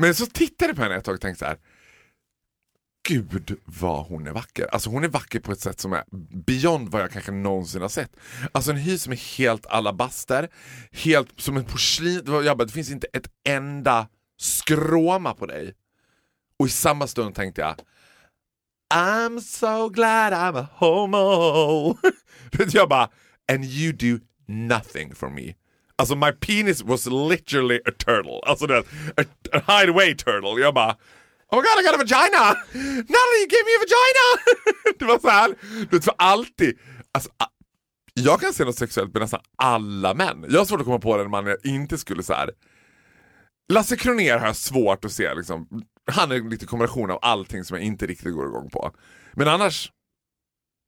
men 0.00 0.14
så 0.14 0.26
tittade 0.26 0.70
jag 0.70 0.76
på 0.76 0.82
henne 0.82 0.96
ett 0.96 1.04
tag 1.04 1.14
och 1.14 1.20
tänkte 1.20 1.38
så 1.38 1.44
här. 1.44 1.58
Gud 3.08 3.60
vad 3.64 4.06
hon 4.06 4.26
är 4.26 4.32
vacker. 4.32 4.66
Alltså 4.66 4.90
hon 4.90 5.04
är 5.04 5.08
vacker 5.08 5.40
på 5.40 5.52
ett 5.52 5.60
sätt 5.60 5.80
som 5.80 5.92
är 5.92 6.04
beyond 6.46 6.88
vad 6.88 7.02
jag 7.02 7.10
kanske 7.10 7.32
någonsin 7.32 7.82
har 7.82 7.88
sett. 7.88 8.16
Alltså 8.52 8.70
en 8.70 8.76
hy 8.76 8.98
som 8.98 9.12
är 9.12 9.38
helt 9.38 9.66
alabaster, 9.66 10.48
helt 10.92 11.40
som 11.40 11.56
en 11.56 11.64
porslin. 11.64 12.22
Jag 12.26 12.58
bara, 12.58 12.64
det 12.64 12.72
finns 12.72 12.90
inte 12.90 13.06
ett 13.12 13.28
enda 13.48 14.08
skråma 14.40 15.34
på 15.34 15.46
dig. 15.46 15.74
Och 16.58 16.66
i 16.66 16.70
samma 16.70 17.06
stund 17.06 17.34
tänkte 17.34 17.60
jag 17.60 17.74
I'm 18.94 19.40
so 19.40 19.88
glad 19.88 20.32
I'm 20.32 20.58
a 20.58 20.68
homo. 20.74 21.98
jag 22.72 22.88
bara, 22.88 23.08
and 23.52 23.64
you 23.64 23.92
do 23.92 24.24
nothing 24.46 25.14
for 25.14 25.30
me. 25.30 25.54
Alltså 25.96 26.16
my 26.16 26.32
penis 26.32 26.82
was 26.82 27.06
literally 27.06 27.80
a 27.86 27.90
turtle. 27.98 28.40
Alltså 28.46 28.66
det, 28.66 28.78
a, 29.16 29.24
a 29.52 29.60
hideaway 29.66 30.14
turtle. 30.14 30.60
Jag 30.60 30.74
bara 30.74 30.96
Oh 31.50 31.56
my 31.56 31.62
god 31.62 31.80
I 31.80 31.82
got 31.82 31.94
a 31.94 31.98
vagina! 31.98 32.44
Natalie 33.12 33.40
you 33.40 33.48
gave 33.48 33.64
me 33.64 33.72
a 33.76 33.80
vagina! 33.84 34.26
det 34.98 35.04
var 35.04 35.18
så 35.18 35.28
här, 35.28 35.54
du 35.90 35.96
vet 35.96 36.04
för 36.04 36.14
alltid. 36.18 36.78
Alltså, 37.12 37.30
jag 38.14 38.40
kan 38.40 38.52
se 38.52 38.64
något 38.64 38.78
sexuellt 38.78 39.12
med 39.12 39.22
nästan 39.22 39.40
alla 39.56 40.14
män. 40.14 40.46
Jag 40.48 40.58
har 40.58 40.64
svårt 40.64 40.80
att 40.80 40.86
komma 40.86 40.98
på 40.98 41.18
en 41.18 41.30
man 41.30 41.46
jag 41.46 41.66
inte 41.66 41.98
skulle 41.98 42.22
så 42.22 42.32
här. 42.32 42.50
Lasse 43.72 43.96
Kroner 43.96 44.38
har 44.38 44.46
jag 44.46 44.56
svårt 44.56 45.04
att 45.04 45.12
se 45.12 45.34
liksom. 45.34 45.82
Han 46.12 46.32
är 46.32 46.50
lite 46.50 46.66
kombination 46.66 47.10
av 47.10 47.18
allting 47.22 47.64
som 47.64 47.76
jag 47.76 47.86
inte 47.86 48.06
riktigt 48.06 48.34
går 48.34 48.46
igång 48.46 48.70
på. 48.70 48.92
Men 49.32 49.48
annars, 49.48 49.92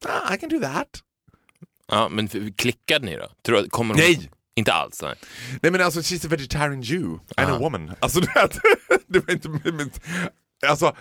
ah, 0.07 0.35
I 0.35 0.39
can 0.39 0.49
do 0.49 0.61
that. 0.61 0.89
Ja, 1.87 2.09
men 2.09 2.53
klickade 2.53 3.07
ni 3.07 3.17
då? 3.17 3.29
Tror, 3.43 3.69
kommer 3.69 3.95
Nej! 3.95 4.31
Inte 4.57 4.73
alls? 4.73 5.03
Nej. 5.03 5.15
nej 5.63 5.73
men 5.73 5.81
alltså 5.81 6.01
she's 6.01 6.27
a 6.27 6.29
vegetarian 6.29 6.83
Jew 6.83 7.19
and 7.37 7.49
Aha. 7.49 7.57
a 7.57 7.59
woman. 7.59 7.93
Alltså 8.01 8.21
det, 8.21 8.51
det 9.07 9.19
var 9.19 9.33
inte... 9.33 9.49
Alltså, 10.67 10.97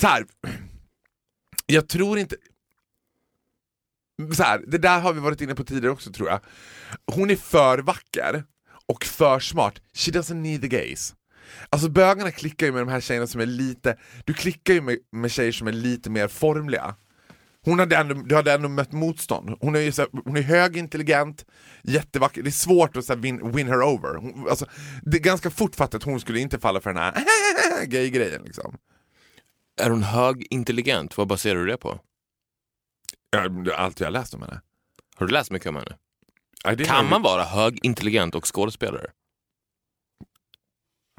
så 0.00 0.06
här. 0.06 0.26
Jag 1.66 1.88
tror 1.88 2.18
inte... 2.18 2.36
Så 4.34 4.42
här, 4.42 4.64
det 4.66 4.78
där 4.78 5.00
har 5.00 5.12
vi 5.12 5.20
varit 5.20 5.40
inne 5.40 5.54
på 5.54 5.64
tidigare 5.64 5.92
också 5.92 6.12
tror 6.12 6.28
jag. 6.28 6.40
Hon 7.06 7.30
är 7.30 7.36
för 7.36 7.78
vacker 7.78 8.44
och 8.86 9.04
för 9.04 9.40
smart. 9.40 9.80
She 9.94 10.10
doesn't 10.10 10.34
need 10.34 10.60
the 10.60 10.68
gays. 10.68 11.14
Alltså 11.70 11.88
bögarna 11.88 12.30
klickar 12.30 12.66
ju 12.66 12.72
med 12.72 12.82
de 12.82 12.88
här 12.88 13.00
tjejerna 13.00 13.26
som 13.26 13.40
är 13.40 13.46
lite, 13.46 13.96
du 14.24 14.34
klickar 14.34 14.74
ju 14.74 14.80
med, 14.80 14.98
med 15.12 15.30
tjejer 15.30 15.52
som 15.52 15.68
är 15.68 15.72
lite 15.72 16.10
mer 16.10 16.28
formliga. 16.28 16.94
Hon 17.64 17.78
hade 17.78 17.96
ändå, 17.96 18.14
du 18.14 18.34
hade 18.34 18.52
ändå 18.52 18.68
mött 18.68 18.92
motstånd. 18.92 19.56
Hon 19.60 19.76
är, 19.76 19.90
så, 19.90 20.06
hon 20.24 20.36
är 20.36 20.42
högintelligent, 20.42 21.46
jättevacker, 21.82 22.42
det 22.42 22.48
är 22.48 22.50
svårt 22.50 22.96
att 22.96 23.04
så 23.04 23.14
win, 23.14 23.52
win 23.52 23.66
her 23.66 23.82
over. 23.82 24.14
Hon, 24.14 24.48
alltså, 24.48 24.66
det 25.02 25.16
är 25.16 25.20
ganska 25.20 25.50
fort 25.50 25.74
fattat 25.74 25.94
att 25.94 26.02
hon 26.02 26.20
skulle 26.20 26.40
inte 26.40 26.58
falla 26.58 26.80
för 26.80 26.92
den 26.92 27.02
här 27.02 27.14
gay-grejen. 27.86 28.42
Liksom. 28.42 28.76
Är 29.80 29.90
hon 29.90 30.02
högintelligent? 30.02 31.16
Vad 31.16 31.28
baserar 31.28 31.58
du 31.58 31.66
det 31.66 31.76
på? 31.76 32.00
Ja, 33.30 33.74
allt 33.76 34.00
jag 34.00 34.06
har 34.06 34.12
läst 34.12 34.34
om 34.34 34.42
henne. 34.42 34.60
Har 35.16 35.26
du 35.26 35.32
läst 35.32 35.50
mycket 35.50 35.68
om 35.68 35.76
henne? 35.76 35.96
Kan 36.84 37.08
man 37.08 37.22
vara 37.22 37.44
högintelligent 37.44 38.34
och 38.34 38.54
skådespelare? 38.54 39.10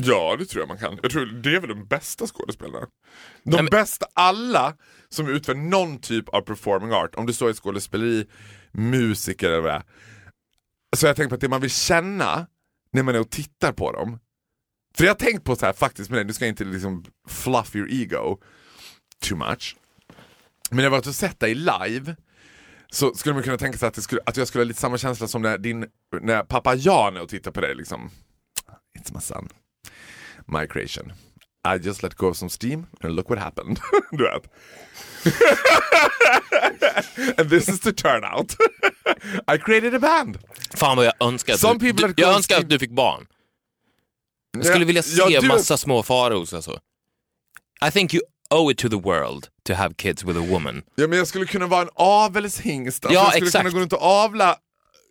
Ja, 0.06 0.36
det 0.40 0.46
tror 0.46 0.62
jag 0.62 0.68
man 0.68 0.78
kan. 0.78 1.00
Jag 1.02 1.12
tror 1.12 1.26
det 1.26 1.56
är 1.56 1.60
väl 1.60 1.70
de 1.70 1.86
bästa 1.86 2.28
skådespelarna. 2.28 2.80
De 2.80 2.90
Nej, 3.44 3.64
men... 3.64 3.66
bästa, 3.66 4.06
alla 4.14 4.78
som 5.10 5.28
utför 5.28 5.56
någon 5.56 6.00
typ 6.00 6.30
av 6.30 6.42
performing 6.42 6.92
art, 6.92 7.16
om 7.16 7.26
det 7.26 7.34
så 7.34 7.48
är 7.48 7.54
skådespeleri, 7.54 8.26
musiker 8.72 9.48
eller 9.48 9.62
vad 9.62 9.72
det 9.72 9.76
är. 9.76 9.84
Så 10.96 11.06
jag 11.06 11.16
tänker 11.16 11.30
på 11.30 11.36
att 11.36 11.42
det 11.42 11.50
man 11.50 11.62
vill 11.62 11.70
känna 11.70 12.48
när 12.92 13.04
man 13.04 13.16
är 13.16 13.20
och 13.20 13.30
tittar 13.30 13.72
på 13.72 13.92
dem. 13.92 14.20
För 14.98 15.04
jag 15.04 15.12
har 15.12 15.20
tänkt 15.20 15.44
på 15.44 15.56
så 15.56 15.66
här 15.66 15.74
faktiskt 15.74 16.10
med 16.10 16.20
det, 16.20 16.24
du 16.24 16.34
ska 16.34 16.48
inte 16.48 16.64
liksom 16.64 17.06
fluff 17.28 17.76
your 17.76 17.92
ego 17.92 18.38
too 19.22 19.38
much. 19.38 19.78
Men 20.70 20.78
när 20.78 20.84
jag 20.84 20.92
varit 20.92 21.08
och 21.08 21.16
sett 21.16 21.40
dig 21.40 21.56
live 21.56 22.16
så 22.92 23.14
skulle 23.14 23.34
man 23.34 23.44
kunna 23.44 23.58
tänka 23.58 23.78
sig 23.78 23.88
att, 23.88 24.04
skulle, 24.04 24.22
att 24.26 24.38
jag 24.38 24.48
skulle 24.48 24.64
ha 24.64 24.68
lite 24.68 24.80
samma 24.80 24.98
känsla 24.98 25.28
som 25.28 25.42
när, 25.42 25.58
din, 25.58 25.86
när 26.22 26.44
pappa 26.44 26.76
Jan 26.76 27.18
är 27.18 27.22
och 27.22 27.30
tittar 27.30 27.52
på 27.52 27.62
dig. 27.62 27.76
Liksom. 27.76 28.10
It's 29.00 29.14
my 29.14 29.22
son 29.22 29.50
my 30.48 30.68
creation. 30.68 31.14
I 31.66 31.78
just 31.78 32.04
let 32.04 32.18
go 32.18 32.28
of 32.28 32.38
some 32.38 32.50
steam 32.50 32.88
and 33.02 33.16
look 33.16 33.30
what 33.30 33.40
happened. 33.40 33.80
du 34.12 34.24
vet. 34.24 34.48
and 37.38 37.50
this 37.50 37.70
is 37.70 37.80
the 37.80 37.94
turnout. 37.94 38.56
I 39.48 39.58
created 39.58 39.94
a 39.94 40.00
band. 40.00 40.38
Fan 40.76 40.98
vad 40.98 41.06
jag 41.06 41.14
önskar 41.20 41.54
att, 41.54 41.60
Some 41.60 41.80
du, 41.80 41.92
du, 41.92 42.14
jag 42.18 42.36
önskar 42.36 42.60
att 42.60 42.70
du 42.70 42.80
fick 42.80 42.92
barn. 42.92 43.28
Jag 44.58 44.66
skulle 44.66 44.86
vilja 44.86 45.04
se 45.04 45.22
ja, 45.30 45.42
du... 45.42 45.48
massa 45.48 45.78
små 45.78 46.04
faros 46.04 46.54
alltså. 46.54 46.80
I 47.88 47.92
think 47.92 48.14
you 48.14 48.24
owe 48.50 48.72
it 48.72 48.78
to 48.78 48.90
the 48.90 49.00
world 49.00 49.48
to 49.64 49.74
have 49.74 49.96
kids 49.96 50.24
with 50.24 50.40
a 50.40 50.46
woman. 50.50 50.84
Ja 50.96 51.08
men 51.08 51.18
jag 51.18 51.28
skulle 51.28 51.46
kunna 51.46 51.68
vara 51.68 51.82
en 51.82 51.90
avelshingst. 51.96 53.06
Alltså, 53.06 53.20
ja, 53.20 53.24
jag 53.24 53.32
skulle 53.32 53.48
exakt. 53.48 53.64
kunna 53.64 53.74
gå 53.74 53.80
runt 53.80 53.94
och 53.94 54.02
avla 54.02 54.58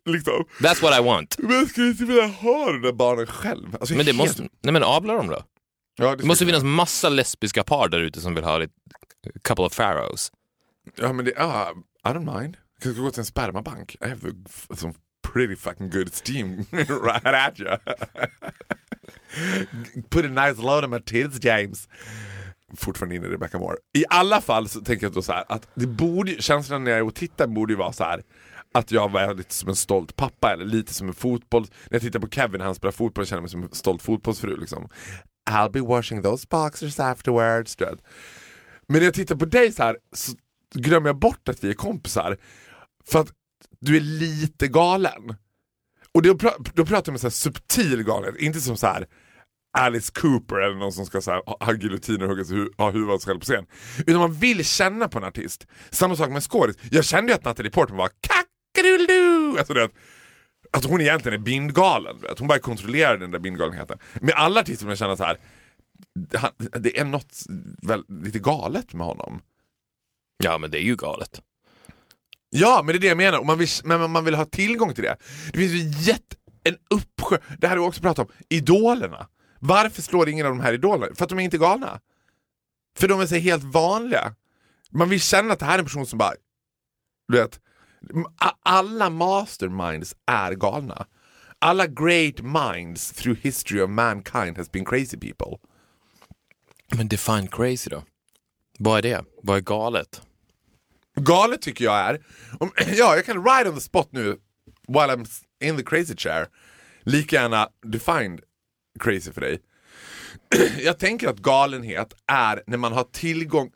Liksom. 0.06 0.44
That's 0.60 0.82
what 0.82 1.00
I 1.00 1.02
want. 1.02 1.38
Men 1.38 1.66
skulle 1.66 1.88
inte 1.88 2.04
vilja 2.04 2.26
ha 2.26 2.72
de 2.72 2.82
där 2.82 2.92
barnen 2.92 3.26
själv. 3.26 3.76
Alltså, 3.80 3.94
men 3.94 4.06
det 4.06 4.12
helt... 4.12 4.18
måste, 4.18 4.42
nej 4.62 4.72
men 4.72 4.82
avla 4.82 5.14
dem 5.14 5.26
då. 5.26 5.42
Ja, 5.96 6.10
det, 6.10 6.16
det 6.16 6.24
måste 6.24 6.46
finnas 6.46 6.62
massa 6.62 7.08
lesbiska 7.08 7.64
par 7.64 7.88
där 7.88 8.00
ute 8.00 8.20
som 8.20 8.34
vill 8.34 8.44
ha 8.44 8.62
ett 8.62 8.70
couple 9.44 9.64
of 9.64 9.76
pharaohs. 9.76 10.32
Ja 10.96 11.12
men 11.12 11.24
det, 11.24 11.30
uh, 11.30 11.68
I 12.04 12.08
don't 12.08 12.40
mind. 12.40 12.56
Jag 12.84 12.94
kan 12.94 13.04
gå 13.04 13.10
till 13.10 13.20
en 13.20 13.24
spermabank. 13.24 13.96
I 14.00 14.08
have 14.08 14.28
a, 14.28 14.74
some 14.76 14.94
pretty 15.32 15.56
fucking 15.56 15.90
good 15.90 16.12
steam 16.12 16.66
right 16.72 17.26
at 17.26 17.60
you. 17.60 17.76
Put 20.10 20.24
a 20.24 20.28
nice 20.28 20.62
load 20.62 20.84
of 20.84 20.90
my 20.90 21.00
tits 21.00 21.44
James. 21.44 21.88
Fortfarande 22.76 23.16
inne 23.16 23.26
i 23.26 23.30
Rebecca 23.30 23.58
Moore. 23.58 23.76
I 23.94 24.04
alla 24.08 24.40
fall 24.40 24.68
så 24.68 24.80
tänker 24.80 25.06
jag 25.06 25.12
då 25.12 25.22
så 25.22 25.32
här, 25.32 25.44
att 25.48 25.68
det 25.74 25.86
borde, 25.86 26.42
känslan 26.42 26.84
när 26.84 26.90
jag 26.90 26.98
är 26.98 27.04
och 27.04 27.14
tittar 27.14 27.46
borde 27.46 27.72
ju 27.72 27.76
vara 27.76 27.92
så 27.92 28.04
här 28.04 28.22
att 28.74 28.90
jag 28.90 29.10
var 29.10 29.34
lite 29.34 29.54
som 29.54 29.68
en 29.68 29.76
stolt 29.76 30.16
pappa 30.16 30.52
eller 30.52 30.64
lite 30.64 30.94
som 30.94 31.08
en 31.08 31.14
fotboll. 31.14 31.62
När 31.62 31.94
jag 31.94 32.02
tittar 32.02 32.20
på 32.20 32.28
Kevin, 32.28 32.60
han 32.60 32.74
spelar 32.74 32.92
fotboll, 32.92 33.26
känner 33.26 33.38
jag 33.38 33.42
mig 33.42 33.50
som 33.50 33.62
en 33.62 33.72
stolt 33.72 34.02
fotbollsfru. 34.02 34.56
Liksom. 34.56 34.88
I'll 35.50 35.70
be 35.70 35.80
washing 35.80 36.22
those 36.22 36.46
boxers 36.50 37.00
afterwards. 37.00 37.76
Dread. 37.76 38.00
Men 38.88 38.98
när 38.98 39.04
jag 39.04 39.14
tittar 39.14 39.36
på 39.36 39.44
dig 39.44 39.72
så 39.72 39.82
här 39.82 39.96
så 40.12 40.32
glömmer 40.74 41.08
jag 41.08 41.18
bort 41.18 41.48
att 41.48 41.64
vi 41.64 41.70
är 41.70 41.74
kompisar. 41.74 42.36
För 43.04 43.20
att 43.20 43.32
du 43.80 43.96
är 43.96 44.00
lite 44.00 44.68
galen. 44.68 45.34
Och 46.14 46.22
då, 46.22 46.34
då 46.74 46.86
pratar 46.86 46.94
jag 46.94 47.08
om 47.08 47.18
så 47.18 47.26
här 47.26 47.30
subtil 47.30 48.02
galen, 48.02 48.34
inte 48.38 48.60
som 48.60 48.76
så 48.76 48.86
här 48.86 49.06
Alice 49.78 50.12
Cooper 50.14 50.56
eller 50.56 50.76
någon 50.76 50.92
som 50.92 51.06
ska 51.06 51.20
så 51.20 51.30
här, 51.30 51.42
ha 51.46 51.72
giljotin 51.72 52.22
och 52.22 52.28
hugga 52.28 52.44
hu 52.44 52.68
ha 52.78 52.90
huvudet 52.90 53.14
av 53.14 53.18
sig 53.18 53.26
själv 53.26 53.38
på 53.38 53.44
scen. 53.44 53.66
Utan 53.98 54.20
man 54.20 54.32
vill 54.32 54.64
känna 54.64 55.08
på 55.08 55.18
en 55.18 55.24
artist. 55.24 55.66
Samma 55.90 56.16
sak 56.16 56.30
med 56.30 56.42
skådis. 56.42 56.76
Jag 56.90 57.04
kände 57.04 57.32
ju 57.32 57.36
att 57.36 57.44
Natalie 57.44 57.70
Portman 57.70 57.98
var 57.98 58.10
kack 58.20 58.46
Alltså 59.58 59.74
det, 59.74 59.90
att 60.70 60.84
hon 60.84 61.00
egentligen 61.00 61.40
är 61.40 61.44
bindgalen. 61.44 62.16
Att 62.30 62.38
hon 62.38 62.48
bara 62.48 62.58
kontrollerar 62.58 63.18
den 63.18 63.30
där 63.30 63.38
bindgalenheten. 63.38 63.98
Med 64.20 64.34
alla 64.34 64.60
artister 64.60 64.86
man 64.86 64.96
känner 64.96 65.16
så 65.16 65.24
här. 65.24 65.36
Det 66.78 66.98
är 66.98 67.04
något 67.04 67.34
väl, 67.82 68.04
lite 68.08 68.38
galet 68.38 68.92
med 68.92 69.06
honom. 69.06 69.42
Ja 70.44 70.58
men 70.58 70.70
det 70.70 70.78
är 70.78 70.84
ju 70.84 70.96
galet. 70.96 71.42
Ja 72.50 72.82
men 72.84 72.92
det 72.92 72.98
är 72.98 73.00
det 73.00 73.06
jag 73.06 73.16
menar, 73.16 73.38
och 73.38 73.46
man 73.46 73.58
vill, 73.58 73.68
men 73.84 74.10
man 74.10 74.24
vill 74.24 74.34
ha 74.34 74.44
tillgång 74.44 74.94
till 74.94 75.04
det. 75.04 75.16
Det 75.52 75.58
finns 75.58 75.72
ju 75.72 76.10
jätte, 76.12 76.36
en 76.64 76.76
uppsjö, 76.90 77.38
det 77.58 77.66
här 77.68 77.76
har 77.76 77.82
vi 77.82 77.88
också 77.88 78.00
pratat 78.00 78.28
om, 78.28 78.34
idolerna. 78.48 79.28
Varför 79.58 80.02
slår 80.02 80.28
ingen 80.28 80.46
av 80.46 80.52
de 80.52 80.60
här 80.60 80.72
idolerna? 80.72 81.14
För 81.14 81.24
att 81.24 81.28
de 81.28 81.38
är 81.38 81.42
inte 81.42 81.58
galna. 81.58 82.00
För 82.98 83.08
de 83.08 83.20
är 83.20 83.26
så 83.26 83.34
helt 83.34 83.64
vanliga. 83.64 84.34
Man 84.90 85.08
vill 85.08 85.20
känna 85.20 85.52
att 85.52 85.58
det 85.58 85.64
här 85.64 85.74
är 85.74 85.78
en 85.78 85.84
person 85.84 86.06
som 86.06 86.18
bara 86.18 86.34
Du 87.28 87.38
vet, 87.38 87.60
alla 88.62 89.10
masterminds 89.10 90.14
är 90.26 90.52
galna. 90.52 91.06
Alla 91.58 91.86
great 91.86 92.40
minds 92.40 93.12
through 93.12 93.40
history 93.40 93.80
of 93.80 93.90
mankind 93.90 94.56
has 94.56 94.72
been 94.72 94.84
crazy 94.84 95.16
people. 95.16 95.58
Men 96.96 97.08
define 97.08 97.48
crazy 97.48 97.90
då? 97.90 98.02
Vad 98.78 98.98
är 98.98 99.02
det? 99.02 99.24
Vad 99.42 99.56
är 99.56 99.60
galet? 99.60 100.22
Galet 101.16 101.62
tycker 101.62 101.84
jag 101.84 101.96
är, 101.98 102.24
om, 102.60 102.70
ja 102.76 103.16
jag 103.16 103.24
kan 103.24 103.44
ride 103.44 103.68
on 103.68 103.74
the 103.74 103.80
spot 103.80 104.12
nu 104.12 104.38
while 104.88 105.14
I'm 105.16 105.26
in 105.64 105.76
the 105.76 105.82
crazy 105.82 106.16
chair. 106.16 106.46
Lika 107.02 107.36
gärna 107.36 107.68
define 107.82 108.38
crazy 109.00 109.32
för 109.32 109.40
dig. 109.40 109.60
jag 110.84 110.98
tänker 110.98 111.28
att 111.28 111.38
galenhet 111.38 112.14
är 112.26 112.62
när 112.66 112.78
man 112.78 112.92
har 112.92 113.04
tillgång, 113.04 113.70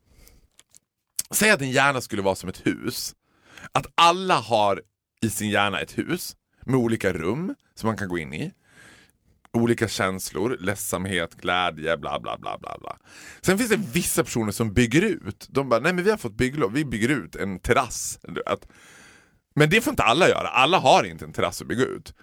säg 1.31 1.51
att 1.51 1.61
en 1.61 1.71
hjärna 1.71 2.01
skulle 2.01 2.23
vara 2.23 2.35
som 2.35 2.49
ett 2.49 2.67
hus. 2.67 3.15
Att 3.73 3.87
alla 3.95 4.35
har 4.35 4.83
i 5.23 5.31
sin 5.31 5.51
hjärna 5.51 5.81
ett 5.81 5.99
hus 5.99 6.37
med 6.67 6.77
olika 6.77 7.13
rum 7.13 7.55
som 7.75 7.87
man 7.87 7.97
kan 7.97 8.09
gå 8.09 8.19
in 8.19 8.35
i. 8.35 8.53
Olika 9.53 9.89
känslor, 9.89 10.57
ledsamhet, 10.61 11.35
glädje, 11.35 11.97
bla 11.97 12.21
bla 12.21 12.39
bla 12.39 12.59
bla 12.59 12.77
bla. 12.81 12.99
Sen 13.41 13.59
finns 13.59 13.71
det 13.71 13.81
vissa 13.93 14.25
personer 14.25 14.53
som 14.53 14.73
bygger 14.73 15.03
ut. 15.03 15.47
De 15.51 15.69
bara, 15.69 15.81
nej 15.81 15.93
men 15.93 16.05
vi 16.05 16.11
har 16.11 16.17
fått 16.17 16.37
bygglov, 16.37 16.73
vi 16.73 16.85
bygger 16.85 17.09
ut 17.09 17.37
en 17.37 17.59
terrass. 17.59 18.19
Men 19.55 19.71
det 19.71 19.81
får 19.81 19.91
inte 19.91 20.03
alla 20.03 20.29
göra, 20.29 20.49
alla 20.49 20.79
har 20.79 21.05
inte 21.05 21.25
en 21.25 21.33
terrass 21.33 21.63
att 21.63 21.69
bygga 21.69 21.85
ut. 21.85 22.15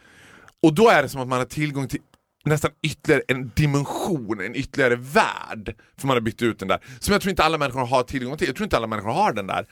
Och 0.61 0.73
då 0.73 0.89
är 0.89 1.03
det 1.03 1.09
som 1.09 1.21
att 1.21 1.27
man 1.27 1.39
har 1.39 1.45
tillgång 1.45 1.87
till 1.87 2.01
nästan 2.45 2.71
ytterligare 2.81 3.23
en 3.27 3.51
dimension, 3.55 4.41
en 4.41 4.55
ytterligare 4.55 4.95
värld. 4.95 5.75
För 5.97 6.07
man 6.07 6.15
har 6.15 6.21
byggt 6.21 6.41
ut 6.41 6.59
den 6.59 6.67
där. 6.67 6.79
Som 6.99 7.11
jag 7.11 7.21
tror 7.21 7.29
inte 7.29 7.43
alla 7.43 7.57
människor 7.57 7.85
har 7.85 8.03
tillgång 8.03 8.37
till. 8.37 8.47
Jag 8.47 8.55
tror 8.55 8.63
inte 8.63 8.77
alla 8.77 8.87
människor 8.87 9.11
har 9.11 9.33
den 9.33 9.47
där. 9.47 9.65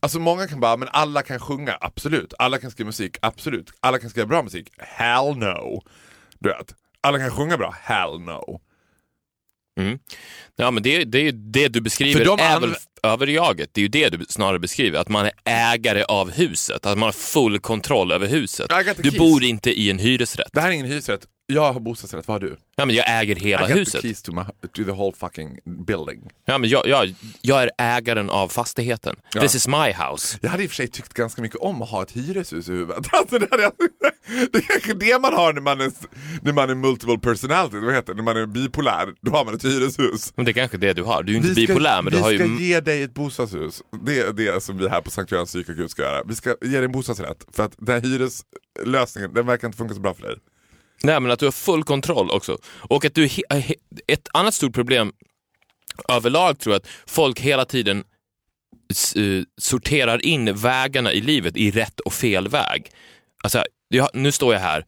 Alltså 0.00 0.18
många 0.18 0.48
kan 0.48 0.60
bara, 0.60 0.76
men 0.76 0.88
alla 0.92 1.22
kan 1.22 1.38
sjunga, 1.38 1.78
absolut. 1.80 2.34
Alla 2.38 2.58
kan 2.58 2.70
skriva 2.70 2.86
musik, 2.86 3.16
absolut. 3.22 3.72
Alla 3.80 3.98
kan 3.98 4.10
skriva 4.10 4.26
bra 4.26 4.42
musik, 4.42 4.68
hell 4.78 5.36
no. 5.36 5.82
Du 6.38 6.48
vet. 6.48 6.74
Alla 7.00 7.18
kan 7.18 7.30
sjunga 7.30 7.56
bra, 7.56 7.74
hell 7.82 8.20
no. 8.20 8.60
Mm. 9.80 9.98
Ja, 10.56 10.70
men 10.70 10.82
det, 10.82 11.04
det 11.04 11.18
är 11.18 11.22
ju 11.22 11.32
det 11.32 11.68
du 11.68 11.80
beskriver 11.80 12.24
de 12.24 12.40
är 12.40 12.60
väl 12.60 12.74
överjaget. 13.02 13.70
Det 13.72 13.80
är 13.80 13.82
ju 13.82 13.88
det 13.88 14.08
du 14.08 14.24
snarare 14.28 14.58
beskriver, 14.58 14.98
att 14.98 15.08
man 15.08 15.26
är 15.26 15.32
ägare 15.44 16.02
av 16.02 16.30
huset, 16.30 16.86
att 16.86 16.98
man 16.98 17.06
har 17.06 17.12
full 17.12 17.58
kontroll 17.58 18.12
över 18.12 18.26
huset. 18.26 18.70
Du 18.96 19.02
keys. 19.02 19.18
bor 19.18 19.44
inte 19.44 19.70
i 19.70 19.90
en 19.90 19.98
hyresrätt. 19.98 20.48
Det 20.52 20.60
här 20.60 20.68
är 20.68 20.72
ingen 20.72 20.86
hyresrätt. 20.86 21.26
Jag 21.52 21.72
har 21.72 21.80
bostadsrätt, 21.80 22.28
vad 22.28 22.34
har 22.42 22.48
du? 22.48 22.56
Ja, 22.76 22.84
men 22.84 22.96
jag 22.96 23.20
äger 23.20 23.36
hela 23.36 23.62
I 23.64 23.66
got 23.66 23.72
the 23.74 23.78
huset. 23.78 24.02
keys 24.02 24.22
to, 24.22 24.32
my, 24.32 24.42
to 24.72 24.84
the 24.84 24.90
whole 24.90 25.12
fucking 25.16 25.58
building. 25.86 26.30
Ja, 26.44 26.58
men 26.58 26.70
jag, 26.70 26.86
jag, 26.88 27.14
jag 27.40 27.62
är 27.62 27.70
ägaren 27.78 28.30
av 28.30 28.48
fastigheten. 28.48 29.16
Ja. 29.34 29.40
This 29.40 29.54
is 29.54 29.68
my 29.68 29.92
house. 30.10 30.38
Jag 30.42 30.50
hade 30.50 30.62
i 30.62 30.66
och 30.66 30.70
för 30.70 30.76
sig 30.76 30.88
tyckt 30.88 31.14
ganska 31.14 31.42
mycket 31.42 31.56
om 31.58 31.82
att 31.82 31.88
ha 31.90 32.02
ett 32.02 32.10
hyreshus 32.12 32.68
i 32.68 32.72
huvudet. 32.72 33.06
Alltså 33.12 33.38
det, 33.38 33.48
hade 33.50 33.62
det 34.52 34.58
är 34.58 34.62
kanske 34.62 34.94
det 34.94 35.20
man 35.20 35.34
har 35.34 35.52
när 35.52 35.60
man 35.60 35.80
är, 35.80 35.92
när 36.42 36.52
man 36.52 36.70
är 36.70 36.74
multiple 36.74 37.18
personality, 37.18 37.76
vad 37.78 37.94
heter 37.94 38.12
det? 38.14 38.16
När 38.16 38.22
man 38.22 38.36
är 38.36 38.46
bipolär, 38.46 39.14
då 39.20 39.32
har 39.32 39.44
man 39.44 39.54
ett 39.54 39.64
hyreshus. 39.64 40.32
Men 40.36 40.44
det 40.44 40.50
är 40.50 40.52
kanske 40.52 40.76
det 40.78 40.92
du 40.92 41.02
har. 41.02 41.22
Du 41.22 41.32
är 41.32 41.34
ju 41.34 41.36
inte 41.36 41.48
Vi 41.48 41.54
ska- 41.54 41.72
bipolär, 41.72 42.02
men 42.02 42.10
du 42.12 42.16
vi 42.16 42.22
har 42.22 42.30
ju... 42.30 42.38
ska 42.38 42.46
ge 42.46 42.80
dig 42.80 43.02
ett 43.02 43.14
bostadshus. 43.14 43.82
Det 44.04 44.18
är 44.20 44.32
det 44.32 44.62
som 44.62 44.78
vi 44.78 44.88
här 44.88 45.00
på 45.00 45.10
Sankt 45.10 45.32
Görans 45.32 45.48
psykakut 45.50 45.90
ska 45.90 46.02
göra. 46.02 46.22
Vi 46.26 46.34
ska 46.34 46.54
ge 46.62 46.76
dig 46.76 46.84
en 46.84 46.92
bostadsrätt. 46.92 47.46
För 47.52 47.62
att 47.64 47.72
den 47.78 47.94
här 48.02 48.10
hyreslösningen, 48.10 49.34
den 49.34 49.46
verkar 49.46 49.68
inte 49.68 49.78
funka 49.78 49.94
så 49.94 50.00
bra 50.00 50.14
för 50.14 50.22
dig. 50.22 50.36
Nej, 51.02 51.20
men 51.20 51.30
att 51.30 51.38
du 51.38 51.46
har 51.46 51.52
full 51.52 51.84
kontroll 51.84 52.30
också. 52.30 52.58
Och 52.64 53.04
att 53.04 53.14
du... 53.14 53.24
Eh, 53.24 53.70
ett 54.06 54.28
annat 54.32 54.54
stort 54.54 54.74
problem 54.74 55.12
överlag 56.08 56.58
tror 56.58 56.72
jag 56.72 56.80
att 56.80 56.88
folk 57.06 57.40
hela 57.40 57.64
tiden 57.64 58.04
eh, 59.16 59.42
sorterar 59.60 60.24
in 60.26 60.54
vägarna 60.54 61.12
i 61.12 61.20
livet 61.20 61.56
i 61.56 61.70
rätt 61.70 62.00
och 62.00 62.12
fel 62.12 62.48
väg. 62.48 62.90
Alltså, 63.42 63.64
jag, 63.88 64.08
nu 64.14 64.32
står 64.32 64.54
jag 64.54 64.60
här 64.60 64.84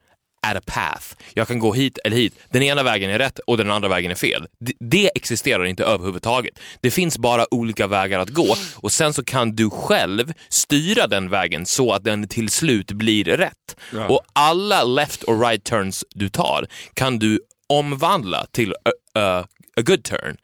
at 0.47 0.57
a 0.57 0.61
path. 0.67 1.17
Jag 1.35 1.49
kan 1.49 1.59
gå 1.59 1.73
hit 1.73 1.99
eller 2.05 2.17
hit. 2.17 2.35
Den 2.51 2.63
ena 2.63 2.83
vägen 2.83 3.11
är 3.11 3.19
rätt 3.19 3.39
och 3.39 3.57
den 3.57 3.71
andra 3.71 3.89
vägen 3.89 4.11
är 4.11 4.15
fel. 4.15 4.47
Det, 4.61 4.73
det 4.81 5.11
existerar 5.15 5.65
inte 5.65 5.85
överhuvudtaget. 5.85 6.59
Det 6.81 6.91
finns 6.91 7.19
bara 7.19 7.55
olika 7.55 7.87
vägar 7.87 8.19
att 8.19 8.31
gå 8.31 8.57
och 8.77 8.93
sen 8.93 9.13
så 9.13 9.25
kan 9.25 9.57
du 9.57 9.71
själv 9.71 10.33
styra 10.49 11.07
den 11.07 11.31
vägen 11.31 11.67
så 11.67 11.93
att 11.93 12.05
den 12.05 12.29
till 12.29 12.49
slut 12.49 12.93
blir 12.93 13.25
rätt. 13.25 13.77
Ja. 13.93 14.07
Och 14.09 14.21
alla 14.33 14.85
left 14.85 15.23
och 15.23 15.41
right 15.41 15.65
turns 15.65 16.05
du 16.15 16.29
tar 16.29 16.67
kan 16.95 17.19
du 17.19 17.41
omvandla 17.69 18.47
till 18.51 18.73
a, 18.73 18.91
a, 19.19 19.45
a 19.77 19.83
good 19.83 20.05
turn. 20.05 20.37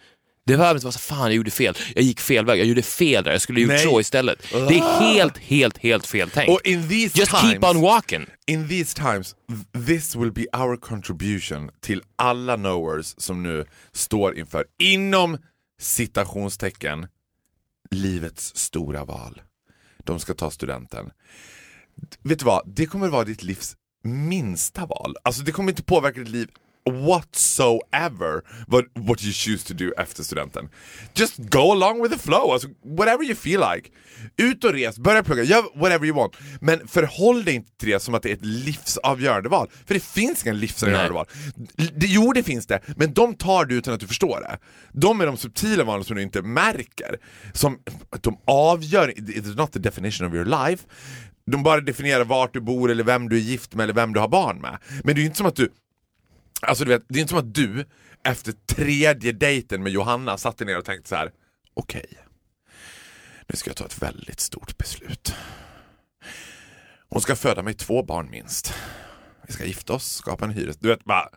Det 0.48 0.56
behöver 0.56 0.74
inte 0.74 0.86
vara 0.86 0.92
så 0.92 0.98
fan 0.98 1.20
jag 1.20 1.32
gjorde 1.34 1.50
fel, 1.50 1.74
jag 1.94 2.04
gick 2.04 2.20
fel 2.20 2.44
väg, 2.44 2.60
jag 2.60 2.66
gjorde 2.66 2.82
fel 2.82 3.24
där, 3.24 3.32
jag 3.32 3.40
skulle 3.40 3.60
gjort 3.60 3.68
Nej. 3.68 3.78
så 3.84 4.00
istället. 4.00 4.38
Det 4.50 4.78
är 4.78 5.00
helt, 5.00 5.38
helt, 5.38 5.78
helt 5.78 6.06
fel 6.06 6.30
tänkt. 6.30 6.62
These 6.64 7.18
Just 7.18 7.30
times, 7.30 7.52
keep 7.52 7.70
on 7.70 7.80
walking. 7.80 8.26
In 8.46 8.68
these 8.68 8.96
times, 8.96 9.34
th- 9.74 9.86
this 9.86 10.16
will 10.16 10.32
be 10.32 10.46
our 10.52 10.76
contribution 10.76 11.70
till 11.80 12.02
alla 12.16 12.56
knowers 12.56 13.14
som 13.18 13.42
nu 13.42 13.64
står 13.92 14.38
inför, 14.38 14.64
inom 14.78 15.38
citationstecken, 15.80 17.06
livets 17.90 18.56
stora 18.56 19.04
val. 19.04 19.42
De 20.04 20.20
ska 20.20 20.34
ta 20.34 20.50
studenten. 20.50 21.10
Vet 22.22 22.38
du 22.38 22.44
vad, 22.44 22.62
det 22.76 22.86
kommer 22.86 23.08
vara 23.08 23.24
ditt 23.24 23.42
livs 23.42 23.76
minsta 24.04 24.86
val. 24.86 25.16
Alltså 25.22 25.42
det 25.42 25.52
kommer 25.52 25.72
inte 25.72 25.82
påverka 25.82 26.20
ditt 26.20 26.28
liv 26.28 26.48
whatsoever 26.90 28.42
what, 28.66 28.84
what 28.94 29.24
you 29.24 29.32
choose 29.32 29.64
to 29.68 29.74
do 29.74 29.92
efter 29.98 30.22
studenten. 30.22 30.68
Just 31.14 31.36
go 31.36 31.72
along 31.72 32.02
with 32.02 32.14
the 32.14 32.18
flow, 32.18 32.52
alltså, 32.52 32.68
whatever 32.84 33.24
you 33.24 33.34
feel 33.34 33.60
like. 33.74 33.90
Ut 34.36 34.64
och 34.64 34.72
res, 34.72 34.98
börja 34.98 35.22
plugga, 35.22 35.42
gör 35.42 35.62
whatever 35.74 36.06
you 36.06 36.16
want. 36.16 36.36
Men 36.60 36.88
förhåll 36.88 37.44
dig 37.44 37.54
inte 37.54 37.72
till 37.78 37.88
det 37.88 38.00
som 38.00 38.14
att 38.14 38.22
det 38.22 38.30
är 38.30 38.34
ett 38.34 38.44
livsavgörande 38.44 39.48
val. 39.48 39.70
För 39.86 39.94
det 39.94 40.04
finns 40.04 40.44
inga 40.46 40.52
livsavgörande 40.52 41.12
val. 41.12 41.26
Det, 41.76 42.06
jo, 42.06 42.32
det 42.32 42.42
finns 42.42 42.66
det, 42.66 42.80
men 42.96 43.12
de 43.12 43.34
tar 43.34 43.64
du 43.64 43.74
utan 43.74 43.94
att 43.94 44.00
du 44.00 44.06
förstår 44.06 44.40
det. 44.40 44.58
De 44.92 45.20
är 45.20 45.26
de 45.26 45.36
subtila 45.36 45.84
valen 45.84 46.04
som 46.04 46.16
du 46.16 46.22
inte 46.22 46.42
märker. 46.42 47.18
Som, 47.52 47.78
de 48.20 48.38
avgör, 48.44 49.08
it's 49.16 49.56
not 49.56 49.72
the 49.72 49.78
definition 49.78 50.26
of 50.26 50.34
your 50.34 50.44
life. 50.44 50.84
De 51.46 51.62
bara 51.62 51.80
definierar 51.80 52.24
vart 52.24 52.54
du 52.54 52.60
bor 52.60 52.90
eller 52.90 53.04
vem 53.04 53.28
du 53.28 53.36
är 53.36 53.40
gift 53.40 53.74
med 53.74 53.84
eller 53.84 53.94
vem 53.94 54.12
du 54.12 54.20
har 54.20 54.28
barn 54.28 54.60
med. 54.60 54.78
Men 55.04 55.14
det 55.14 55.20
är 55.20 55.22
ju 55.22 55.26
inte 55.26 55.36
som 55.36 55.46
att 55.46 55.56
du 55.56 55.68
Alltså 56.62 56.84
du 56.84 56.90
vet, 56.90 57.04
det 57.08 57.18
är 57.18 57.20
inte 57.20 57.30
som 57.30 57.38
att 57.38 57.54
du 57.54 57.86
efter 58.24 58.52
tredje 58.52 59.32
dejten 59.32 59.82
med 59.82 59.92
Johanna 59.92 60.38
satte 60.38 60.64
ner 60.64 60.78
och 60.78 60.84
tänkte 60.84 61.08
så 61.08 61.14
här: 61.14 61.32
okej, 61.74 62.06
nu 63.48 63.56
ska 63.56 63.70
jag 63.70 63.76
ta 63.76 63.84
ett 63.84 64.02
väldigt 64.02 64.40
stort 64.40 64.78
beslut. 64.78 65.34
Hon 67.08 67.22
ska 67.22 67.36
föda 67.36 67.62
mig 67.62 67.74
två 67.74 68.02
barn 68.02 68.30
minst. 68.30 68.74
Vi 69.46 69.52
ska 69.52 69.64
gifta 69.64 69.92
oss, 69.92 70.12
skapa 70.12 70.44
en 70.44 70.50
hyres... 70.50 70.76
Du 70.76 70.88
vet 70.88 71.04
bara... 71.04 71.28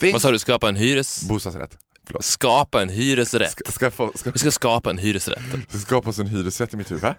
Think... 0.00 0.12
Vad 0.12 0.22
sa 0.22 0.30
du, 0.30 0.38
skapa 0.38 0.68
en 0.68 0.76
hyres... 0.76 1.28
Bostadsrätt. 1.28 1.78
Förlåt. 2.04 2.24
Skapa 2.24 2.82
en 2.82 2.88
hyresrätt. 2.88 3.50
Ska, 3.50 3.72
ska, 3.72 3.90
få, 3.90 4.12
ska, 4.14 4.30
Vi 4.30 4.38
ska 4.38 4.50
skapa 4.50 4.90
en 4.90 4.98
hyresrätt. 4.98 5.68
ska 5.68 5.78
skapa 5.78 6.10
oss 6.10 6.18
en 6.18 6.26
hyresrätt 6.26 6.74
i 6.74 6.76
mitt 6.76 6.90
huvud. 6.90 7.14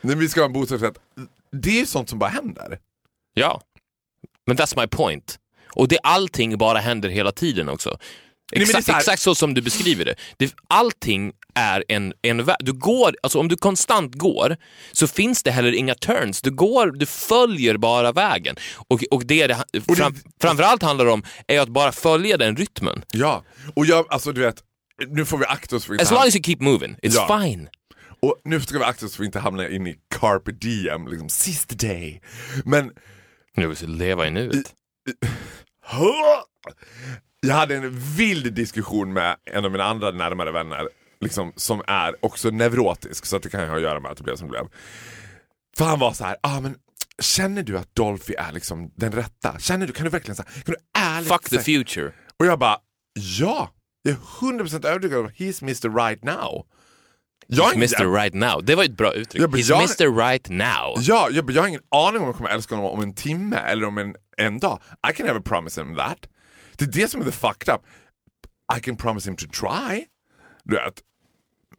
Nej, 0.00 0.16
vi 0.16 0.28
ska 0.28 0.40
ha 0.40 0.46
en 0.46 0.52
bostadsrätt. 0.52 0.98
Det 1.52 1.80
är 1.80 1.86
sånt 1.86 2.08
som 2.08 2.18
bara 2.18 2.30
händer. 2.30 2.78
Ja, 3.34 3.62
men 4.46 4.56
that's 4.56 4.80
my 4.80 4.86
point. 4.86 5.38
Och 5.72 5.88
det 5.88 5.98
allting 6.02 6.58
bara 6.58 6.78
händer 6.78 7.08
hela 7.08 7.32
tiden 7.32 7.68
också. 7.68 7.98
det 8.52 8.56
är 8.58 8.62
Exakt, 8.62 8.86
så 8.86 8.92
här- 8.92 8.98
exakt 8.98 9.22
så 9.22 9.34
som 9.34 9.54
du 9.54 9.62
beskriver 9.62 10.04
det. 10.04 10.14
det 10.36 10.54
allting 10.68 11.32
är 11.54 11.84
en, 11.88 12.12
en 12.22 12.48
du 12.60 12.72
går, 12.72 13.16
alltså 13.22 13.38
Om 13.38 13.48
du 13.48 13.56
konstant 13.56 14.14
går 14.14 14.56
så 14.92 15.06
finns 15.06 15.42
det 15.42 15.50
heller 15.50 15.72
inga 15.72 15.94
turns. 15.94 16.40
Du, 16.42 16.50
går, 16.50 16.86
du 16.92 17.06
följer 17.06 17.76
bara 17.76 18.12
vägen. 18.12 18.56
Och, 18.88 19.04
och 19.10 19.26
det, 19.26 19.46
det 19.46 19.56
det- 19.72 19.96
fram, 19.96 20.16
framförallt 20.40 20.82
handlar 20.82 21.04
det 21.04 21.10
om 21.12 21.22
är 21.46 21.60
att 21.60 21.68
bara 21.68 21.92
följa 21.92 22.36
den 22.36 22.56
rytmen. 22.56 23.04
Ja, 23.12 23.44
och 23.74 23.86
jag, 23.86 24.06
alltså 24.10 24.32
du 24.32 24.40
vet, 24.40 24.56
nu 25.08 25.24
får 25.24 25.38
vi 25.38 25.44
akta 25.44 25.76
oss 25.76 25.84
för 25.84 25.94
att 25.94 26.00
As 26.00 26.10
long 26.10 26.20
as 26.26 26.34
you 26.36 26.42
keep 26.44 26.56
moving, 26.60 26.96
it's 27.02 27.14
Ja. 27.14 27.40
fine. 27.42 27.68
Och 28.22 28.40
nu 28.44 28.60
ska 28.60 28.78
vi 28.78 28.84
akta 28.84 29.06
oss 29.06 29.16
för 29.16 29.22
att 29.22 29.26
inte 29.26 29.38
hamna 29.38 29.68
in 29.68 29.86
i 29.86 29.96
carpe 30.20 30.52
diem, 30.52 31.08
liksom 31.08 31.28
sista 31.28 31.74
day. 31.74 32.20
Men 32.64 32.90
Nu 33.56 33.66
vill 33.66 33.76
vi 33.80 33.86
leva 33.86 34.26
i 34.26 34.30
nuet. 34.30 34.74
Jag 37.40 37.54
hade 37.54 37.76
en 37.76 38.00
vild 38.00 38.52
diskussion 38.52 39.12
med 39.12 39.36
en 39.44 39.64
av 39.64 39.70
mina 39.70 39.84
andra 39.84 40.10
närmare 40.10 40.52
vänner, 40.52 40.88
liksom, 41.20 41.52
som 41.56 41.82
är 41.86 42.24
också 42.24 42.50
neurotisk, 42.50 43.26
så 43.26 43.36
att 43.36 43.42
det 43.42 43.48
kan 43.48 43.68
ha 43.68 43.76
att 43.76 43.82
göra 43.82 44.00
med 44.00 44.10
att 44.10 44.18
det 44.18 44.24
blev 44.24 44.36
som 44.36 44.46
det 44.46 44.50
blev. 44.50 44.68
För 45.76 45.84
han 45.84 45.98
var 45.98 46.12
så 46.12 46.24
här, 46.24 46.36
ah, 46.42 46.60
men 46.60 46.74
känner 47.22 47.62
du 47.62 47.78
att 47.78 47.94
Dolphy 47.94 48.34
är 48.34 48.52
liksom 48.52 48.92
den 48.96 49.12
rätta? 49.12 49.58
Känner 49.58 49.86
du, 49.86 49.92
kan 49.92 50.04
du 50.04 50.10
verkligen 50.10 50.36
säga, 50.36 50.48
kan 50.64 50.74
du 50.74 51.00
ärligt 51.00 51.28
Fuck 51.28 51.50
the 51.50 51.58
future. 51.58 52.12
Och 52.38 52.46
jag 52.46 52.58
bara, 52.58 52.78
ja, 53.38 53.70
jag 54.02 54.12
är 54.12 54.18
100% 54.40 54.86
övertygad 54.86 55.20
om 55.20 55.26
att 55.26 55.32
he's 55.32 55.62
Mr 55.62 56.06
right 56.06 56.24
now. 56.24 56.66
Jag 57.52 57.74
Mr 57.74 58.14
right 58.14 58.34
now. 58.34 58.64
Det 58.64 58.74
var 58.74 58.84
ett 58.84 58.96
bra 58.96 59.12
uttryck. 59.12 59.42
Ja, 59.42 59.48
men 59.48 59.60
He's 59.60 59.68
jag- 59.70 59.80
Mr 59.82 60.16
right 60.28 60.48
now. 60.48 60.94
Ja, 60.98 61.28
jag, 61.30 61.50
jag 61.50 61.62
har 61.62 61.68
ingen 61.68 61.82
aning 61.90 62.20
om 62.20 62.26
jag 62.26 62.36
kommer 62.36 62.50
älska 62.50 62.74
honom 62.74 62.90
om 62.90 63.00
en 63.00 63.14
timme 63.14 63.56
eller 63.56 63.86
om 63.86 63.98
en, 63.98 64.14
en 64.36 64.58
dag. 64.58 64.80
I 65.10 65.14
can 65.14 65.26
never 65.26 65.40
promise 65.40 65.80
him 65.80 65.96
that. 65.96 66.18
Det 66.76 66.84
är 66.84 66.88
det 66.88 67.08
som 67.10 67.20
är 67.20 67.24
the 67.24 67.32
fucked 67.32 67.74
up. 67.74 67.80
I 68.78 68.80
can 68.80 68.96
promise 68.96 69.30
him 69.30 69.36
to 69.36 69.46
try. 69.46 70.04
Du 70.64 70.74
vet. 70.76 70.94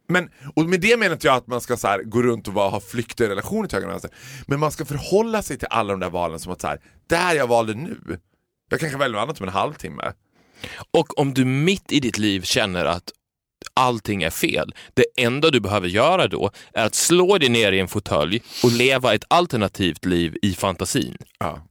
Men, 0.08 0.30
och 0.56 0.64
med 0.64 0.80
det 0.80 0.96
menar 0.96 1.12
inte 1.12 1.26
jag 1.26 1.36
att 1.36 1.46
man 1.46 1.60
ska 1.60 1.76
så 1.76 1.88
här, 1.88 2.02
gå 2.02 2.22
runt 2.22 2.48
och 2.48 2.54
vara, 2.54 2.68
ha 2.68 2.80
flyktiga 2.80 3.28
relationer 3.28 3.68
till 3.68 3.76
höger 3.76 3.86
och 3.86 3.92
vänster. 3.92 4.10
Men 4.46 4.60
man 4.60 4.72
ska 4.72 4.84
förhålla 4.84 5.42
sig 5.42 5.58
till 5.58 5.68
alla 5.70 5.90
de 5.90 6.00
där 6.00 6.10
valen 6.10 6.40
som 6.40 6.52
att 6.52 6.60
så 6.60 6.66
här, 6.66 6.80
det 7.06 7.16
här 7.16 7.34
jag 7.34 7.46
valde 7.46 7.74
nu. 7.74 8.18
Jag 8.70 8.80
kanske 8.80 8.98
väljer 8.98 9.12
något 9.16 9.22
annat 9.22 9.40
om 9.40 9.46
en 9.46 9.52
halvtimme. 9.52 10.12
Och 10.90 11.18
om 11.18 11.34
du 11.34 11.44
mitt 11.44 11.92
i 11.92 12.00
ditt 12.00 12.18
liv 12.18 12.42
känner 12.42 12.84
att 12.84 13.10
allting 13.74 14.22
är 14.22 14.30
fel, 14.30 14.74
det 14.94 15.04
enda 15.16 15.50
du 15.50 15.60
behöver 15.60 15.88
göra 15.88 16.28
då 16.28 16.50
är 16.74 16.84
att 16.86 16.94
slå 16.94 17.38
dig 17.38 17.48
ner 17.48 17.72
i 17.72 17.78
en 17.80 17.88
fåtölj 17.88 18.42
och 18.64 18.72
leva 18.72 19.14
ett 19.14 19.24
alternativt 19.28 20.04
liv 20.04 20.36
i 20.42 20.54
fantasin. 20.54 21.16
Ja. 21.38 21.66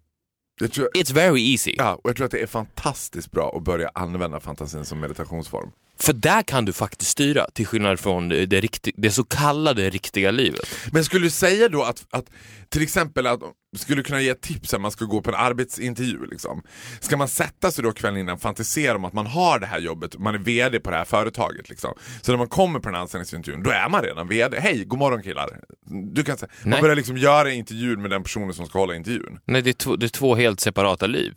Jag 0.62 0.72
tror, 0.72 0.90
It's 0.96 1.14
very 1.14 1.52
easy. 1.52 1.76
ja, 1.78 1.94
och 2.04 2.10
jag 2.10 2.16
tror 2.16 2.26
att 2.26 2.32
det 2.32 2.40
är 2.42 2.48
fantastiskt 2.48 3.32
bra 3.32 3.54
att 3.58 3.64
börja 3.64 3.92
använda 3.96 4.40
fantasin 4.40 4.86
som 4.86 5.00
meditationsform. 5.00 5.72
För 6.00 6.14
där 6.14 6.42
kan 6.44 6.66
du 6.66 6.74
faktiskt 6.74 7.12
styra, 7.12 7.46
till 7.54 7.66
skillnad 7.68 8.00
från 8.00 8.30
det, 8.30 8.46
det, 8.46 8.62
rikti- 8.62 8.94
det 8.98 9.12
så 9.12 9.24
kallade 9.24 9.90
riktiga 9.90 10.32
livet. 10.32 10.70
Men 10.92 11.06
skulle 11.06 11.26
du 11.26 11.30
säga 11.30 11.70
då 11.70 11.84
att, 11.84 12.06
att 12.10 12.26
till 12.70 12.82
exempel 12.82 13.28
att 13.28 13.40
skulle 13.78 14.04
kunna 14.04 14.22
ge 14.22 14.34
tips 14.34 14.76
man 14.80 14.92
ska 14.92 15.06
gå 15.06 15.22
på 15.22 15.30
en 15.30 15.36
arbetsintervju 15.36 16.26
liksom. 16.32 16.64
Ska 17.00 17.18
man 17.18 17.28
sätta 17.28 17.72
sig 17.72 17.84
då 17.84 17.92
kvällen 17.92 18.20
innan 18.20 18.36
och 18.36 18.42
fantisera 18.42 18.96
om 18.96 19.06
att 19.06 19.14
man 19.14 19.28
har 19.28 19.60
det 19.60 19.66
här 19.66 19.80
jobbet, 19.80 20.20
man 20.20 20.36
är 20.36 20.40
VD 20.40 20.80
på 20.80 20.92
det 20.92 20.98
här 20.98 21.06
företaget 21.06 21.70
liksom. 21.70 21.94
Så 22.22 22.32
när 22.32 22.38
man 22.38 22.48
kommer 22.48 22.80
på 22.80 22.88
den 22.90 22.94
här 22.96 23.02
anställningsintervjun, 23.02 23.64
då 23.64 23.70
är 23.70 23.90
man 23.90 24.04
redan 24.04 24.28
VD. 24.28 24.60
Hej, 24.60 24.86
god 24.86 25.00
morgon 25.00 25.24
killar. 25.24 25.60
Du 26.14 26.24
kan 26.24 26.38
säga, 26.38 26.50
man 26.62 26.70
Nej. 26.70 26.82
börjar 26.82 26.96
liksom 26.96 27.18
göra 27.18 27.52
intervjun 27.52 28.02
med 28.02 28.12
den 28.12 28.24
personen 28.24 28.54
som 28.54 28.66
ska 28.66 28.80
hålla 28.80 28.96
intervjun. 28.96 29.40
Nej, 29.46 29.62
det 29.62 29.70
är, 29.70 29.74
två, 29.74 29.96
det 29.96 30.06
är 30.06 30.10
två 30.10 30.36
helt 30.36 30.60
separata 30.60 31.08
liv. 31.08 31.34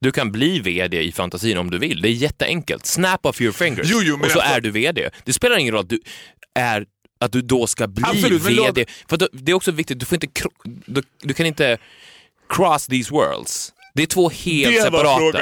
Du 0.00 0.12
kan 0.12 0.32
bli 0.32 0.60
VD 0.60 1.02
i 1.02 1.12
fantasin 1.12 1.58
om 1.58 1.70
du 1.70 1.78
vill. 1.78 2.02
Det 2.02 2.08
är 2.08 2.12
jätteenkelt. 2.12 2.86
Snap 2.86 3.26
off 3.26 3.40
your 3.40 3.52
fingers 3.52 3.86
Jo, 3.90 3.98
jo, 4.02 4.14
och 4.14 4.30
så 4.30 4.38
alltså- 4.40 4.54
är 4.54 4.60
du 4.60 4.70
VD. 4.70 5.10
Det 5.24 5.32
spelar 5.32 5.58
ingen 5.58 5.74
roll 5.74 5.82
att 5.82 5.88
du 5.90 6.00
är 6.54 6.86
att 7.18 7.32
du 7.32 7.42
då 7.42 7.66
ska 7.66 7.86
bli 7.88 8.04
Absolut, 8.06 8.42
VD. 8.42 8.86
För 9.08 9.16
då, 9.16 9.28
det 9.32 9.52
är 9.52 9.56
också 9.56 9.70
viktigt, 9.70 10.00
du, 10.00 10.06
får 10.06 10.24
inte, 10.24 10.48
du, 10.86 11.02
du 11.18 11.34
kan 11.34 11.46
inte 11.46 11.78
cross 12.48 12.86
these 12.86 13.12
worlds. 13.14 13.72
Det 13.94 14.02
är 14.02 14.06
två 14.06 14.28
helt 14.28 14.82
separata 14.82 15.40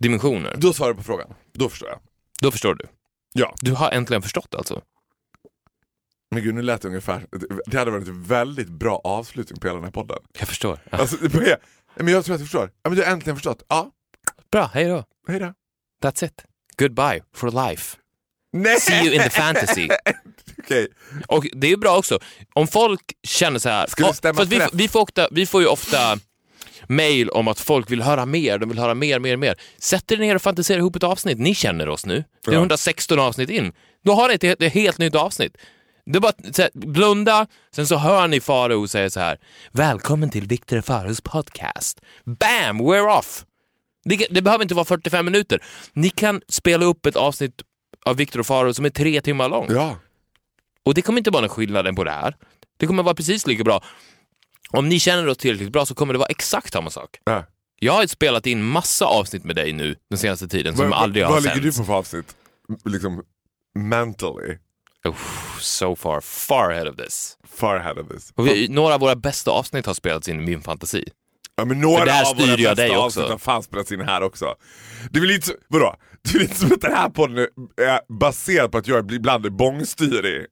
dimensioner. 0.00 0.54
Då 0.56 0.72
svarar 0.72 0.92
du 0.92 0.96
på 0.96 1.02
frågan. 1.02 1.34
Då 1.52 1.68
förstår 1.68 1.88
jag. 1.88 1.98
Då 2.40 2.50
förstår 2.50 2.74
du. 2.74 2.84
Ja. 3.32 3.54
Du 3.60 3.72
har 3.72 3.90
äntligen 3.90 4.22
förstått 4.22 4.54
alltså. 4.54 4.82
Men 6.30 6.42
gud, 6.42 6.54
nu 6.54 6.62
lät 6.62 6.82
det 6.82 6.88
ungefär... 6.88 7.26
Det 7.66 7.78
hade 7.78 7.90
varit 7.90 8.08
en 8.08 8.22
väldigt 8.22 8.68
bra 8.68 9.00
avslutning 9.04 9.60
på 9.60 9.66
hela 9.66 9.76
den 9.76 9.84
här 9.84 9.90
podden. 9.90 10.18
Jag 10.38 10.48
förstår. 10.48 10.78
Ja. 10.90 10.98
Alltså, 10.98 11.16
det 11.16 11.58
men 11.94 12.08
jag 12.08 12.24
tror 12.24 12.34
att 12.34 12.40
du 12.40 12.44
förstår. 12.44 12.70
Ja, 12.82 12.90
men 12.90 12.98
du 12.98 13.04
har 13.04 13.12
äntligen 13.12 13.36
förstått. 13.36 13.62
Ja, 13.68 13.90
Bra, 14.50 14.70
hej 14.74 14.84
då. 14.84 15.04
hej 15.28 15.40
då. 15.40 15.54
That's 16.02 16.24
it. 16.24 16.44
Goodbye 16.78 17.22
for 17.34 17.68
life. 17.68 17.96
Nej! 18.62 18.80
See 18.80 19.04
you 19.04 19.14
in 19.14 19.22
the 19.22 19.30
fantasy. 19.30 19.88
Okej. 20.58 20.88
Och 21.26 21.46
det 21.52 21.72
är 21.72 21.76
bra 21.76 21.98
också, 21.98 22.18
om 22.54 22.66
folk 22.66 23.00
känner 23.22 23.58
så 23.58 23.68
här... 23.68 23.86
Ska 23.86 24.12
för 24.12 24.44
vi, 24.44 24.60
vi, 24.72 24.88
får 24.88 25.00
ofta, 25.00 25.28
vi 25.30 25.46
får 25.46 25.60
ju 25.60 25.66
ofta 25.66 26.18
mail 26.88 27.28
om 27.28 27.48
att 27.48 27.60
folk 27.60 27.90
vill 27.90 28.02
höra 28.02 28.26
mer, 28.26 28.58
de 28.58 28.68
vill 28.68 28.78
höra 28.78 28.94
mer, 28.94 29.18
mer, 29.18 29.36
mer. 29.36 29.54
Sätt 29.78 30.12
er 30.12 30.16
ner 30.16 30.34
och 30.34 30.42
fantisera 30.42 30.78
ihop 30.78 30.96
ett 30.96 31.02
avsnitt. 31.02 31.38
Ni 31.38 31.54
känner 31.54 31.88
oss 31.88 32.06
nu. 32.06 32.24
Det 32.44 32.50
är 32.50 32.54
Ja. 32.54 32.58
116 32.58 33.18
avsnitt 33.18 33.50
in. 33.50 33.72
Då 34.04 34.12
har 34.12 34.28
ni 34.28 34.34
ett, 34.34 34.44
ett, 34.44 34.62
ett 34.62 34.72
helt 34.72 34.98
nytt 34.98 35.14
avsnitt. 35.14 35.56
Det 36.06 36.16
är 36.16 36.20
bara 36.20 36.32
här, 36.58 36.70
blunda, 36.74 37.46
sen 37.74 37.86
så 37.86 37.96
hör 37.96 38.28
ni 38.28 38.40
Farao 38.40 38.88
säga 38.88 39.10
så 39.10 39.20
här. 39.20 39.38
Välkommen 39.72 40.30
till 40.30 40.46
Victor 40.46 40.80
Faraos 40.80 41.20
podcast. 41.20 42.00
Bam, 42.24 42.80
we're 42.80 43.18
off! 43.18 43.44
Det, 44.04 44.26
det 44.30 44.42
behöver 44.42 44.64
inte 44.64 44.74
vara 44.74 44.84
45 44.84 45.24
minuter. 45.24 45.62
Ni 45.92 46.10
kan 46.10 46.40
spela 46.48 46.84
upp 46.84 47.06
ett 47.06 47.16
avsnitt 47.16 47.62
av 48.06 48.16
Victor 48.16 48.40
och 48.40 48.46
Farao 48.46 48.74
som 48.74 48.84
är 48.84 48.90
tre 48.90 49.20
timmar 49.20 49.48
långt. 49.48 49.70
Ja. 49.72 49.98
Och 50.84 50.94
det 50.94 51.02
kommer 51.02 51.18
inte 51.18 51.30
vara 51.30 51.40
någon 51.40 51.48
skillnaden 51.50 51.94
på 51.96 52.04
det 52.04 52.10
här. 52.10 52.36
Det 52.76 52.86
kommer 52.86 53.02
vara 53.02 53.14
precis 53.14 53.46
lika 53.46 53.64
bra. 53.64 53.82
Om 54.70 54.88
ni 54.88 55.00
känner 55.00 55.26
oss 55.28 55.38
tillräckligt 55.38 55.72
bra 55.72 55.86
så 55.86 55.94
kommer 55.94 56.12
det 56.14 56.18
vara 56.18 56.28
exakt 56.28 56.72
samma 56.72 56.90
sak. 56.90 57.18
ja. 57.24 57.44
Jag 57.78 57.92
har 57.92 58.06
spelat 58.06 58.46
in 58.46 58.62
massa 58.64 59.04
avsnitt 59.06 59.44
med 59.44 59.56
dig 59.56 59.72
nu 59.72 59.96
den 60.10 60.18
senaste 60.18 60.48
tiden 60.48 60.76
som 60.76 60.90
Vad- 60.90 60.98
aldrig 61.02 61.24
har 61.24 61.32
Vad 61.32 61.42
ligger 61.42 61.56
du 61.56 61.62
sänts. 61.62 61.78
på 61.78 61.84
för 61.84 61.92
avsnitt? 61.94 62.36
Liksom 62.84 63.22
mentally. 63.78 64.58
Uff, 65.08 65.56
so 65.60 65.96
far, 65.96 66.20
far 66.20 66.70
ahead 66.70 66.88
of 66.90 66.96
this. 66.96 67.38
Far 67.44 67.76
ahead 67.76 67.92
of 68.00 68.08
this. 68.08 68.32
Vi, 68.36 68.68
några 68.68 68.94
av 68.94 69.00
våra 69.00 69.16
bästa 69.16 69.50
avsnitt 69.50 69.86
har 69.86 69.94
spelats 69.94 70.28
in 70.28 70.40
i 70.40 70.46
min 70.46 70.62
fantasi. 70.62 71.04
Ja, 71.56 71.64
men 71.64 71.80
några 71.80 71.98
För 71.98 72.06
där 72.06 72.24
styr 72.24 72.64
jag 72.64 72.76
dig 72.76 72.90
avsnitt 72.96 73.22
också. 73.24 73.32
har 73.34 73.38
fan 73.38 73.62
spelats 73.62 73.92
in 73.92 74.00
här 74.00 74.20
också. 74.22 74.54
Det 75.10 75.18
är 75.18 75.20
väl 75.20 75.30
inte, 75.30 75.46
så- 75.46 75.54
vadå? 75.68 75.96
Det 76.22 76.38
är 76.38 76.42
inte 76.42 76.54
som 76.54 76.72
att 76.72 76.80
den 76.80 76.92
här 76.92 77.08
podden 77.08 77.38
är 77.76 78.12
baserad 78.18 78.72
på 78.72 78.78
att 78.78 78.86
jag 78.88 79.12
ibland 79.12 79.46
är 79.46 79.50
bångstyrig? 79.50 80.46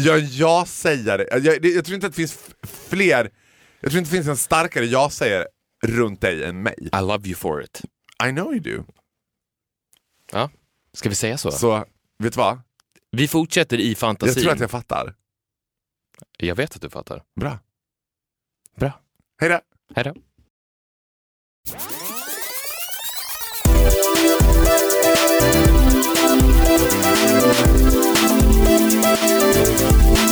Jag. 0.00 0.18
Jag, 0.20 0.66
det- 1.62 1.68
jag 1.68 1.84
tror 1.84 1.94
inte 1.94 2.06
att 2.06 2.12
det 2.12 2.16
finns 2.16 2.38
fler, 2.62 3.30
jag 3.80 3.90
tror 3.90 3.98
inte 3.98 4.10
det 4.10 4.16
finns 4.16 4.28
en 4.28 4.36
starkare 4.36 4.84
ja-sägare 4.84 5.46
runt 5.86 6.20
dig 6.20 6.44
än 6.44 6.62
mig. 6.62 6.74
I 6.92 7.00
love 7.00 7.28
you 7.28 7.34
for 7.34 7.62
it. 7.64 7.82
I 8.26 8.30
know 8.30 8.54
you 8.54 8.60
do. 8.60 8.84
Ja, 10.32 10.50
ska 10.92 11.08
vi 11.08 11.14
säga 11.14 11.38
så? 11.38 11.50
Så, 11.50 11.84
vet 12.18 12.32
du 12.32 12.36
vad? 12.38 12.60
Vi 13.10 13.28
fortsätter 13.28 13.80
i 13.80 13.88
Jag 13.88 13.98
fantasin. 13.98 14.42
tror 14.42 14.52
att 14.52 14.60
jag 14.60 14.70
fattar. 14.70 15.14
jag 16.38 16.54
vet 16.54 16.76
att 16.76 16.82
du 16.82 16.90
fattar. 16.90 17.22
Bra. 17.40 17.58
Bra. 18.76 18.92
Hej 19.40 19.48
då. 19.50 19.60
Hej 19.94 20.04
då. 20.04 20.14
Ett 30.12 30.31